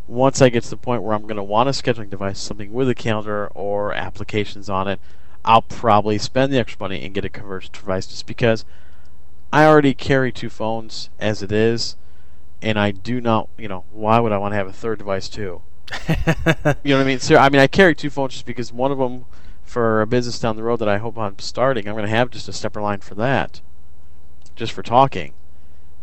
once 0.08 0.41
I 0.41 0.50
get 0.50 0.63
to 0.63 0.70
the 0.70 0.78
point 0.78 1.04
where 1.04 1.15
I'm 1.15 1.24
going 1.24 1.36
to 1.36 1.44
want 1.44 1.70
a 1.70 1.72
scheduling 1.72 2.10
device, 2.10 2.39
something 2.39 2.72
with 2.72 2.89
a 2.89 2.96
calendar 2.96 3.48
or 3.48 3.94
applications 3.94 4.70
on 4.70 4.88
it, 4.88 5.00
I'll 5.44 5.62
probably 5.62 6.18
spend 6.18 6.54
the 6.54 6.60
extra 6.60 6.84
money 6.84 7.04
and 7.04 7.13
get 7.13 7.26
a 7.26 7.30
converged 7.30 7.74
device 7.74 8.08
just 8.08 8.26
because 8.26 8.65
I 9.52 9.65
already 9.65 9.94
carry 9.94 10.32
two 10.32 10.50
phones 10.50 11.10
as 11.20 11.41
it 11.41 11.52
is, 11.52 11.96
and 12.62 12.80
I 12.80 12.91
do 12.91 13.22
not, 13.22 13.50
you 13.58 13.68
know, 13.68 13.86
why 13.91 14.20
would 14.20 14.32
I 14.32 14.38
want 14.38 14.52
to 14.54 14.58
have 14.58 14.68
a 14.68 14.74
third 14.74 15.00
device 15.00 15.30
too? 15.30 15.62
you 16.10 16.15
know 16.26 16.98
what 16.98 17.02
I 17.02 17.04
mean? 17.04 17.20
So, 17.20 17.38
I 17.38 17.50
mean, 17.50 17.62
I 17.62 17.68
carry 17.68 17.96
two 17.96 18.10
phones 18.10 18.34
just 18.34 18.46
because 18.46 18.74
one 18.74 18.91
of 18.91 18.98
them 18.98 19.26
for 19.63 20.02
a 20.02 20.08
business 20.08 20.39
down 20.39 20.56
the 20.56 20.63
road 20.63 20.78
that 20.78 20.89
I 20.89 20.98
hope 20.98 21.18
I'm 21.18 21.39
starting, 21.39 21.88
I'm 21.88 21.96
going 21.96 22.06
to 22.06 22.12
have 22.12 22.30
just 22.30 22.48
a 22.48 22.54
separate 22.54 22.84
line 22.84 23.00
for 23.00 23.15
that, 23.15 23.62
just 24.56 24.74
for 24.74 24.84
talking 24.84 25.34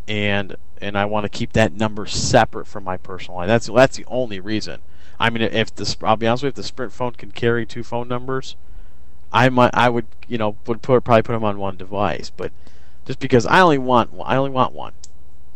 and 0.09 0.57
and 0.81 0.99
I 0.99 1.05
want 1.05 1.25
to 1.25 1.29
keep 1.29 1.53
that 1.53 1.73
number 1.73 2.07
separate 2.07 2.67
from 2.67 2.85
my 2.85 2.97
personal 2.97 3.39
line. 3.39 3.49
That's 3.49 3.67
that's 3.67 3.97
the 3.97 4.05
only 4.07 4.41
reason. 4.41 4.81
I 5.19 5.31
mean, 5.31 5.43
if 5.43 5.75
the 5.75 5.97
I'll 6.03 6.17
be 6.17 6.27
honest 6.27 6.43
with 6.43 6.49
you, 6.49 6.51
if 6.51 6.55
the 6.57 6.63
Sprint 6.65 6.93
phone 6.93 7.13
can 7.13 7.31
carry 7.31 7.65
two 7.65 7.83
phone 7.83 8.09
numbers, 8.09 8.57
I 9.33 9.49
might 9.49 9.71
I 9.75 9.89
would 9.89 10.07
you 10.29 10.39
know 10.39 10.57
would 10.67 10.83
put 10.83 11.05
probably 11.05 11.23
put 11.23 11.33
them 11.33 11.45
on 11.45 11.59
one 11.59 11.77
device, 11.77 12.31
but 12.31 12.53
just 13.07 13.19
because 13.19 13.47
I 13.47 13.61
only 13.61 13.79
want 13.79 14.11
I 14.25 14.37
only 14.37 14.51
want 14.51 14.73
one. 14.73 14.93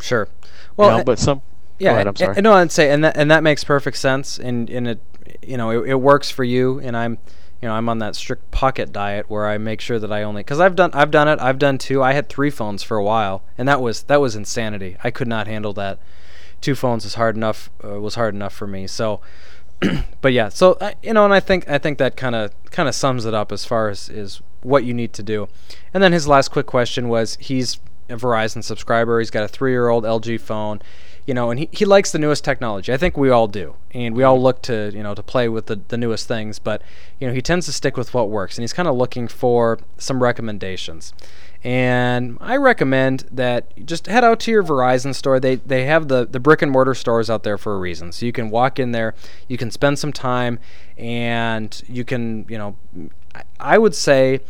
Sure. 0.01 0.29
Well, 0.77 0.91
you 0.91 0.99
know, 0.99 1.05
but 1.05 1.19
some. 1.19 1.43
Yeah, 1.79 1.93
ahead, 1.93 2.07
I'm 2.07 2.17
sorry. 2.17 2.41
no, 2.41 2.55
I'd 2.55 2.73
say, 2.73 2.91
and 2.91 3.05
that 3.05 3.17
and 3.17 3.31
that 3.31 3.43
makes 3.43 3.63
perfect 3.63 3.99
sense, 3.99 4.39
and 4.39 4.71
and 4.71 4.89
it, 4.89 5.01
you 5.43 5.59
know, 5.59 5.71
it, 5.71 5.91
it 5.91 5.95
works 5.97 6.31
for 6.31 6.43
you, 6.43 6.79
and 6.81 6.97
I'm 6.97 7.19
you 7.63 7.69
know, 7.69 7.75
I'm 7.75 7.89
on 7.89 7.99
that 7.99 8.17
strict 8.17 8.51
pocket 8.51 8.93
diet 8.93 9.31
where 9.31 9.47
I 9.47 9.59
make 9.59 9.81
sure 9.81 9.99
that 9.99 10.13
I 10.13 10.23
only 10.23 10.41
because 10.41 10.61
I've 10.61 10.77
done 10.77 10.91
I've 10.93 11.11
done 11.11 11.29
it. 11.29 11.41
I've 11.41 11.59
done 11.59 11.79
two. 11.79 12.03
I 12.03 12.13
had 12.13 12.29
three 12.29 12.51
phones 12.51 12.83
for 12.83 12.97
a 12.97 13.05
while, 13.05 13.43
and 13.57 13.67
that 13.67 13.81
was 13.81 14.03
that 14.05 14.21
was 14.21 14.37
insanity. 14.37 14.97
I 15.03 15.11
could 15.11 15.29
not 15.29 15.47
handle 15.47 15.73
that. 15.75 15.99
Two 16.61 16.75
phones 16.75 17.05
is 17.05 17.15
hard 17.15 17.37
enough 17.37 17.71
uh, 17.83 18.01
was 18.01 18.15
hard 18.15 18.35
enough 18.35 18.53
for 18.53 18.67
me. 18.67 18.87
So, 18.87 19.21
but 20.21 20.33
yeah, 20.33 20.49
so 20.49 20.79
you 21.03 21.15
know, 21.15 21.25
and 21.25 21.33
I 21.33 21.41
think 21.41 21.69
I 21.69 21.79
think 21.79 21.99
that 21.99 22.17
kind 22.17 22.35
of 22.35 22.53
kind 22.71 22.89
of 22.89 22.95
sums 22.95 23.25
it 23.25 23.35
up 23.35 23.53
as 23.53 23.65
far 23.65 23.89
as 23.89 24.09
is 24.09 24.43
what 24.63 24.85
you 24.85 24.93
need 24.93 25.13
to 25.15 25.23
do. 25.23 25.49
And 25.95 26.03
then 26.03 26.13
his 26.13 26.29
last 26.29 26.49
quick 26.49 26.67
question 26.67 27.09
was 27.09 27.39
he's 27.41 27.81
a 28.09 28.17
Verizon 28.17 28.63
subscriber. 28.63 29.19
He's 29.19 29.31
got 29.31 29.45
a 29.45 29.49
three 29.49 29.73
year 29.73 29.89
old 29.89 30.05
LG 30.05 30.41
phone 30.41 30.81
you 31.27 31.35
know, 31.35 31.51
and 31.51 31.59
he, 31.59 31.69
he 31.73 31.85
likes 31.85 32.13
the 32.13 32.19
newest 32.19 32.45
technology. 32.45 32.93
I 32.93 32.97
think 32.97 33.17
we 33.17 33.31
all 33.31 33.49
do, 33.49 33.75
and 33.93 34.15
we 34.15 34.23
all 34.23 34.41
look 34.41 34.63
to 34.63 34.93
you 34.95 35.03
know 35.03 35.15
to 35.15 35.23
play 35.23 35.49
with 35.49 35.67
the, 35.67 35.81
the 35.89 35.97
newest 35.97 36.29
things. 36.29 36.59
But 36.61 36.83
you 37.19 37.27
know, 37.27 37.35
he 37.35 37.43
tends 37.43 37.67
to 37.67 37.73
stick 37.73 37.97
with 37.97 38.15
what 38.15 38.31
works, 38.31 38.57
and 38.57 38.63
he's 38.63 38.73
kind 38.73 38.89
of 38.89 38.95
looking 38.95 39.27
for 39.27 39.79
some 39.99 40.23
recommendations. 40.23 41.13
And 41.65 42.39
I 42.41 42.57
recommend 42.57 43.27
that 43.33 43.85
just 43.85 44.07
head 44.07 44.23
out 44.23 44.39
to 44.41 44.53
your 44.53 44.63
Verizon 44.63 45.15
store. 45.15 45.41
They 45.41 45.57
they 45.57 45.85
have 45.87 46.07
the 46.07 46.25
the 46.25 46.39
brick 46.39 46.63
and 46.63 46.71
mortar 46.71 46.95
stores 46.95 47.29
out 47.29 47.43
there 47.43 47.59
for 47.59 47.75
a 47.75 47.79
reason. 47.79 48.13
So 48.13 48.25
you 48.25 48.33
can 48.33 48.49
walk 48.49 48.79
in 48.79 48.93
there, 48.93 49.15
you 49.49 49.59
can 49.59 49.73
spend 49.73 49.99
some 49.99 50.13
time, 50.13 50.61
and 50.97 51.83
you 51.89 52.05
can 52.05 52.47
you 52.49 52.57
know, 52.57 52.77
I 53.59 53.79
would 53.79 53.97
say 53.97 54.41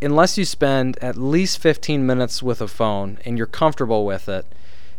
unless 0.00 0.38
you 0.38 0.44
spend 0.44 0.96
at 1.02 1.16
least 1.16 1.58
15 1.58 2.06
minutes 2.06 2.42
with 2.42 2.60
a 2.60 2.68
phone 2.68 3.18
and 3.24 3.36
you're 3.36 3.46
comfortable 3.46 4.06
with 4.06 4.28
it, 4.28 4.46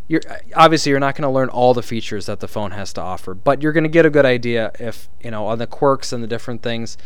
you're 0.10 0.22
obviously 0.56 0.90
you're 0.90 1.00
not 1.00 1.16
going 1.16 1.24
to 1.24 1.30
learn 1.30 1.48
all 1.50 1.74
the 1.74 1.84
features 1.84 2.26
that 2.26 2.42
the 2.42 2.48
phone 2.48 2.72
has 2.72 2.92
to 2.94 3.02
offer, 3.02 3.34
but 3.34 3.62
you're 3.62 3.72
going 3.72 3.84
to 3.86 3.90
get 3.90 4.06
a 4.06 4.10
good 4.10 4.26
idea 4.26 4.72
if 4.80 5.08
you 5.22 5.32
know 5.32 5.46
on 5.46 5.60
the 5.60 5.68
quirks 5.68 6.12
and 6.12 6.22
the 6.22 6.28
different 6.28 6.62
things, 6.64 6.98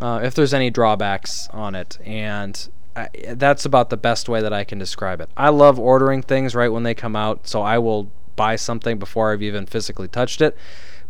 uh, 0.00 0.20
if 0.22 0.34
there's 0.34 0.54
any 0.54 0.70
drawbacks 0.70 1.48
on 1.50 1.74
it, 1.74 1.98
and 2.04 2.70
I, 2.94 3.08
that's 3.30 3.64
about 3.64 3.90
the 3.90 3.96
best 3.96 4.28
way 4.28 4.40
that 4.40 4.52
I 4.52 4.62
can 4.62 4.78
describe 4.78 5.20
it. 5.20 5.28
I 5.36 5.48
love 5.48 5.78
ordering 5.78 6.22
things 6.22 6.54
right 6.54 6.68
when 6.68 6.84
they 6.84 6.94
come 6.94 7.16
out, 7.16 7.48
so 7.48 7.62
I 7.62 7.78
will 7.78 8.10
buy 8.36 8.54
something 8.54 8.96
before 8.96 9.32
I've 9.32 9.42
even 9.42 9.66
physically 9.66 10.08
touched 10.08 10.40
it. 10.40 10.56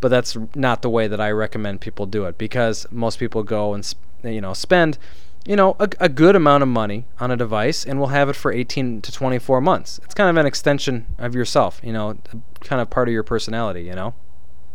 But 0.01 0.09
that's 0.09 0.37
not 0.55 0.83
the 0.83 0.91
way 0.91 1.07
that 1.07 1.21
I 1.21 1.31
recommend 1.31 1.81
people 1.81 2.07
do 2.07 2.25
it 2.25 2.39
because 2.39 2.87
most 2.91 3.19
people 3.19 3.43
go 3.43 3.75
and 3.75 3.95
you 4.25 4.41
know 4.41 4.55
spend 4.55 4.99
you 5.45 5.57
know, 5.57 5.77
a, 5.81 5.89
a, 5.99 6.09
good 6.09 6.37
amount 6.37 6.63
of 6.63 6.69
money 6.69 7.07
on 7.19 7.31
a 7.31 7.37
device 7.37 7.85
and 7.85 7.99
will 7.99 8.09
have 8.09 8.29
it 8.29 8.37
for 8.37 8.53
18 8.53 9.03
to 9.03 9.11
24 9.11 9.61
months. 9.61 10.01
It's 10.05 10.15
kind 10.15 10.31
of 10.31 10.37
an 10.37 10.47
extension 10.47 11.07
of 11.19 11.35
yourself, 11.35 11.81
you 11.83 11.93
know, 11.93 12.17
kind 12.61 12.81
of 12.81 12.91
part 12.91 13.09
of 13.09 13.13
your 13.13 13.25
personality, 13.25 13.83
you 13.83 13.95
know? 13.95 14.15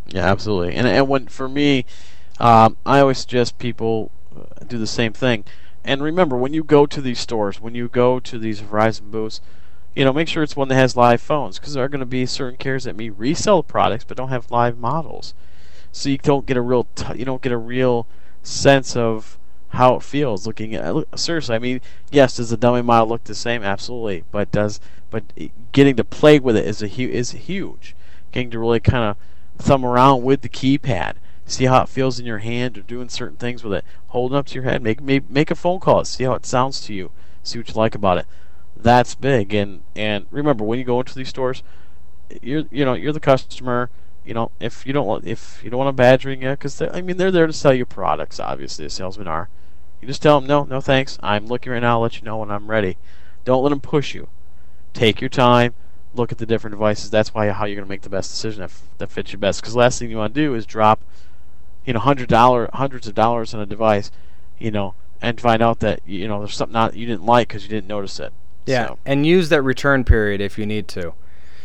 Yeah, 0.08 0.26
absolutely. 0.26 0.76
And, 0.76 0.88
and 0.88 1.08
when, 1.08 1.28
for 1.28 1.48
me, 1.48 1.86
um, 2.40 2.78
I 2.86 3.00
always 3.00 3.20
suggest 3.20 3.58
people 3.60 4.12
uh, 4.36 4.64
do 4.66 4.78
the 4.78 4.88
same 4.88 5.14
thing. 5.14 5.46
And 5.86 6.04
remember, 6.04 6.36
when 6.36 6.54
you 6.54 6.64
go 6.64 6.86
to 6.86 7.02
these 7.02 7.20
stores, 7.20 7.62
when 7.62 7.74
you 7.74 7.88
go 7.88 8.20
to 8.20 8.38
these 8.38 8.62
Verizon 8.62 9.10
booths, 9.10 9.40
you 9.96 10.04
know, 10.04 10.14
make 10.14 10.28
sure 10.28 10.44
it's 10.44 10.56
one 10.56 10.68
that 10.68 10.76
has 10.76 10.98
live 10.98 11.22
phones 11.22 11.60
because 11.60 11.74
there 11.74 11.84
are 11.84 11.90
going 11.90 12.02
to 12.02 12.06
be 12.06 12.26
certain 12.26 12.58
carriers 12.58 12.84
that 12.84 12.96
may 12.96 13.10
resell 13.10 13.64
products 13.64 14.04
but 14.04 14.18
don't 14.18 14.30
have 14.30 14.52
live 14.52 14.78
models. 14.78 15.34
So 15.94 16.10
you 16.10 16.18
don't 16.18 16.46
get 16.46 16.58
a 16.58 16.62
real, 16.62 16.88
t- 16.94 17.18
you 17.18 17.26
don't 17.26 17.42
get 17.42 17.54
a 17.54 17.58
real 17.58 18.06
sense 18.44 18.96
of 18.96 19.40
how 19.70 19.96
it 19.96 20.04
feels 20.04 20.48
looking 20.48 20.74
at 20.74 21.20
seriously 21.20 21.56
i 21.56 21.60
mean 21.60 21.82
yes 22.12 22.38
does 22.38 22.50
the 22.50 22.58
dummy 22.58 22.82
model 22.82 23.10
look 23.10 23.24
the 23.26 23.36
same? 23.36 23.64
Absolutely. 23.64 24.24
But 24.32 24.52
does 24.52 24.80
but 25.10 25.24
getting 25.72 25.96
to 25.96 26.04
play 26.04 26.40
with 26.40 26.58
it 26.58 26.66
is 26.66 26.82
a 26.82 26.88
hu- 26.88 27.10
is 27.10 27.32
huge. 27.32 27.96
Getting 28.32 28.52
to 28.52 28.60
really 28.60 28.80
kind 28.80 29.04
of 29.04 29.18
thumb 29.58 29.86
around 29.86 30.24
with 30.24 30.42
the 30.42 30.50
keypad 30.50 31.16
see 31.46 31.66
how 31.66 31.82
it 31.82 31.90
feels 31.90 32.20
in 32.20 32.26
your 32.26 32.40
hand 32.40 32.78
or 32.78 32.82
doing 32.82 33.08
certain 33.08 33.38
things 33.38 33.64
with 33.64 33.74
it 33.74 33.86
holding 34.08 34.38
up 34.38 34.46
to 34.46 34.56
your 34.56 34.66
head 34.66 34.82
make 34.82 35.02
make, 35.02 35.30
make 35.30 35.50
a 35.50 35.56
phone 35.56 35.80
call 35.80 36.04
see 36.04 36.26
how 36.26 36.34
it 36.34 36.46
sounds 36.46 36.82
to 36.82 36.94
you 36.94 37.10
see 37.42 37.58
what 37.58 37.70
you 37.70 37.74
like 37.76 37.96
about 37.96 38.18
it. 38.18 38.26
That's 38.76 39.16
big. 39.16 39.54
And 39.54 39.82
and 39.96 40.26
remember 40.30 40.64
when 40.64 40.80
you 40.80 40.86
go 40.86 41.00
into 41.00 41.16
these 41.16 41.30
stores 41.30 41.64
you're 42.42 42.66
you 42.70 42.86
know 42.86 42.94
you're 42.94 43.14
the 43.14 43.20
customer 43.20 43.90
you 44.28 44.34
know, 44.34 44.52
if 44.60 44.86
you 44.86 44.92
don't 44.92 45.08
want 45.08 45.26
if 45.26 45.62
you 45.64 45.70
don't 45.70 45.78
want 45.78 45.90
a 45.90 45.94
badgering 45.94 46.42
you, 46.42 46.52
because 46.52 46.82
I 46.82 47.02
mean 47.02 47.16
they're 47.16 47.32
there 47.32 47.48
to 47.48 47.54
sell 47.54 47.74
you 47.74 47.86
products. 47.86 48.42
Obviously, 48.42 48.86
the 48.86 48.90
salesmen 48.90 49.28
are. 49.28 49.48
You 50.02 50.08
just 50.08 50.22
tell 50.22 50.42
them 50.42 50.48
no, 50.48 50.66
no 50.66 50.82
thanks. 50.82 51.18
I'm 51.24 51.48
looking 51.48 51.72
right 51.72 51.80
now. 51.80 51.96
I'll 51.96 52.02
let 52.02 52.18
you 52.18 52.24
know 52.24 52.38
when 52.38 52.52
I'm 52.52 52.70
ready. 52.70 52.98
Don't 53.46 53.64
let 53.64 53.70
them 53.70 53.80
push 53.80 54.14
you. 54.14 54.28
Take 54.94 55.22
your 55.22 55.30
time. 55.30 55.74
Look 56.14 56.34
at 56.34 56.40
the 56.40 56.46
different 56.46 56.74
devices. 56.74 57.10
That's 57.10 57.34
why 57.34 57.48
how 57.50 57.66
you're 57.66 57.76
going 57.76 57.86
to 57.86 57.90
make 57.90 58.02
the 58.02 58.10
best 58.10 58.30
decision 58.30 58.62
that, 58.62 58.72
that 58.98 59.12
fits 59.12 59.32
you 59.32 59.40
best. 59.40 59.62
Because 59.62 59.74
the 59.74 59.80
last 59.80 59.98
thing 59.98 60.12
you 60.12 60.18
want 60.18 60.36
to 60.36 60.42
do 60.42 60.54
is 60.56 60.66
drop, 60.66 61.02
you 61.86 61.94
know, 61.94 62.00
hundred 62.00 62.28
dollar 62.28 62.70
hundreds 62.74 63.08
of 63.08 63.16
dollars 63.16 63.54
on 63.54 63.62
a 63.62 63.66
device, 63.66 64.12
you 64.60 64.72
know, 64.72 64.94
and 65.22 65.40
find 65.40 65.62
out 65.62 65.80
that 65.80 66.02
you 66.06 66.28
know 66.28 66.40
there's 66.40 66.56
something 66.56 66.74
not 66.74 66.96
you 66.96 67.06
didn't 67.06 67.26
like 67.26 67.48
because 67.48 67.64
you 67.64 67.70
didn't 67.70 67.88
notice 67.88 68.20
it. 68.20 68.34
Yeah, 68.66 68.88
so. 68.88 69.00
and 69.06 69.26
use 69.26 69.48
that 69.50 69.62
return 69.62 70.04
period 70.04 70.42
if 70.42 70.58
you 70.58 70.66
need 70.66 70.90
to 70.90 71.14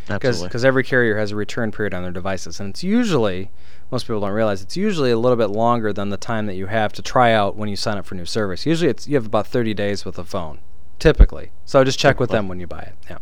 because 0.06 0.64
every 0.64 0.84
carrier 0.84 1.16
has 1.18 1.30
a 1.30 1.36
return 1.36 1.70
period 1.70 1.94
on 1.94 2.02
their 2.02 2.12
devices, 2.12 2.60
and 2.60 2.70
it's 2.70 2.82
usually 2.82 3.50
most 3.90 4.06
people 4.06 4.20
don't 4.20 4.30
realize 4.32 4.62
it's 4.62 4.76
usually 4.76 5.10
a 5.10 5.18
little 5.18 5.36
bit 5.36 5.50
longer 5.50 5.92
than 5.92 6.08
the 6.08 6.16
time 6.16 6.46
that 6.46 6.54
you 6.54 6.66
have 6.66 6.92
to 6.94 7.02
try 7.02 7.32
out 7.32 7.56
when 7.56 7.68
you 7.68 7.76
sign 7.76 7.98
up 7.98 8.06
for 8.06 8.14
new 8.14 8.24
service. 8.24 8.66
Usually, 8.66 8.90
it's 8.90 9.06
you 9.06 9.16
have 9.16 9.26
about 9.26 9.46
30 9.46 9.74
days 9.74 10.04
with 10.04 10.18
a 10.18 10.24
phone, 10.24 10.60
typically. 10.98 11.50
So 11.64 11.84
just 11.84 11.98
check 11.98 12.18
with 12.18 12.30
them 12.30 12.48
when 12.48 12.58
you 12.60 12.66
buy 12.66 12.80
it. 12.80 12.94
Yeah. 13.08 13.18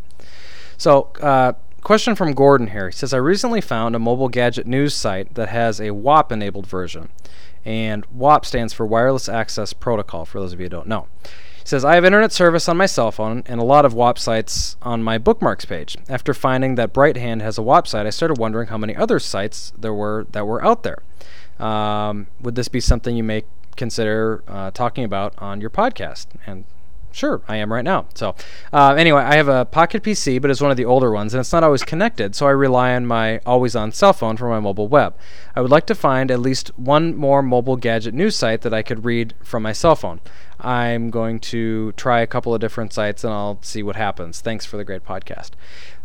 So. 0.77 1.11
Uh, 1.21 1.53
question 1.81 2.15
from 2.15 2.33
Gordon 2.33 2.67
here. 2.67 2.89
He 2.89 2.95
says, 2.95 3.13
I 3.13 3.17
recently 3.17 3.59
found 3.59 3.95
a 3.95 3.99
mobile 3.99 4.29
gadget 4.29 4.67
news 4.67 4.93
site 4.93 5.33
that 5.33 5.49
has 5.49 5.81
a 5.81 5.91
WAP 5.91 6.31
enabled 6.31 6.67
version. 6.67 7.09
And 7.65 8.05
WAP 8.11 8.45
stands 8.45 8.73
for 8.73 8.85
Wireless 8.85 9.27
Access 9.29 9.73
Protocol, 9.73 10.25
for 10.25 10.39
those 10.39 10.53
of 10.53 10.59
you 10.59 10.65
who 10.65 10.69
don't 10.69 10.87
know. 10.87 11.07
He 11.61 11.67
says, 11.67 11.85
I 11.85 11.95
have 11.95 12.05
internet 12.05 12.31
service 12.31 12.67
on 12.67 12.77
my 12.77 12.85
cell 12.85 13.11
phone 13.11 13.43
and 13.45 13.59
a 13.59 13.63
lot 13.63 13.85
of 13.85 13.93
WAP 13.93 14.17
sites 14.17 14.75
on 14.81 15.03
my 15.03 15.17
bookmarks 15.17 15.65
page. 15.65 15.97
After 16.09 16.33
finding 16.33 16.75
that 16.75 16.93
Brighthand 16.93 17.41
has 17.41 17.57
a 17.57 17.61
WAP 17.61 17.87
site, 17.87 18.05
I 18.05 18.09
started 18.09 18.37
wondering 18.37 18.67
how 18.67 18.77
many 18.77 18.95
other 18.95 19.19
sites 19.19 19.71
there 19.77 19.93
were 19.93 20.25
that 20.31 20.45
were 20.45 20.63
out 20.63 20.83
there. 20.83 20.99
Um, 21.59 22.27
would 22.41 22.55
this 22.55 22.67
be 22.67 22.79
something 22.79 23.15
you 23.15 23.23
may 23.23 23.43
consider 23.75 24.43
uh, 24.47 24.71
talking 24.71 25.03
about 25.03 25.33
on 25.37 25.61
your 25.61 25.69
podcast? 25.69 26.27
And 26.45 26.65
Sure, 27.13 27.41
I 27.47 27.57
am 27.57 27.73
right 27.73 27.83
now. 27.83 28.05
So, 28.13 28.35
uh, 28.71 28.95
anyway, 28.97 29.21
I 29.21 29.35
have 29.35 29.49
a 29.49 29.65
Pocket 29.65 30.01
PC, 30.01 30.41
but 30.41 30.49
it's 30.49 30.61
one 30.61 30.71
of 30.71 30.77
the 30.77 30.85
older 30.85 31.11
ones, 31.11 31.33
and 31.33 31.41
it's 31.41 31.51
not 31.51 31.63
always 31.63 31.83
connected, 31.83 32.35
so 32.35 32.47
I 32.47 32.51
rely 32.51 32.95
on 32.95 33.05
my 33.05 33.39
always 33.45 33.75
on 33.75 33.91
cell 33.91 34.13
phone 34.13 34.37
for 34.37 34.47
my 34.47 34.59
mobile 34.59 34.87
web. 34.87 35.15
I 35.55 35.61
would 35.61 35.71
like 35.71 35.85
to 35.87 35.95
find 35.95 36.31
at 36.31 36.39
least 36.39 36.71
one 36.77 37.15
more 37.15 37.41
mobile 37.41 37.75
gadget 37.75 38.13
news 38.13 38.37
site 38.37 38.61
that 38.61 38.73
I 38.73 38.81
could 38.81 39.03
read 39.03 39.33
from 39.43 39.63
my 39.63 39.73
cell 39.73 39.95
phone. 39.95 40.21
I'm 40.61 41.09
going 41.09 41.39
to 41.39 41.91
try 41.93 42.21
a 42.21 42.27
couple 42.27 42.53
of 42.53 42.61
different 42.61 42.93
sites 42.93 43.23
and 43.23 43.33
I'll 43.33 43.59
see 43.61 43.83
what 43.83 43.95
happens. 43.95 44.41
Thanks 44.41 44.65
for 44.65 44.77
the 44.77 44.83
great 44.83 45.03
podcast. 45.03 45.51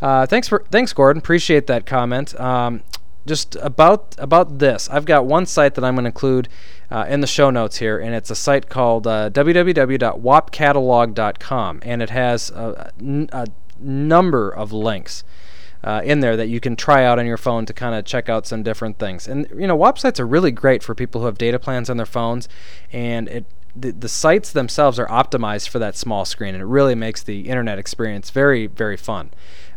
Uh, 0.01 0.27
thanks 0.27 0.49
for 0.49 0.65
thanks, 0.71 0.93
Gordon. 0.93 1.19
Appreciate 1.19 1.67
that 1.67 1.87
comment. 1.87 2.39
Um, 2.41 2.83
just 3.27 3.57
about 3.57 4.15
about 4.19 4.61
this, 4.61 4.89
I've 4.89 5.05
got 5.05 5.27
one 5.27 5.47
site 5.47 5.75
that 5.75 5.85
I'm 5.85 5.97
going 5.97 6.05
to 6.05 6.09
include 6.09 6.49
uh, 6.91 7.05
in 7.09 7.21
the 7.21 7.27
show 7.27 7.51
notes 7.51 7.79
here, 7.79 7.99
and 7.99 8.15
it's 8.15 8.31
a 8.31 8.37
site 8.37 8.69
called 8.69 9.05
uh, 9.07 9.31
www.wapcatalog.com, 9.31 11.81
and 11.83 12.03
it 12.03 12.11
has 12.11 12.51
a, 12.51 12.93
a 13.33 13.47
number 13.79 14.51
of 14.51 14.73
links. 14.73 15.25
Uh, 15.85 16.01
in 16.05 16.21
there 16.21 16.37
that 16.37 16.49
you 16.49 16.59
can 16.59 16.75
try 16.75 17.05
out 17.05 17.19
on 17.19 17.27
your 17.27 17.37
phone 17.37 17.65
to 17.65 17.73
kind 17.73 17.95
of 17.95 18.05
check 18.05 18.29
out 18.29 18.45
some 18.45 18.65
different 18.65 18.99
things. 18.99 19.29
And 19.29 19.47
you 19.57 19.69
know, 19.69 19.77
WAP 19.77 19.99
sites 19.99 20.19
are 20.19 20.27
really 20.27 20.51
great 20.51 20.83
for 20.83 20.97
people 20.97 21.21
who 21.21 21.27
have 21.27 21.39
data 21.39 21.61
plans 21.61 21.89
on 21.89 21.97
their 21.97 22.07
phones, 22.07 22.49
and 22.91 23.29
it 23.29 23.45
the, 23.79 23.93
the 23.93 24.09
sites 24.09 24.53
themselves 24.53 24.99
are 24.99 25.07
optimized 25.07 25.69
for 25.69 25.79
that 25.79 25.97
small 25.97 26.25
screen, 26.25 26.55
and 26.55 26.63
it 26.63 26.67
really 26.67 26.95
makes 26.95 27.23
the 27.23 27.49
internet 27.49 27.79
experience 27.79 28.31
very 28.31 28.67
very 28.67 28.97
fun. 28.97 29.31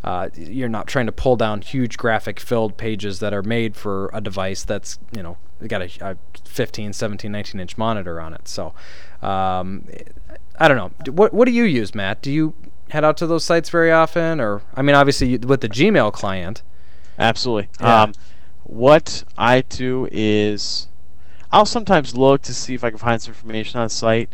Uh, 0.03 0.29
you're 0.35 0.69
not 0.69 0.88
trying 0.88 1.05
to 1.05 1.12
pull 1.12 1.35
down 1.35 1.62
huge 1.62 1.97
graphic 1.97 2.39
filled 2.39 2.77
pages 2.77 3.19
that 3.19 3.33
are 3.33 3.43
made 3.43 3.75
for 3.75 4.09
a 4.13 4.21
device 4.21 4.63
that's 4.63 4.97
you 5.15 5.21
know 5.21 5.38
got 5.67 5.81
a, 5.81 5.89
a 6.01 6.17
15 6.45 6.93
17 6.93 7.31
19 7.31 7.59
inch 7.59 7.77
monitor 7.77 8.21
on 8.21 8.33
it. 8.33 8.47
So 8.47 8.73
um, 9.21 9.85
i 10.57 10.67
don't 10.67 10.77
know. 10.77 11.12
What, 11.12 11.33
what 11.33 11.45
do 11.45 11.51
you 11.51 11.63
use 11.63 11.93
matt? 11.93 12.21
Do 12.21 12.31
you 12.31 12.53
head 12.89 13.03
out 13.03 13.17
to 13.17 13.27
those 13.27 13.43
sites 13.43 13.69
very 13.69 13.91
often 13.91 14.39
or 14.39 14.62
i 14.75 14.81
mean 14.81 14.95
obviously 14.95 15.38
with 15.38 15.62
the 15.62 15.69
gmail 15.69 16.13
client. 16.13 16.63
Absolutely. 17.17 17.69
Yeah. 17.81 18.03
um, 18.03 18.13
what 18.63 19.23
i 19.38 19.62
do 19.62 20.07
is 20.12 20.88
i'll 21.51 21.65
sometimes 21.65 22.15
look 22.15 22.41
to 22.41 22.53
see 22.53 22.73
if 22.73 22.83
i 22.83 22.89
can 22.89 22.99
find 22.99 23.21
some 23.21 23.33
information 23.33 23.79
on 23.79 23.85
the 23.88 23.89
site 23.89 24.29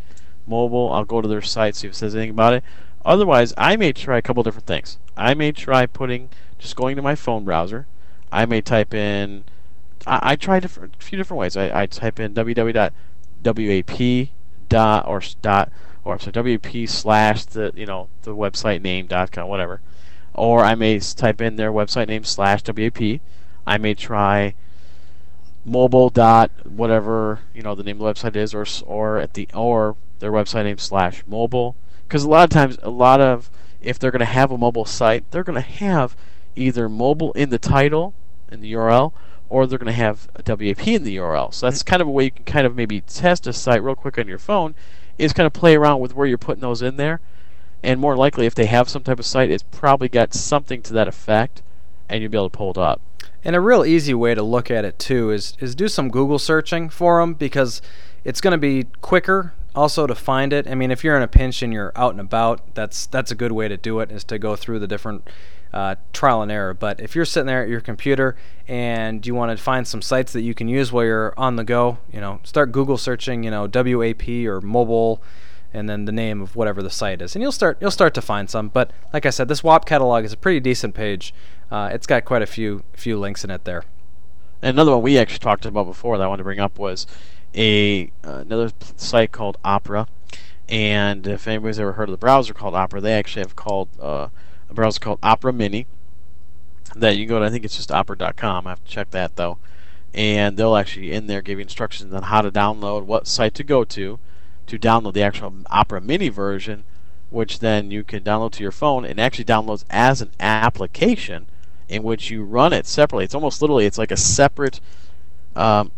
mobile 0.47 0.91
i'll 0.91 1.05
go 1.05 1.21
to 1.21 1.27
their 1.27 1.41
site 1.41 1.75
see 1.75 1.87
if 1.87 1.93
it 1.93 1.95
says 1.95 2.15
anything 2.15 2.31
about 2.31 2.53
it 2.53 2.63
otherwise 3.03 3.53
i 3.57 3.75
may 3.75 3.91
try 3.91 4.17
a 4.17 4.21
couple 4.21 4.43
different 4.43 4.67
things 4.67 4.97
I 5.17 5.33
may 5.33 5.51
try 5.51 5.85
putting 5.85 6.29
just 6.57 6.75
going 6.75 6.95
to 6.95 7.01
my 7.01 7.15
phone 7.15 7.45
browser. 7.45 7.87
I 8.31 8.45
may 8.45 8.61
type 8.61 8.93
in. 8.93 9.45
I, 10.05 10.31
I 10.31 10.35
try 10.35 10.59
different, 10.59 10.95
a 10.99 11.03
few 11.03 11.17
different 11.17 11.39
ways. 11.39 11.55
I, 11.55 11.83
I 11.83 11.85
type 11.85 12.19
in 12.19 12.33
www.wap 12.33 14.29
dot 14.67 15.07
or 15.07 15.21
dot 15.41 15.71
or 16.03 16.13
I'm 16.13 16.19
sorry, 16.19 16.33
WP 16.33 16.89
slash 16.89 17.45
the 17.45 17.71
you 17.75 17.85
know 17.85 18.09
the 18.23 18.35
website 18.35 18.81
name 18.81 19.05
dot 19.07 19.31
com 19.31 19.47
whatever, 19.47 19.81
or 20.33 20.63
I 20.63 20.75
may 20.75 20.99
type 20.99 21.39
in 21.39 21.55
their 21.55 21.71
website 21.71 22.07
name 22.07 22.23
slash 22.23 22.61
WAP. 22.67 23.21
I 23.65 23.77
may 23.77 23.93
try 23.93 24.55
mobile 25.65 26.11
dot 26.11 26.51
whatever 26.63 27.39
you 27.53 27.61
know 27.63 27.73
the 27.73 27.83
name 27.83 27.99
of 27.99 28.15
the 28.15 28.21
website 28.21 28.35
is, 28.35 28.53
or 28.53 28.65
or 28.85 29.17
at 29.17 29.33
the 29.33 29.49
or 29.53 29.97
their 30.19 30.31
website 30.31 30.63
name 30.63 30.77
slash 30.77 31.23
mobile. 31.27 31.75
Because 32.07 32.23
a 32.23 32.29
lot 32.29 32.43
of 32.43 32.49
times, 32.51 32.77
a 32.83 32.89
lot 32.89 33.19
of 33.19 33.49
if 33.81 33.99
they're 33.99 34.11
going 34.11 34.19
to 34.19 34.25
have 34.25 34.51
a 34.51 34.57
mobile 34.57 34.85
site, 34.85 35.29
they're 35.31 35.43
going 35.43 35.61
to 35.61 35.69
have 35.69 36.15
either 36.55 36.87
mobile 36.87 37.31
in 37.33 37.49
the 37.49 37.59
title, 37.59 38.13
in 38.51 38.61
the 38.61 38.73
URL, 38.73 39.11
or 39.49 39.67
they're 39.67 39.79
going 39.79 39.87
to 39.87 39.93
have 39.93 40.29
a 40.35 40.43
WAP 40.45 40.87
in 40.87 41.03
the 41.03 41.17
URL. 41.17 41.53
So 41.53 41.65
that's 41.65 41.83
kind 41.83 42.01
of 42.01 42.07
a 42.07 42.11
way 42.11 42.25
you 42.25 42.31
can 42.31 42.45
kind 42.45 42.65
of 42.65 42.75
maybe 42.75 43.01
test 43.01 43.47
a 43.47 43.53
site 43.53 43.83
real 43.83 43.95
quick 43.95 44.17
on 44.17 44.27
your 44.27 44.39
phone, 44.39 44.75
is 45.17 45.33
kind 45.33 45.47
of 45.47 45.53
play 45.53 45.75
around 45.75 45.99
with 45.99 46.15
where 46.15 46.27
you're 46.27 46.37
putting 46.37 46.61
those 46.61 46.81
in 46.81 46.97
there. 46.97 47.19
And 47.83 47.99
more 47.99 48.17
likely, 48.17 48.45
if 48.47 48.55
they 48.55 48.65
have 48.65 48.89
some 48.89 49.03
type 49.03 49.19
of 49.19 49.25
site, 49.25 49.51
it's 49.51 49.63
probably 49.63 50.09
got 50.09 50.33
something 50.33 50.81
to 50.83 50.93
that 50.93 51.07
effect, 51.07 51.61
and 52.09 52.21
you'll 52.21 52.31
be 52.31 52.37
able 52.37 52.49
to 52.49 52.57
pull 52.57 52.71
it 52.71 52.77
up. 52.77 53.01
And 53.43 53.55
a 53.55 53.59
real 53.59 53.85
easy 53.85 54.13
way 54.13 54.33
to 54.33 54.43
look 54.43 54.71
at 54.71 54.85
it 54.85 54.97
too 54.97 55.31
is 55.31 55.55
is 55.59 55.75
do 55.75 55.87
some 55.87 56.09
Google 56.09 56.39
searching 56.39 56.89
for 56.89 57.19
them 57.19 57.33
because 57.33 57.81
it's 58.23 58.41
going 58.41 58.51
to 58.51 58.57
be 58.57 58.85
quicker 59.01 59.53
also 59.75 60.07
to 60.07 60.15
find 60.15 60.53
it. 60.53 60.67
I 60.67 60.73
mean, 60.73 60.89
if 60.89 61.03
you're 61.03 61.17
in 61.17 61.21
a 61.21 61.27
pinch 61.27 61.61
and 61.61 61.71
you're 61.71 61.91
out 61.95 62.11
and 62.11 62.21
about, 62.21 62.73
that's 62.73 63.05
that's 63.05 63.31
a 63.31 63.35
good 63.35 63.51
way 63.51 63.67
to 63.67 63.77
do 63.77 63.99
it 63.99 64.11
is 64.11 64.23
to 64.25 64.39
go 64.39 64.55
through 64.55 64.79
the 64.79 64.87
different 64.87 65.29
uh, 65.73 65.95
trial 66.13 66.41
and 66.41 66.51
error. 66.51 66.73
But 66.73 66.99
if 66.99 67.15
you're 67.15 67.25
sitting 67.25 67.47
there 67.47 67.61
at 67.61 67.69
your 67.69 67.81
computer 67.81 68.35
and 68.67 69.25
you 69.25 69.35
want 69.35 69.55
to 69.55 69.61
find 69.61 69.87
some 69.87 70.01
sites 70.01 70.31
that 70.33 70.41
you 70.41 70.53
can 70.53 70.67
use 70.67 70.91
while 70.91 71.03
you're 71.03 71.33
on 71.37 71.57
the 71.57 71.63
go, 71.63 71.97
you 72.11 72.21
know, 72.21 72.39
start 72.43 72.71
Google 72.71 72.97
searching, 72.97 73.43
you 73.43 73.51
know, 73.51 73.67
WAP 73.71 74.27
or 74.47 74.61
mobile, 74.61 75.21
and 75.75 75.89
then 75.89 76.05
the 76.05 76.11
name 76.11 76.41
of 76.41 76.55
whatever 76.55 76.81
the 76.81 76.89
site 76.89 77.21
is, 77.21 77.35
and 77.35 77.41
you'll 77.43 77.51
start 77.51 77.77
you'll 77.81 77.91
start 77.91 78.13
to 78.13 78.21
find 78.21 78.49
some. 78.49 78.69
But 78.69 78.91
like 79.11 79.25
I 79.25 79.29
said, 79.29 79.49
this 79.49 79.63
WAP 79.63 79.85
catalog 79.85 80.23
is 80.23 80.31
a 80.31 80.37
pretty 80.37 80.61
decent 80.61 80.95
page. 80.95 81.33
Uh, 81.69 81.89
it's 81.91 82.07
got 82.07 82.23
quite 82.23 82.41
a 82.41 82.47
few 82.47 82.83
few 82.93 83.19
links 83.19 83.43
in 83.43 83.51
it 83.51 83.65
there. 83.65 83.83
Another 84.61 84.91
one 84.91 85.01
we 85.01 85.17
actually 85.17 85.39
talked 85.39 85.65
about 85.65 85.85
before 85.85 86.17
that 86.17 86.23
I 86.23 86.27
wanted 86.27 86.39
to 86.39 86.43
bring 86.45 86.59
up 86.59 86.79
was 86.79 87.05
a 87.53 88.11
uh, 88.23 88.43
another 88.45 88.71
site 88.95 89.31
called 89.31 89.57
Opera. 89.65 90.07
And 90.67 91.27
if 91.27 91.47
anybody's 91.47 91.79
ever 91.79 91.93
heard 91.93 92.09
of 92.09 92.13
the 92.13 92.17
browser 92.17 92.53
called 92.53 92.73
Opera, 92.73 93.01
they 93.01 93.13
actually 93.13 93.43
have 93.43 93.55
called 93.55 93.89
uh, 94.01 94.29
a 94.69 94.73
browser 94.73 94.99
called 94.99 95.19
Opera 95.21 95.53
Mini. 95.53 95.85
That 96.95 97.17
you 97.17 97.25
go 97.25 97.39
to, 97.39 97.45
I 97.45 97.49
think 97.49 97.65
it's 97.65 97.75
just 97.75 97.91
opera.com. 97.91 98.65
I 98.65 98.69
have 98.71 98.83
to 98.83 98.89
check 98.89 99.11
that 99.11 99.35
though. 99.35 99.57
And 100.13 100.55
they'll 100.55 100.77
actually 100.77 101.11
in 101.11 101.27
there 101.27 101.41
give 101.41 101.59
you 101.59 101.63
instructions 101.63 102.13
on 102.13 102.23
how 102.23 102.41
to 102.41 102.49
download, 102.49 103.03
what 103.03 103.27
site 103.27 103.53
to 103.55 103.63
go 103.63 103.83
to, 103.83 104.17
to 104.67 104.79
download 104.79 105.13
the 105.13 105.21
actual 105.21 105.53
Opera 105.69 106.01
Mini 106.01 106.29
version, 106.29 106.83
which 107.29 107.59
then 107.59 107.91
you 107.91 108.03
can 108.03 108.23
download 108.23 108.51
to 108.53 108.63
your 108.63 108.71
phone 108.71 109.05
and 109.05 109.19
actually 109.19 109.45
downloads 109.45 109.85
as 109.89 110.21
an 110.21 110.31
application 110.39 111.47
in 111.87 112.03
which 112.03 112.29
you 112.29 112.43
run 112.43 112.73
it 112.73 112.85
separately. 112.85 113.25
It's 113.25 113.35
almost 113.35 113.61
literally 113.61 113.85
it's 113.85 113.97
like 113.97 114.11
a 114.11 114.17
separate 114.17 114.79
um, 115.55 115.91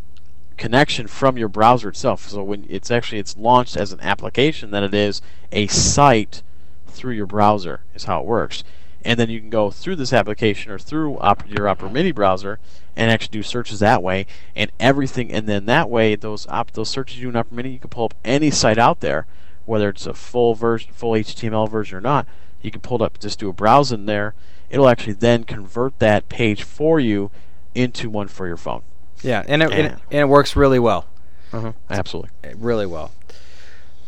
connection 0.58 1.08
from 1.08 1.38
your 1.38 1.48
browser 1.48 1.90
itself. 1.90 2.28
So 2.28 2.44
when 2.44 2.66
it's 2.70 2.92
actually 2.92 3.20
it's 3.20 3.38
launched 3.38 3.78
as 3.78 3.92
an 3.92 4.02
application 4.02 4.72
then 4.72 4.84
it 4.84 4.94
is 4.94 5.22
a 5.52 5.68
site 5.68 6.42
through 6.88 7.14
your 7.14 7.28
browser 7.28 7.82
is 7.94 8.06
how 8.06 8.22
it 8.22 8.26
works. 8.26 8.64
And 9.08 9.18
then 9.18 9.30
you 9.30 9.40
can 9.40 9.50
go 9.50 9.72
through 9.72 9.96
this 9.96 10.12
application 10.12 10.70
or 10.70 10.78
through 10.78 11.18
Opera, 11.20 11.48
your 11.48 11.70
Opera 11.70 11.90
Mini 11.90 12.12
browser 12.12 12.60
and 12.94 13.10
actually 13.10 13.40
do 13.40 13.42
searches 13.42 13.80
that 13.80 14.04
way 14.04 14.26
and 14.54 14.70
everything. 14.82 15.32
And 15.32 15.48
then 15.48 15.66
that 15.68 15.90
way, 15.90 16.16
those 16.16 16.46
op, 16.48 16.72
those 16.72 16.90
searches 16.90 17.18
you 17.18 17.24
do 17.24 17.30
in 17.30 17.36
Opera 17.38 17.56
Mini, 17.56 17.70
you 17.70 17.80
can 17.80 17.90
pull 17.90 18.04
up 18.04 18.16
any 18.26 18.52
site 18.52 18.78
out 18.78 19.00
there, 19.00 19.26
whether 19.66 19.88
it's 19.88 20.06
a 20.06 20.14
full 20.14 20.56
version, 20.56 20.92
full 20.92 21.14
HTML 21.14 21.70
version 21.70 21.98
or 21.98 22.02
not. 22.02 22.28
You 22.62 22.70
can 22.70 22.82
pull 22.82 23.02
it 23.02 23.06
up, 23.06 23.18
just 23.18 23.40
do 23.40 23.48
a 23.48 23.54
browse 23.54 23.94
in 23.94 24.08
there. 24.08 24.34
It'll 24.70 24.90
actually 24.90 25.14
then 25.14 25.46
convert 25.46 25.98
that 26.00 26.28
page 26.28 26.64
for 26.64 27.00
you 27.00 27.32
into 27.74 28.10
one 28.10 28.28
for 28.28 28.46
your 28.46 28.58
phone. 28.58 28.82
Yeah, 29.22 29.46
and 29.48 29.64
it, 29.64 29.72
and, 29.72 29.88
it, 29.88 30.00
and 30.12 30.20
it 30.20 30.28
works 30.28 30.58
really 30.58 30.80
well. 30.80 31.06
Uh-huh. 31.54 31.72
Absolutely. 31.90 32.32
Really 32.56 32.86
well. 32.86 33.12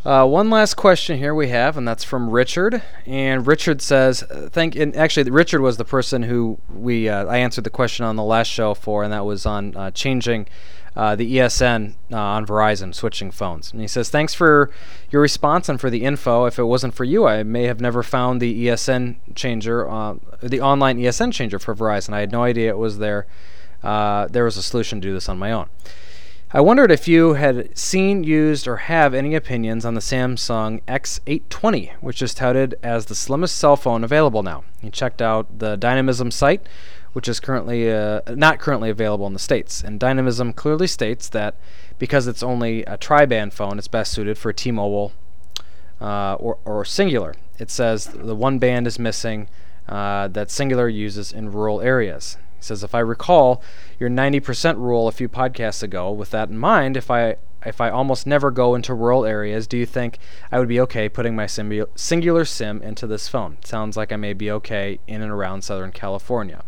Uh, 0.06 0.26
one 0.26 0.50
last 0.50 0.76
question 0.76 1.18
here 1.18 1.36
we 1.36 1.50
have, 1.50 1.76
and 1.76 1.86
that's 1.86 2.06
from 2.06 2.30
Richard. 2.30 2.82
And 3.06 3.45
Richard 3.45 3.82
says, 3.82 4.24
uh, 4.24 4.47
"Thank." 4.50 4.78
And 4.78 4.95
actually, 4.95 5.30
Richard 5.30 5.60
was 5.60 5.76
the 5.76 5.84
person 5.84 6.24
who 6.24 6.58
we 6.74 7.10
uh, 7.10 7.26
I 7.26 7.38
answered 7.39 7.66
the 7.66 7.70
question 7.70 8.06
on 8.06 8.16
the 8.16 8.24
last 8.24 8.47
show 8.47 8.74
for, 8.74 9.04
and 9.04 9.12
that 9.12 9.26
was 9.26 9.45
on 9.45 9.76
uh, 9.76 9.91
changing 9.91 10.47
uh, 10.95 11.18
the 11.18 11.36
ESN 11.36 11.95
uh, 12.14 12.18
on 12.18 12.45
Verizon, 12.45 12.95
switching 12.95 13.30
phones. 13.30 13.74
And 13.74 13.82
he 13.82 13.88
says, 13.88 14.10
"Thanks 14.10 14.34
for 14.34 14.72
your 15.12 15.22
response 15.22 15.68
and 15.68 15.82
for 15.82 15.89
the 15.89 16.06
info. 16.06 16.45
If 16.45 16.58
it 16.58 16.64
wasn't 16.64 16.93
for 16.93 17.04
you, 17.04 17.28
I 17.28 17.43
may 17.43 17.64
have 17.64 17.82
never 17.82 18.02
found 18.02 18.39
the 18.39 18.68
ESN 18.68 19.18
changer, 19.36 19.84
the 20.41 20.62
online 20.62 20.97
ESN 20.97 21.34
changer 21.34 21.60
for 21.60 21.76
Verizon. 21.76 22.14
I 22.14 22.22
had 22.22 22.32
no 22.32 22.43
idea 22.43 22.70
it 22.70 22.78
was 22.78 23.00
there. 23.00 23.28
there 23.84 24.45
was 24.45 24.56
a 24.56 24.64
solution 24.64 25.02
to 25.02 25.08
do 25.10 25.14
this 25.14 25.28
on 25.28 25.38
my 25.38 25.52
own." 25.52 25.68
I 26.52 26.62
wondered 26.62 26.89
if 26.89 27.08
you 27.08 27.36
had 27.36 27.78
seen, 27.78 28.24
used, 28.24 28.68
or 28.68 28.78
have 28.78 29.14
any 29.14 29.36
opinions 29.36 29.86
on 29.86 29.93
the 29.93 30.02
Samsung 30.02 30.82
X820, 30.88 31.93
which 32.02 32.24
is 32.24 32.34
touted 32.34 32.74
as 32.82 33.06
the 33.06 33.14
slimmest 33.14 33.56
cell 33.56 33.76
phone 33.76 34.04
available 34.04 34.41
now. 34.41 34.64
You 34.82 34.89
checked 34.89 35.22
out 35.22 35.60
the 35.60 35.76
Dynamism 35.76 36.32
site, 36.32 36.66
which 37.14 37.28
is 37.28 37.39
currently 37.39 37.91
uh, 37.91 38.22
not 38.30 38.58
currently 38.58 38.89
available 38.89 39.28
in 39.28 39.34
the 39.34 39.39
states. 39.39 39.84
And 39.84 40.00
Dynamism 40.00 40.54
clearly 40.54 40.88
states 40.88 41.30
that 41.30 41.54
because 42.00 42.26
it's 42.26 42.41
only 42.41 42.84
a 42.86 42.97
tri-band 42.97 43.54
phone, 43.54 43.78
it's 43.78 43.88
best 43.88 44.12
suited 44.12 44.36
for 44.39 44.52
T-Mobile 44.52 45.12
uh, 46.02 46.34
or, 46.34 46.58
or 46.66 46.84
Cingular. 46.84 47.36
It 47.60 47.70
says 47.70 48.06
the 48.06 48.36
one 48.36 48.58
band 48.58 48.88
is 48.88 48.97
missing 48.97 49.50
uh, 49.88 50.28
that 50.30 50.47
Cingular 50.47 50.91
uses 50.91 51.32
in 51.32 51.52
rural 51.52 51.80
areas. 51.80 52.38
He 52.60 52.64
says, 52.66 52.84
if 52.84 52.93
I 52.93 52.99
recall 52.99 53.62
your 53.99 54.10
90% 54.10 54.78
rule 54.78 55.07
a 55.07 55.12
few 55.12 55.30
podcasts 55.30 55.82
ago, 55.82 56.12
with 56.12 56.32
that 56.32 56.49
in 56.49 56.57
mind, 56.57 56.97
if 56.97 57.10
I 57.10 57.38
if 57.66 57.82
I 57.82 57.89
almost 57.89 58.26
never 58.26 58.51
go 58.51 58.74
into 58.74 58.93
rural 58.93 59.26
areas, 59.26 59.68
do 59.68 59.78
you 59.78 59.86
think 59.86 60.18
I 60.51 60.60
would 60.60 60.70
be 60.70 60.80
okay 60.82 61.10
putting 61.10 61.36
my 61.36 61.45
Cingular 61.45 62.47
SIM 62.47 62.82
into 62.82 63.05
this 63.05 63.28
phone? 63.28 63.57
Sounds 63.66 63.97
like 63.97 64.14
I 64.14 64.16
may 64.16 64.34
be 64.34 64.49
okay 64.51 64.99
in 65.07 65.22
and 65.22 65.32
around 65.32 65.64
Southern 65.64 65.91
California. 65.91 66.64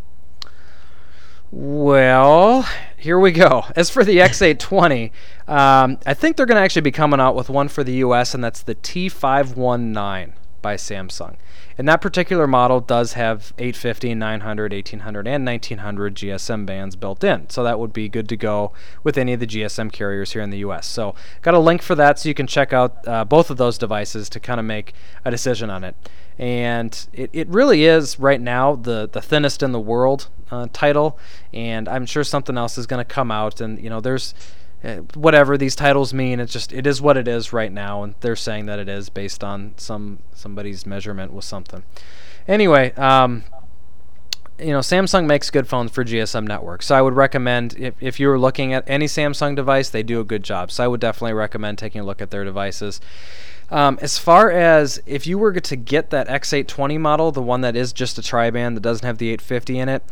Well, 1.50 2.66
here 2.96 3.18
we 3.18 3.30
go. 3.30 3.64
As 3.76 3.90
for 3.90 4.04
the 4.04 4.18
X820, 4.18 5.10
um, 5.48 5.98
I 6.06 6.14
think 6.14 6.36
they're 6.36 6.46
going 6.46 6.56
to 6.56 6.62
actually 6.62 6.82
be 6.82 6.92
coming 6.92 7.20
out 7.20 7.34
with 7.34 7.50
one 7.50 7.68
for 7.68 7.84
the 7.84 7.94
US, 7.94 8.34
and 8.34 8.42
that's 8.42 8.62
the 8.62 8.74
T519 8.74 10.32
by 10.62 10.76
Samsung. 10.76 11.36
And 11.76 11.88
that 11.88 12.00
particular 12.00 12.46
model 12.46 12.80
does 12.80 13.14
have 13.14 13.52
850, 13.58 14.14
900, 14.14 14.72
1800, 14.72 15.26
and 15.26 15.44
1900 15.44 16.14
GSM 16.14 16.64
bands 16.64 16.96
built 16.96 17.24
in. 17.24 17.50
So 17.50 17.62
that 17.64 17.78
would 17.78 17.92
be 17.92 18.08
good 18.08 18.28
to 18.28 18.36
go 18.36 18.72
with 19.02 19.18
any 19.18 19.32
of 19.32 19.40
the 19.40 19.46
GSM 19.46 19.92
carriers 19.92 20.32
here 20.32 20.42
in 20.42 20.50
the 20.50 20.58
US. 20.58 20.86
So, 20.86 21.14
got 21.42 21.54
a 21.54 21.58
link 21.58 21.82
for 21.82 21.94
that 21.96 22.18
so 22.18 22.28
you 22.28 22.34
can 22.34 22.46
check 22.46 22.72
out 22.72 23.06
uh, 23.06 23.24
both 23.24 23.50
of 23.50 23.56
those 23.56 23.76
devices 23.78 24.28
to 24.30 24.40
kind 24.40 24.60
of 24.60 24.66
make 24.66 24.94
a 25.24 25.30
decision 25.30 25.70
on 25.70 25.84
it. 25.84 25.96
And 26.38 27.06
it, 27.12 27.30
it 27.32 27.48
really 27.48 27.84
is 27.84 28.18
right 28.18 28.40
now 28.40 28.74
the, 28.74 29.08
the 29.10 29.20
thinnest 29.20 29.62
in 29.62 29.72
the 29.72 29.80
world 29.80 30.28
uh, 30.50 30.68
title. 30.72 31.18
And 31.52 31.88
I'm 31.88 32.06
sure 32.06 32.24
something 32.24 32.56
else 32.56 32.78
is 32.78 32.86
going 32.86 33.04
to 33.04 33.10
come 33.10 33.30
out. 33.30 33.60
And, 33.60 33.82
you 33.82 33.90
know, 33.90 34.00
there's 34.00 34.34
whatever 35.14 35.56
these 35.56 35.76
titles 35.76 36.12
mean 36.12 36.40
it's 36.40 36.52
just 36.52 36.72
it 36.72 36.86
is 36.86 37.00
what 37.00 37.16
it 37.16 37.28
is 37.28 37.52
right 37.52 37.72
now 37.72 38.02
and 38.02 38.14
they're 38.20 38.34
saying 38.34 38.66
that 38.66 38.78
it 38.78 38.88
is 38.88 39.08
based 39.08 39.44
on 39.44 39.72
some 39.76 40.18
somebody's 40.34 40.84
measurement 40.86 41.32
with 41.32 41.44
something. 41.44 41.84
Anyway 42.48 42.92
um, 42.94 43.44
you 44.58 44.72
know 44.72 44.80
samsung 44.80 45.26
makes 45.26 45.50
good 45.50 45.68
phones 45.68 45.90
for 45.90 46.04
gsm 46.04 46.46
networks 46.46 46.86
so 46.86 46.94
i 46.94 47.02
would 47.02 47.14
recommend 47.14 47.74
if, 47.78 47.94
if 48.00 48.20
you're 48.20 48.38
looking 48.38 48.72
at 48.72 48.84
any 48.88 49.06
samsung 49.06 49.56
device 49.56 49.88
they 49.88 50.02
do 50.02 50.20
a 50.20 50.24
good 50.24 50.42
job. 50.42 50.70
So 50.70 50.84
i 50.84 50.88
would 50.88 51.00
definitely 51.00 51.34
recommend 51.34 51.78
taking 51.78 52.00
a 52.00 52.04
look 52.04 52.20
at 52.20 52.30
their 52.30 52.44
devices. 52.44 53.00
Um, 53.70 53.98
as 54.02 54.18
far 54.18 54.50
as 54.50 55.00
if 55.06 55.26
you 55.26 55.38
were 55.38 55.52
to 55.52 55.76
get 55.76 56.10
that 56.10 56.26
x820 56.26 56.98
model 56.98 57.30
the 57.30 57.40
one 57.40 57.60
that 57.60 57.76
is 57.76 57.92
just 57.92 58.18
a 58.18 58.22
tri-band 58.22 58.76
that 58.76 58.82
doesn't 58.82 59.06
have 59.06 59.18
the 59.18 59.28
850 59.28 59.78
in 59.78 59.88
it 59.88 60.02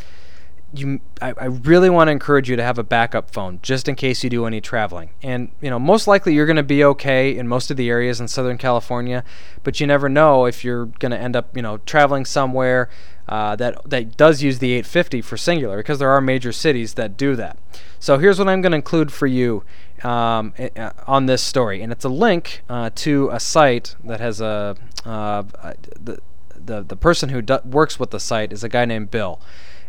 you 0.72 1.00
I, 1.20 1.32
I 1.36 1.44
really 1.46 1.90
want 1.90 2.08
to 2.08 2.12
encourage 2.12 2.48
you 2.48 2.56
to 2.56 2.62
have 2.62 2.78
a 2.78 2.82
backup 2.82 3.30
phone 3.30 3.58
just 3.62 3.88
in 3.88 3.94
case 3.94 4.22
you 4.22 4.30
do 4.30 4.46
any 4.46 4.60
traveling. 4.60 5.10
And 5.22 5.50
you 5.60 5.70
know, 5.70 5.78
most 5.78 6.06
likely 6.06 6.34
you're 6.34 6.46
going 6.46 6.56
to 6.56 6.62
be 6.62 6.84
okay 6.84 7.36
in 7.36 7.48
most 7.48 7.70
of 7.70 7.76
the 7.76 7.88
areas 7.88 8.20
in 8.20 8.28
Southern 8.28 8.58
California, 8.58 9.24
but 9.62 9.80
you 9.80 9.86
never 9.86 10.08
know 10.08 10.46
if 10.46 10.64
you're 10.64 10.86
going 10.86 11.10
to 11.10 11.18
end 11.18 11.34
up, 11.36 11.56
you 11.56 11.62
know, 11.62 11.78
traveling 11.78 12.24
somewhere 12.24 12.88
uh, 13.28 13.56
that 13.56 13.78
that 13.88 14.16
does 14.16 14.42
use 14.42 14.58
the 14.58 14.72
850 14.72 15.22
for 15.22 15.36
Cingular 15.36 15.78
because 15.78 15.98
there 15.98 16.10
are 16.10 16.20
major 16.20 16.52
cities 16.52 16.94
that 16.94 17.16
do 17.16 17.36
that. 17.36 17.58
So 17.98 18.18
here's 18.18 18.38
what 18.38 18.48
I'm 18.48 18.60
going 18.60 18.72
to 18.72 18.76
include 18.76 19.12
for 19.12 19.26
you 19.26 19.64
um, 20.02 20.54
on 21.06 21.26
this 21.26 21.42
story, 21.42 21.82
and 21.82 21.92
it's 21.92 22.04
a 22.04 22.08
link 22.08 22.62
uh, 22.68 22.90
to 22.96 23.28
a 23.30 23.40
site 23.40 23.96
that 24.04 24.20
has 24.20 24.40
a 24.40 24.76
uh, 25.04 25.42
the 25.98 26.20
the 26.54 26.82
the 26.82 26.96
person 26.96 27.28
who 27.28 27.42
do- 27.42 27.60
works 27.64 27.98
with 27.98 28.10
the 28.10 28.20
site 28.20 28.52
is 28.52 28.64
a 28.64 28.68
guy 28.68 28.84
named 28.84 29.10
Bill 29.10 29.40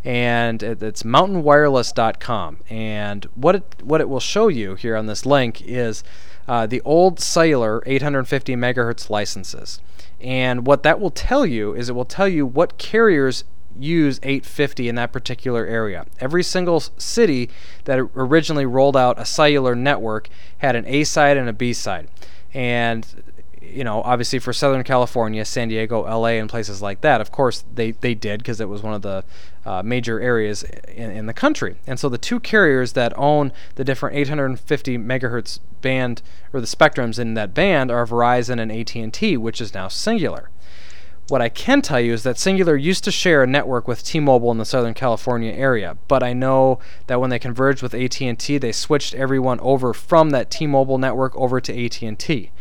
and 0.04 0.64
it's 0.64 1.04
mountainwireless.com. 1.04 2.58
And 2.70 3.26
what 3.36 3.56
it 3.56 3.76
what 3.84 4.02
it 4.02 4.10
will 4.10 4.20
show 4.20 4.48
you 4.48 4.76
here 4.76 4.96
on 4.96 5.08
this 5.08 5.26
link 5.26 5.62
is 5.62 6.04
uh, 6.48 6.66
the 6.66 6.82
old 6.82 7.20
cellular 7.20 7.84
850 7.86 8.56
megahertz 8.56 9.10
licenses. 9.10 9.80
And 10.20 10.66
what 10.66 10.84
that 10.84 11.00
will 11.00 11.12
tell 11.12 11.46
you 11.46 11.74
is 11.74 11.90
it 11.90 11.94
will 11.94 12.06
tell 12.06 12.28
you 12.28 12.46
what 12.46 12.78
carriers 12.78 13.44
use 13.80 14.20
850 14.24 14.90
in 14.90 14.96
that 14.96 15.12
particular 15.12 15.66
area. 15.66 16.06
Every 16.20 16.44
single 16.44 16.82
city 16.98 17.50
that 17.86 18.00
originally 18.16 18.66
rolled 18.66 18.98
out 18.98 19.20
a 19.20 19.26
cellular 19.26 19.76
network 19.76 20.30
had 20.60 20.76
an 20.76 20.86
A 20.88 21.04
side 21.04 21.38
and 21.38 21.48
a 21.50 21.54
B 21.54 21.74
side. 21.74 22.10
And 22.54 23.31
you 23.74 23.84
know, 23.84 24.02
obviously 24.04 24.40
for 24.40 24.54
Southern 24.54 24.84
California, 24.84 25.44
San 25.46 25.68
Diego, 25.70 26.02
LA, 26.02 26.30
and 26.40 26.50
places 26.50 26.82
like 26.82 27.02
that, 27.02 27.22
of 27.22 27.32
course 27.32 27.64
they, 27.74 27.92
they 27.92 28.14
did 28.14 28.40
because 28.40 28.60
it 28.60 28.70
was 28.70 28.84
one 28.84 28.94
of 28.94 29.02
the 29.02 29.24
uh, 29.66 29.82
major 29.84 30.20
areas 30.20 30.64
in, 30.88 31.12
in 31.12 31.26
the 31.26 31.34
country. 31.34 31.78
And 31.88 32.00
so 32.00 32.10
the 32.10 32.18
two 32.18 32.40
carriers 32.40 32.94
that 32.94 33.18
own 33.18 33.52
the 33.76 33.84
different 33.84 34.16
850 34.16 34.98
megahertz 34.98 35.60
band 35.82 36.22
or 36.54 36.62
the 36.62 36.68
spectrums 36.68 37.20
in 37.20 37.34
that 37.36 37.54
band 37.54 37.92
are 37.92 38.06
Verizon 38.06 38.60
and 38.60 38.72
AT&T, 38.72 39.38
which 39.38 39.62
is 39.62 39.74
now 39.74 39.88
Cingular. 39.88 40.48
What 41.28 41.42
I 41.42 41.50
can 41.50 41.82
tell 41.82 42.02
you 42.02 42.14
is 42.14 42.24
that 42.24 42.36
Cingular 42.36 42.82
used 42.82 43.06
to 43.06 43.12
share 43.12 43.44
a 43.44 43.48
network 43.48 43.88
with 43.88 44.04
T-Mobile 44.04 44.52
in 44.52 44.58
the 44.58 44.66
Southern 44.66 44.94
California 44.94 45.54
area, 45.54 45.98
but 46.10 46.24
I 46.24 46.34
know 46.34 46.80
that 47.08 47.22
when 47.22 47.30
they 47.30 47.40
converged 47.40 47.82
with 47.82 47.94
AT&T, 47.94 48.58
they 48.58 48.72
switched 48.74 49.14
everyone 49.14 49.60
over 49.62 49.94
from 49.94 50.32
that 50.32 50.52
T-Mobile 50.52 50.98
network 50.98 51.34
over 51.38 51.62
to 51.62 51.86
AT&T. 51.86 52.52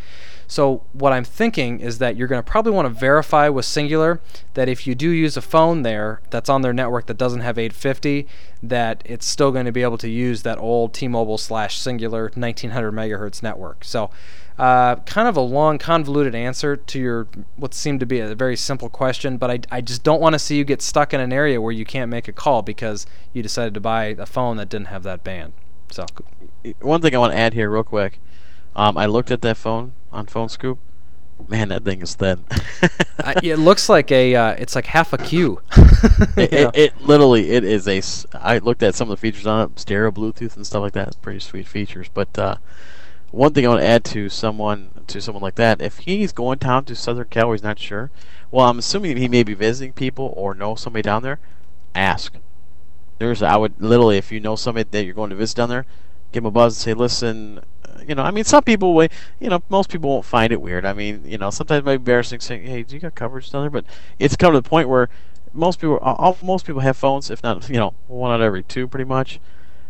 So 0.51 0.83
what 0.93 1.13
I'm 1.13 1.23
thinking 1.23 1.79
is 1.79 1.99
that 1.99 2.17
you're 2.17 2.27
going 2.27 2.43
to 2.43 2.51
probably 2.51 2.73
want 2.73 2.87
to 2.87 2.93
verify 2.93 3.49
with 3.49 3.65
Cingular 3.65 4.19
that 4.55 4.69
if 4.69 4.85
you 4.85 4.97
do 4.97 5.09
use 5.09 5.37
a 5.37 5.41
phone 5.41 5.83
there 5.83 6.23
that's 6.31 6.49
on 6.49 6.63
their 6.63 6.73
network 6.73 7.07
that 7.07 7.17
doesn't 7.17 7.43
have 7.43 7.57
850, 7.57 8.27
that 8.61 9.01
it's 9.07 9.27
still 9.27 9.53
going 9.53 9.67
to 9.67 9.71
be 9.71 9.85
able 9.85 9.97
to 9.99 10.11
use 10.11 10.43
that 10.43 10.59
old 10.59 10.93
T-Mobile 10.93 11.39
slash 11.39 11.79
Cingular 11.79 12.37
1900 12.37 12.91
megahertz 12.91 13.45
network. 13.45 13.85
So 13.85 14.11
uh, 14.59 14.97
kind 14.97 15.29
of 15.29 15.37
a 15.37 15.41
long, 15.41 15.79
convoluted 15.79 16.35
answer 16.35 16.75
to 16.75 16.99
your 16.99 17.29
what 17.55 17.73
seemed 17.73 18.01
to 18.01 18.07
be 18.07 18.19
a 18.19 18.35
very 18.35 18.57
simple 18.57 18.89
question, 18.89 19.37
but 19.37 19.53
I, 19.53 19.61
I 19.71 19.81
just 19.81 20.03
don't 20.03 20.21
want 20.21 20.33
to 20.33 20.41
see 20.41 20.57
you 20.57 20.65
get 20.65 20.83
stuck 20.83 21.15
in 21.15 21.21
an 21.21 21.33
area 21.33 21.61
where 21.61 21.71
you 21.71 21.85
can't 21.85 22.11
make 22.11 22.27
a 22.27 22.33
call 22.33 22.63
because 22.63 23.07
you 23.33 23.41
decided 23.41 23.73
to 23.75 23.81
buy 23.81 24.17
a 24.19 24.27
phone 24.27 24.57
that 24.57 24.69
didn't 24.69 24.89
have 24.89 25.05
that 25.05 25.23
band. 25.23 25.53
So, 25.93 26.07
one 26.81 27.01
thing 27.03 27.15
I 27.15 27.19
want 27.19 27.35
to 27.35 27.39
add 27.39 27.55
here, 27.55 27.71
real 27.71 27.85
quick, 27.85 28.19
um, 28.81 28.97
I 28.97 29.05
looked 29.07 29.31
at 29.31 29.43
that 29.43 29.59
phone 29.59 29.93
on 30.11 30.27
Phone 30.27 30.49
Scoop. 30.49 30.79
Man, 31.49 31.69
that 31.69 31.85
thing 31.85 32.01
is 32.01 32.15
thin. 32.15 32.45
I, 33.19 33.35
it 33.43 33.57
looks 33.57 33.89
like 33.89 34.11
a, 34.11 34.35
uh, 34.35 34.53
it's 34.53 34.75
like 34.75 34.87
half 34.87 35.13
a 35.13 35.19
Q. 35.19 35.61
it, 36.37 36.53
it, 36.53 36.71
it, 36.75 37.01
literally, 37.03 37.51
it 37.51 37.65
is 37.65 37.87
a. 37.87 38.03
I 38.39 38.59
looked 38.59 38.83
at 38.83 38.95
some 38.95 39.11
of 39.11 39.19
the 39.19 39.21
features 39.21 39.47
on 39.47 39.71
it, 39.71 39.79
stereo, 39.79 40.11
Bluetooth, 40.11 40.57
and 40.57 40.67
stuff 40.67 40.81
like 40.81 40.95
that. 40.95 41.21
Pretty 41.21 41.41
sweet 41.41 41.69
features, 41.69 42.09
but. 42.13 42.39
Uh, 42.39 42.57
one 43.31 43.53
thing 43.53 43.65
I 43.65 43.69
want 43.69 43.83
to 43.83 43.87
add 43.87 44.05
to 44.07 44.29
someone 44.29 44.91
to 45.07 45.21
someone 45.21 45.43
like 45.43 45.55
that, 45.55 45.81
if 45.81 45.99
he's 45.99 46.33
going 46.33 46.59
down 46.59 46.85
to 46.87 46.97
Southern 46.97 47.29
Cal, 47.29 47.53
he's 47.53 47.63
not 47.63 47.79
sure. 47.79 48.11
Well, 48.51 48.67
I'm 48.67 48.81
assuming 48.81 49.17
he 49.19 49.29
may 49.29 49.45
be 49.45 49.55
visiting 49.55 49.93
people 49.93 50.35
or 50.37 50.53
know 50.53 50.75
somebody 50.75 51.03
down 51.03 51.23
there. 51.23 51.39
Ask. 51.95 52.39
There's, 53.19 53.41
I 53.41 53.57
would 53.57 53.81
literally, 53.81 54.17
if 54.17 54.33
you 54.33 54.41
know 54.41 54.57
somebody 54.57 54.89
that 54.91 55.05
you're 55.05 55.15
going 55.15 55.31
to 55.31 55.37
visit 55.37 55.59
down 55.59 55.69
there, 55.69 55.87
give 56.33 56.43
him 56.43 56.47
a 56.49 56.51
buzz 56.51 56.75
and 56.77 56.83
say, 56.83 56.95
listen, 56.95 57.61
you 58.07 58.15
know, 58.15 58.23
I 58.23 58.31
mean, 58.31 58.45
some 58.45 58.63
people, 58.63 58.95
will, 58.95 59.09
you 59.39 59.49
know, 59.49 59.63
most 59.69 59.91
people 59.91 60.11
won't 60.11 60.25
find 60.25 60.53
it 60.53 60.61
weird. 60.61 60.85
I 60.85 60.93
mean, 60.93 61.23
you 61.25 61.39
know, 61.39 61.51
sometimes 61.51 61.81
it 61.81 61.85
might 61.85 61.93
be 61.93 62.01
embarrassing 62.01 62.41
saying, 62.41 62.63
hey, 62.63 62.83
do 62.83 62.95
you 62.95 63.01
got 63.01 63.15
coverage 63.15 63.51
down 63.51 63.63
there? 63.63 63.71
But 63.71 63.85
it's 64.19 64.37
come 64.37 64.53
to 64.53 64.61
the 64.61 64.69
point 64.69 64.89
where 64.89 65.09
most 65.53 65.81
people, 65.81 65.99
all, 65.99 66.37
most 66.43 66.67
people 66.67 66.81
have 66.81 66.97
phones, 66.97 67.31
if 67.31 67.43
not, 67.43 67.69
you 67.69 67.77
know, 67.77 67.95
one 68.07 68.31
out 68.31 68.41
of 68.41 68.47
every 68.47 68.63
two, 68.63 68.87
pretty 68.87 69.05
much. 69.05 69.41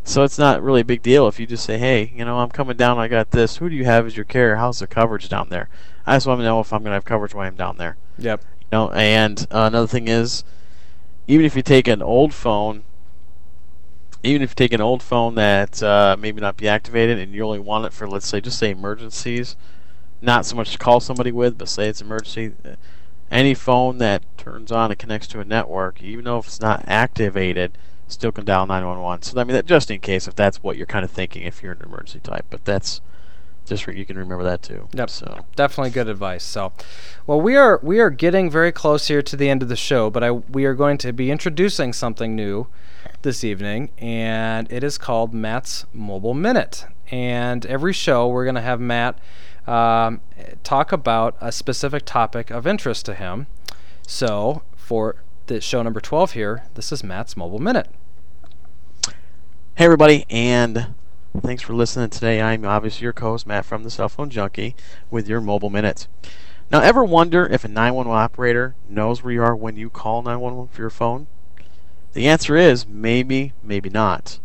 So 0.04 0.22
it's 0.24 0.38
not 0.38 0.62
really 0.62 0.80
a 0.80 0.84
big 0.84 1.02
deal 1.02 1.28
if 1.28 1.38
you 1.38 1.46
just 1.46 1.64
say, 1.64 1.78
hey, 1.78 2.12
you 2.14 2.24
know, 2.24 2.38
I'm 2.38 2.48
coming 2.48 2.76
down, 2.76 2.98
I 2.98 3.06
got 3.06 3.32
this. 3.32 3.58
Who 3.58 3.68
do 3.68 3.76
you 3.76 3.84
have 3.84 4.06
as 4.06 4.16
your 4.16 4.24
carrier? 4.24 4.56
How's 4.56 4.78
the 4.78 4.86
coverage 4.86 5.28
down 5.28 5.50
there? 5.50 5.68
I 6.06 6.16
just 6.16 6.26
want 6.26 6.40
to 6.40 6.44
know 6.44 6.60
if 6.60 6.72
I'm 6.72 6.80
going 6.80 6.90
to 6.90 6.94
have 6.94 7.04
coverage 7.04 7.34
while 7.34 7.46
I'm 7.46 7.54
down 7.54 7.76
there. 7.76 7.96
Yep. 8.18 8.40
You 8.42 8.66
know, 8.72 8.90
and 8.92 9.40
uh, 9.50 9.68
another 9.70 9.86
thing 9.86 10.08
is, 10.08 10.42
even 11.28 11.44
if 11.44 11.54
you 11.54 11.62
take 11.62 11.86
an 11.86 12.02
old 12.02 12.32
phone, 12.32 12.82
even 14.22 14.42
if 14.42 14.50
you 14.50 14.54
take 14.54 14.72
an 14.72 14.80
old 14.80 15.02
phone 15.02 15.34
that 15.36 15.82
uh, 15.82 16.16
maybe 16.18 16.40
not 16.40 16.56
be 16.56 16.68
activated 16.68 17.18
and 17.18 17.32
you 17.32 17.42
only 17.42 17.58
want 17.58 17.86
it 17.86 17.92
for, 17.92 18.08
let's 18.08 18.26
say, 18.26 18.40
just 18.40 18.58
say 18.58 18.70
emergencies, 18.70 19.56
not 20.20 20.44
so 20.44 20.56
much 20.56 20.72
to 20.72 20.78
call 20.78 21.00
somebody 21.00 21.32
with, 21.32 21.56
but 21.56 21.68
say 21.68 21.88
it's 21.88 22.02
emergency, 22.02 22.52
uh, 22.64 22.74
any 23.30 23.54
phone 23.54 23.98
that 23.98 24.22
turns 24.36 24.70
on 24.70 24.90
and 24.90 24.98
connects 24.98 25.28
to 25.28 25.40
a 25.40 25.44
network, 25.44 26.02
even 26.02 26.24
though 26.24 26.38
if 26.38 26.46
it's 26.46 26.60
not 26.60 26.84
activated, 26.86 27.78
still 28.08 28.32
can 28.32 28.44
dial 28.44 28.66
911. 28.66 29.22
So 29.22 29.40
I 29.40 29.44
mean, 29.44 29.54
that 29.54 29.66
just 29.66 29.90
in 29.90 30.00
case 30.00 30.28
if 30.28 30.34
that's 30.34 30.62
what 30.62 30.76
you're 30.76 30.86
kind 30.86 31.04
of 31.04 31.10
thinking 31.10 31.44
if 31.44 31.62
you're 31.62 31.72
an 31.72 31.82
emergency 31.82 32.20
type. 32.20 32.46
But 32.50 32.64
that's 32.64 33.00
just 33.66 33.86
re- 33.86 33.96
you 33.96 34.04
can 34.04 34.18
remember 34.18 34.44
that 34.44 34.62
too. 34.62 34.88
Yep. 34.92 35.10
So 35.10 35.44
definitely 35.56 35.90
good 35.90 36.08
advice. 36.08 36.44
So, 36.44 36.72
well, 37.26 37.40
we 37.40 37.56
are 37.56 37.80
we 37.82 38.00
are 38.00 38.10
getting 38.10 38.50
very 38.50 38.72
close 38.72 39.08
here 39.08 39.22
to 39.22 39.36
the 39.36 39.48
end 39.48 39.62
of 39.62 39.68
the 39.68 39.76
show, 39.76 40.10
but 40.10 40.24
I 40.24 40.30
we 40.30 40.64
are 40.64 40.74
going 40.74 40.98
to 40.98 41.12
be 41.12 41.30
introducing 41.30 41.92
something 41.92 42.34
new 42.34 42.66
this 43.22 43.44
evening, 43.44 43.90
and 43.98 44.70
it 44.72 44.82
is 44.82 44.98
called 44.98 45.32
Matt's 45.34 45.86
Mobile 45.92 46.34
Minute. 46.34 46.86
And 47.10 47.66
every 47.66 47.92
show 47.92 48.28
we're 48.28 48.44
going 48.44 48.54
to 48.54 48.60
have 48.60 48.80
Matt 48.80 49.18
um, 49.66 50.20
talk 50.62 50.92
about 50.92 51.36
a 51.40 51.52
specific 51.52 52.04
topic 52.04 52.50
of 52.50 52.66
interest 52.66 53.06
to 53.06 53.14
him. 53.14 53.46
So 54.06 54.62
for 54.76 55.16
the 55.46 55.60
show 55.60 55.82
number 55.82 56.00
12 56.00 56.32
here, 56.32 56.64
this 56.74 56.92
is 56.92 57.04
Matt's 57.04 57.36
Mobile 57.36 57.58
Minute. 57.58 57.88
Hey, 59.76 59.84
everybody, 59.84 60.26
and 60.28 60.94
thanks 61.38 61.62
for 61.62 61.74
listening 61.74 62.10
today. 62.10 62.42
I'm 62.42 62.64
obviously 62.64 63.04
your 63.04 63.12
co 63.12 63.30
host, 63.30 63.46
Matt 63.46 63.64
from 63.64 63.84
the 63.84 63.90
Cell 63.90 64.08
Phone 64.08 64.30
Junkie, 64.30 64.74
with 65.10 65.28
your 65.28 65.40
mobile 65.40 65.70
minutes. 65.70 66.08
Now, 66.70 66.80
ever 66.80 67.04
wonder 67.04 67.46
if 67.46 67.64
a 67.64 67.68
911 67.68 68.12
operator 68.12 68.74
knows 68.88 69.22
where 69.22 69.32
you 69.32 69.42
are 69.42 69.56
when 69.56 69.76
you 69.76 69.90
call 69.90 70.22
911 70.22 70.68
for 70.72 70.82
your 70.82 70.90
phone? 70.90 71.26
The 72.12 72.28
answer 72.28 72.56
is 72.56 72.86
maybe, 72.86 73.52
maybe 73.62 73.90
not. 73.90 74.38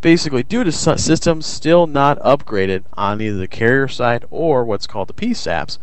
Basically, 0.00 0.42
due 0.42 0.64
to 0.64 0.72
systems 0.72 1.46
still 1.46 1.86
not 1.86 2.20
upgraded 2.20 2.84
on 2.94 3.20
either 3.20 3.38
the 3.38 3.48
carrier 3.48 3.88
side 3.88 4.24
or 4.30 4.64
what's 4.64 4.86
called 4.86 5.08
the 5.08 5.14
PSAPs, 5.14 5.78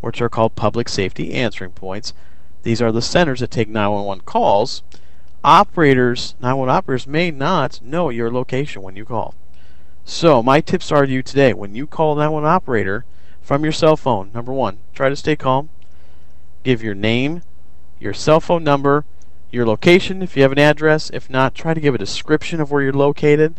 which 0.00 0.20
are 0.20 0.28
called 0.28 0.54
public 0.54 0.88
safety 0.88 1.32
answering 1.32 1.72
points, 1.72 2.12
these 2.62 2.82
are 2.82 2.92
the 2.92 3.02
centers 3.02 3.40
that 3.40 3.50
take 3.50 3.68
911 3.68 4.24
calls 4.24 4.82
operators, 5.46 6.34
911 6.40 6.76
operators, 6.76 7.06
may 7.06 7.30
not 7.30 7.80
know 7.80 8.10
your 8.10 8.30
location 8.32 8.82
when 8.82 8.96
you 8.96 9.04
call. 9.04 9.34
So, 10.04 10.42
my 10.42 10.60
tips 10.60 10.90
are 10.90 11.06
to 11.06 11.12
you 11.12 11.22
today 11.22 11.54
when 11.54 11.74
you 11.74 11.86
call 11.86 12.12
a 12.12 12.16
911 12.16 12.48
operator 12.48 13.04
from 13.40 13.62
your 13.62 13.72
cell 13.72 13.96
phone, 13.96 14.32
number 14.34 14.52
one, 14.52 14.78
try 14.92 15.08
to 15.08 15.14
stay 15.14 15.36
calm. 15.36 15.70
Give 16.64 16.82
your 16.82 16.96
name, 16.96 17.42
your 18.00 18.12
cell 18.12 18.40
phone 18.40 18.64
number, 18.64 19.04
your 19.52 19.64
location 19.64 20.20
if 20.20 20.36
you 20.36 20.42
have 20.42 20.50
an 20.50 20.58
address. 20.58 21.10
If 21.14 21.30
not, 21.30 21.54
try 21.54 21.74
to 21.74 21.80
give 21.80 21.94
a 21.94 21.98
description 21.98 22.60
of 22.60 22.72
where 22.72 22.82
you're 22.82 22.92
located 22.92 23.54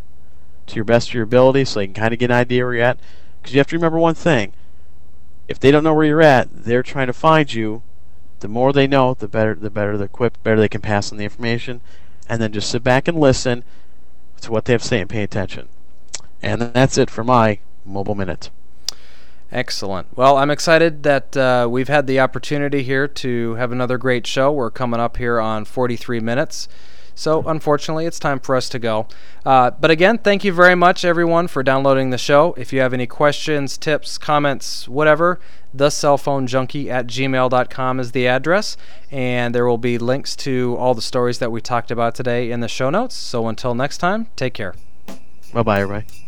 to 0.67 0.75
your 0.75 0.83
best 0.83 1.09
of 1.09 1.13
your 1.13 1.23
ability 1.23 1.63
so 1.63 1.79
they 1.79 1.87
can 1.87 1.93
kind 1.93 2.13
of 2.13 2.19
get 2.19 2.31
an 2.31 2.37
idea 2.37 2.65
where 2.65 2.73
you're 2.73 2.83
at. 2.83 2.99
Because 3.41 3.53
you 3.53 3.59
have 3.59 3.67
to 3.67 3.77
remember 3.77 3.97
one 3.97 4.15
thing 4.15 4.51
if 5.47 5.57
they 5.57 5.71
don't 5.71 5.85
know 5.85 5.93
where 5.93 6.05
you're 6.05 6.21
at, 6.21 6.49
they're 6.51 6.83
trying 6.83 7.07
to 7.07 7.13
find 7.13 7.53
you 7.53 7.81
the 8.39 8.47
more 8.47 8.73
they 8.73 8.87
know, 8.87 9.13
the 9.13 9.27
better 9.27 9.55
the 9.55 9.69
better 9.69 9.97
the 9.97 10.05
equipped, 10.05 10.43
better 10.43 10.59
they 10.59 10.69
can 10.69 10.81
pass 10.81 11.11
on 11.11 11.17
the 11.17 11.23
information, 11.23 11.81
and 12.29 12.41
then 12.41 12.51
just 12.51 12.69
sit 12.69 12.83
back 12.83 13.07
and 13.07 13.19
listen 13.19 13.63
to 14.41 14.51
what 14.51 14.65
they 14.65 14.73
have 14.73 14.81
to 14.81 14.87
say 14.87 15.01
and 15.01 15.09
pay 15.09 15.23
attention. 15.23 15.67
And 16.41 16.61
that's 16.61 16.97
it 16.97 17.09
for 17.09 17.23
my 17.23 17.59
mobile 17.85 18.15
minute. 18.15 18.49
Excellent. 19.51 20.15
Well, 20.15 20.37
I'm 20.37 20.51
excited 20.51 21.03
that 21.03 21.37
uh, 21.37 21.67
we've 21.69 21.87
had 21.87 22.05
the 22.05 22.19
opportunity 22.19 22.83
here 22.83 23.07
to 23.07 23.55
have 23.55 23.71
another 23.71 23.97
great 23.97 24.27
show. 24.27 24.51
We're 24.51 24.71
coming 24.71 24.99
up 24.99 25.17
here 25.17 25.39
on 25.39 25.63
43 25.63 26.19
minutes. 26.19 26.67
So, 27.17 27.43
unfortunately, 27.47 28.05
it's 28.05 28.19
time 28.19 28.39
for 28.39 28.55
us 28.55 28.69
to 28.69 28.77
go. 28.77 29.07
Uh, 29.43 29.71
but 29.71 29.89
again, 29.89 30.19
thank 30.19 30.43
you 30.43 30.53
very 30.53 30.75
much, 30.75 31.03
everyone, 31.03 31.47
for 31.47 31.63
downloading 31.63 32.11
the 32.11 32.17
show. 32.19 32.53
If 32.57 32.71
you 32.71 32.79
have 32.81 32.93
any 32.93 33.07
questions, 33.07 33.75
tips, 33.75 34.19
comments, 34.19 34.87
whatever, 34.87 35.39
the 35.73 35.89
junkie 36.45 36.91
at 36.91 37.07
gmail.com 37.07 37.99
is 37.99 38.11
the 38.11 38.27
address. 38.27 38.77
And 39.09 39.55
there 39.55 39.65
will 39.65 39.79
be 39.79 39.97
links 39.97 40.35
to 40.37 40.77
all 40.77 40.93
the 40.93 41.01
stories 41.01 41.39
that 41.39 41.51
we 41.51 41.59
talked 41.59 41.89
about 41.89 42.13
today 42.13 42.51
in 42.51 42.59
the 42.59 42.67
show 42.67 42.91
notes. 42.91 43.15
So, 43.15 43.47
until 43.47 43.73
next 43.73 43.97
time, 43.97 44.27
take 44.35 44.53
care. 44.53 44.75
Bye 45.53 45.63
bye, 45.63 45.81
everybody. 45.81 46.26